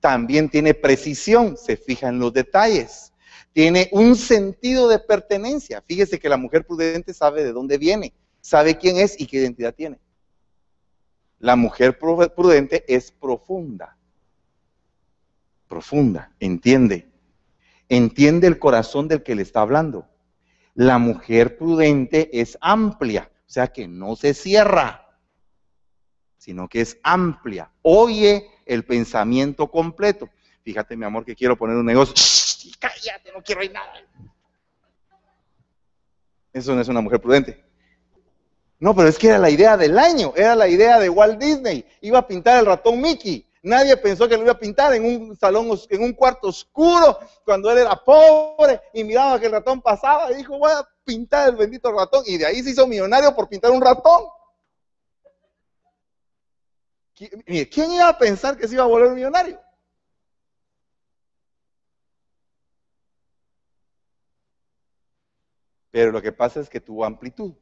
también 0.03 0.49
tiene 0.49 0.73
precisión, 0.73 1.55
se 1.55 1.77
fija 1.77 2.09
en 2.09 2.19
los 2.19 2.33
detalles, 2.33 3.13
tiene 3.53 3.87
un 3.93 4.17
sentido 4.17 4.89
de 4.89 4.99
pertenencia. 4.99 5.81
Fíjese 5.81 6.19
que 6.19 6.27
la 6.27 6.35
mujer 6.35 6.65
prudente 6.67 7.13
sabe 7.13 7.41
de 7.41 7.53
dónde 7.53 7.77
viene, 7.77 8.13
sabe 8.41 8.77
quién 8.77 8.97
es 8.97 9.17
y 9.17 9.27
qué 9.27 9.37
identidad 9.37 9.73
tiene. 9.73 10.01
La 11.39 11.55
mujer 11.55 11.97
prudente 11.97 12.83
es 12.93 13.13
profunda, 13.13 13.97
profunda, 15.73 16.31
entiende, 16.39 17.09
entiende 17.89 18.45
el 18.45 18.59
corazón 18.59 19.07
del 19.07 19.23
que 19.23 19.33
le 19.33 19.41
está 19.41 19.61
hablando. 19.61 20.07
La 20.75 20.99
mujer 20.99 21.57
prudente 21.57 22.29
es 22.39 22.59
amplia, 22.61 23.31
o 23.47 23.49
sea 23.49 23.69
que 23.69 23.87
no 23.87 24.15
se 24.15 24.35
cierra, 24.35 25.17
sino 26.37 26.69
que 26.69 26.81
es 26.81 26.99
amplia, 27.01 27.71
oye 27.81 28.47
el 28.67 28.85
pensamiento 28.85 29.71
completo. 29.71 30.29
Fíjate, 30.61 30.95
mi 30.95 31.05
amor, 31.05 31.25
que 31.25 31.35
quiero 31.35 31.57
poner 31.57 31.75
un 31.75 31.87
negocio. 31.87 32.13
cállate, 32.79 33.31
no 33.33 33.41
quiero 33.41 33.63
ir 33.63 33.73
nada. 33.73 33.93
Eso 36.53 36.75
no 36.75 36.81
es 36.81 36.87
una 36.87 37.01
mujer 37.01 37.19
prudente. 37.19 37.65
No, 38.79 38.95
pero 38.95 39.07
es 39.09 39.17
que 39.17 39.29
era 39.29 39.39
la 39.39 39.49
idea 39.49 39.75
del 39.75 39.97
año, 39.97 40.33
era 40.35 40.55
la 40.55 40.67
idea 40.67 40.99
de 40.99 41.09
Walt 41.09 41.39
Disney. 41.39 41.83
Iba 42.01 42.19
a 42.19 42.27
pintar 42.27 42.59
el 42.59 42.67
ratón 42.67 43.01
Mickey. 43.01 43.47
Nadie 43.63 43.95
pensó 43.95 44.27
que 44.27 44.35
lo 44.35 44.43
iba 44.43 44.51
a 44.51 44.59
pintar 44.59 44.93
en 44.93 45.05
un 45.05 45.37
salón, 45.37 45.69
en 45.89 46.03
un 46.03 46.11
cuarto 46.11 46.49
oscuro, 46.49 47.17
cuando 47.45 47.71
él 47.71 47.77
era 47.77 47.95
pobre 47.95 48.81
y 48.93 49.05
miraba 49.05 49.39
que 49.39 49.45
el 49.45 49.53
ratón 49.53 49.81
pasaba 49.81 50.29
y 50.31 50.35
dijo, 50.35 50.57
voy 50.59 50.71
a 50.73 50.85
pintar 51.05 51.47
el 51.47 51.55
bendito 51.55 51.89
ratón. 51.93 52.23
Y 52.27 52.37
de 52.37 52.45
ahí 52.45 52.61
se 52.61 52.71
hizo 52.71 52.85
millonario 52.85 53.33
por 53.33 53.47
pintar 53.47 53.71
un 53.71 53.81
ratón. 53.81 54.25
¿quién 57.15 57.91
iba 57.93 58.09
a 58.09 58.17
pensar 58.17 58.57
que 58.57 58.67
se 58.67 58.73
iba 58.73 58.83
a 58.83 58.87
volver 58.87 59.11
millonario? 59.11 59.57
Pero 65.89 66.11
lo 66.11 66.21
que 66.21 66.33
pasa 66.33 66.59
es 66.59 66.69
que 66.69 66.81
tuvo 66.81 67.05
amplitud 67.05 67.53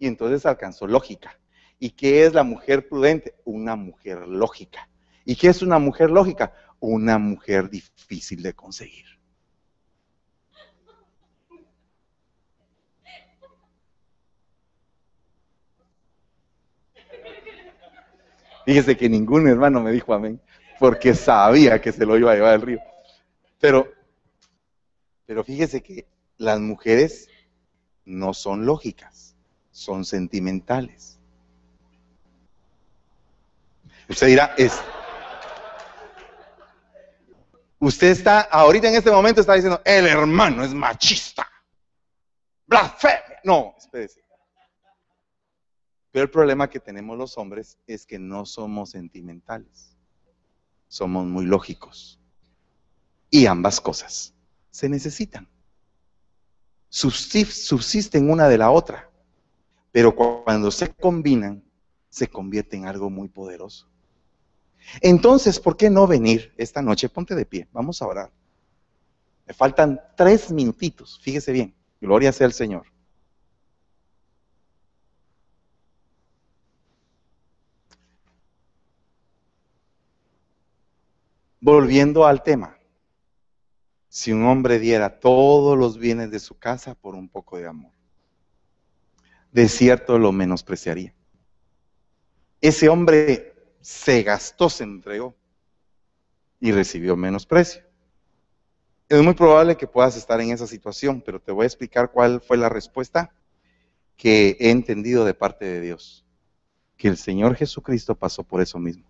y 0.00 0.08
entonces 0.08 0.44
alcanzó 0.46 0.88
lógica. 0.88 1.38
¿Y 1.78 1.90
qué 1.90 2.24
es 2.24 2.34
la 2.34 2.42
mujer 2.42 2.88
prudente? 2.88 3.36
Una 3.44 3.76
mujer 3.76 4.26
lógica. 4.26 4.88
¿Y 5.28 5.36
qué 5.36 5.48
es 5.48 5.60
una 5.60 5.78
mujer 5.78 6.08
lógica? 6.08 6.54
Una 6.80 7.18
mujer 7.18 7.68
difícil 7.68 8.42
de 8.42 8.54
conseguir. 8.54 9.04
Fíjese 18.64 18.96
que 18.96 19.10
ningún 19.10 19.46
hermano 19.48 19.82
me 19.82 19.92
dijo 19.92 20.14
amén, 20.14 20.40
porque 20.80 21.14
sabía 21.14 21.78
que 21.78 21.92
se 21.92 22.06
lo 22.06 22.16
iba 22.16 22.32
a 22.32 22.34
llevar 22.34 22.54
al 22.54 22.62
río. 22.62 22.80
Pero, 23.60 23.92
pero 25.26 25.44
fíjese 25.44 25.82
que 25.82 26.06
las 26.38 26.58
mujeres 26.58 27.28
no 28.06 28.32
son 28.32 28.64
lógicas, 28.64 29.36
son 29.72 30.06
sentimentales. 30.06 31.20
Usted 34.08 34.28
dirá, 34.28 34.54
es. 34.56 34.80
Usted 37.80 38.08
está, 38.08 38.40
ahorita 38.40 38.88
en 38.88 38.96
este 38.96 39.10
momento 39.10 39.40
está 39.40 39.54
diciendo, 39.54 39.80
el 39.84 40.06
hermano 40.06 40.64
es 40.64 40.74
machista. 40.74 41.48
Blasfemia. 42.66 43.40
No, 43.44 43.74
espérese. 43.78 44.24
Pero 46.10 46.24
el 46.24 46.30
problema 46.30 46.68
que 46.68 46.80
tenemos 46.80 47.16
los 47.16 47.38
hombres 47.38 47.78
es 47.86 48.04
que 48.04 48.18
no 48.18 48.44
somos 48.46 48.90
sentimentales, 48.90 49.96
somos 50.88 51.26
muy 51.26 51.44
lógicos. 51.44 52.18
Y 53.30 53.46
ambas 53.46 53.80
cosas 53.80 54.34
se 54.70 54.88
necesitan. 54.88 55.48
Subsisten 56.88 58.30
una 58.30 58.48
de 58.48 58.58
la 58.58 58.70
otra, 58.70 59.10
pero 59.92 60.16
cuando 60.16 60.70
se 60.70 60.92
combinan, 60.94 61.62
se 62.08 62.28
convierte 62.28 62.76
en 62.76 62.86
algo 62.86 63.10
muy 63.10 63.28
poderoso. 63.28 63.88
Entonces, 65.00 65.60
¿por 65.60 65.76
qué 65.76 65.90
no 65.90 66.06
venir 66.06 66.52
esta 66.56 66.82
noche? 66.82 67.08
Ponte 67.08 67.34
de 67.34 67.44
pie, 67.44 67.68
vamos 67.72 68.00
a 68.02 68.06
orar. 68.06 68.32
Me 69.46 69.54
faltan 69.54 70.00
tres 70.16 70.50
minutitos, 70.50 71.18
fíjese 71.22 71.52
bien, 71.52 71.74
gloria 72.00 72.32
sea 72.32 72.46
al 72.46 72.52
Señor. 72.52 72.86
Volviendo 81.60 82.24
al 82.26 82.42
tema, 82.42 82.78
si 84.08 84.32
un 84.32 84.44
hombre 84.44 84.78
diera 84.78 85.18
todos 85.18 85.76
los 85.76 85.98
bienes 85.98 86.30
de 86.30 86.38
su 86.38 86.58
casa 86.58 86.94
por 86.94 87.14
un 87.14 87.28
poco 87.28 87.58
de 87.58 87.66
amor, 87.66 87.92
de 89.52 89.68
cierto 89.68 90.18
lo 90.18 90.32
menospreciaría. 90.32 91.14
ese 92.60 92.88
hombre 92.88 93.57
se 93.88 94.22
gastó, 94.22 94.68
se 94.68 94.84
entregó 94.84 95.34
y 96.60 96.72
recibió 96.72 97.16
menos 97.16 97.46
precio. 97.46 97.80
Es 99.08 99.22
muy 99.22 99.32
probable 99.32 99.78
que 99.78 99.86
puedas 99.86 100.14
estar 100.14 100.38
en 100.42 100.50
esa 100.50 100.66
situación, 100.66 101.22
pero 101.24 101.40
te 101.40 101.52
voy 101.52 101.64
a 101.64 101.68
explicar 101.68 102.12
cuál 102.12 102.42
fue 102.42 102.58
la 102.58 102.68
respuesta 102.68 103.32
que 104.14 104.58
he 104.60 104.68
entendido 104.68 105.24
de 105.24 105.32
parte 105.32 105.64
de 105.64 105.80
Dios. 105.80 106.26
Que 106.98 107.08
el 107.08 107.16
Señor 107.16 107.54
Jesucristo 107.54 108.14
pasó 108.14 108.44
por 108.44 108.60
eso 108.60 108.78
mismo. 108.78 109.06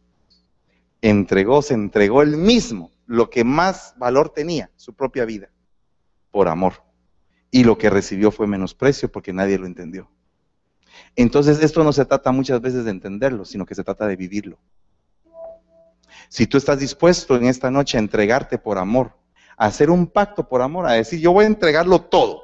Entregó, 1.02 1.60
se 1.60 1.74
entregó 1.74 2.22
él 2.22 2.36
mismo 2.36 2.92
lo 3.06 3.30
que 3.30 3.42
más 3.42 3.94
valor 3.98 4.30
tenía, 4.30 4.70
su 4.76 4.94
propia 4.94 5.24
vida, 5.24 5.50
por 6.30 6.46
amor. 6.46 6.84
Y 7.50 7.64
lo 7.64 7.78
que 7.78 7.90
recibió 7.90 8.30
fue 8.30 8.46
menosprecio 8.46 9.10
porque 9.10 9.32
nadie 9.32 9.58
lo 9.58 9.66
entendió. 9.66 10.08
Entonces 11.16 11.62
esto 11.62 11.84
no 11.84 11.92
se 11.92 12.04
trata 12.04 12.32
muchas 12.32 12.60
veces 12.60 12.84
de 12.84 12.90
entenderlo, 12.90 13.44
sino 13.44 13.66
que 13.66 13.74
se 13.74 13.84
trata 13.84 14.06
de 14.06 14.16
vivirlo. 14.16 14.58
Si 16.28 16.46
tú 16.46 16.58
estás 16.58 16.78
dispuesto 16.78 17.36
en 17.36 17.46
esta 17.46 17.70
noche 17.70 17.96
a 17.96 18.00
entregarte 18.00 18.58
por 18.58 18.78
amor, 18.78 19.12
a 19.56 19.66
hacer 19.66 19.90
un 19.90 20.06
pacto 20.06 20.48
por 20.48 20.62
amor, 20.62 20.86
a 20.86 20.92
decir, 20.92 21.20
yo 21.20 21.32
voy 21.32 21.44
a 21.44 21.48
entregarlo 21.48 22.02
todo, 22.02 22.42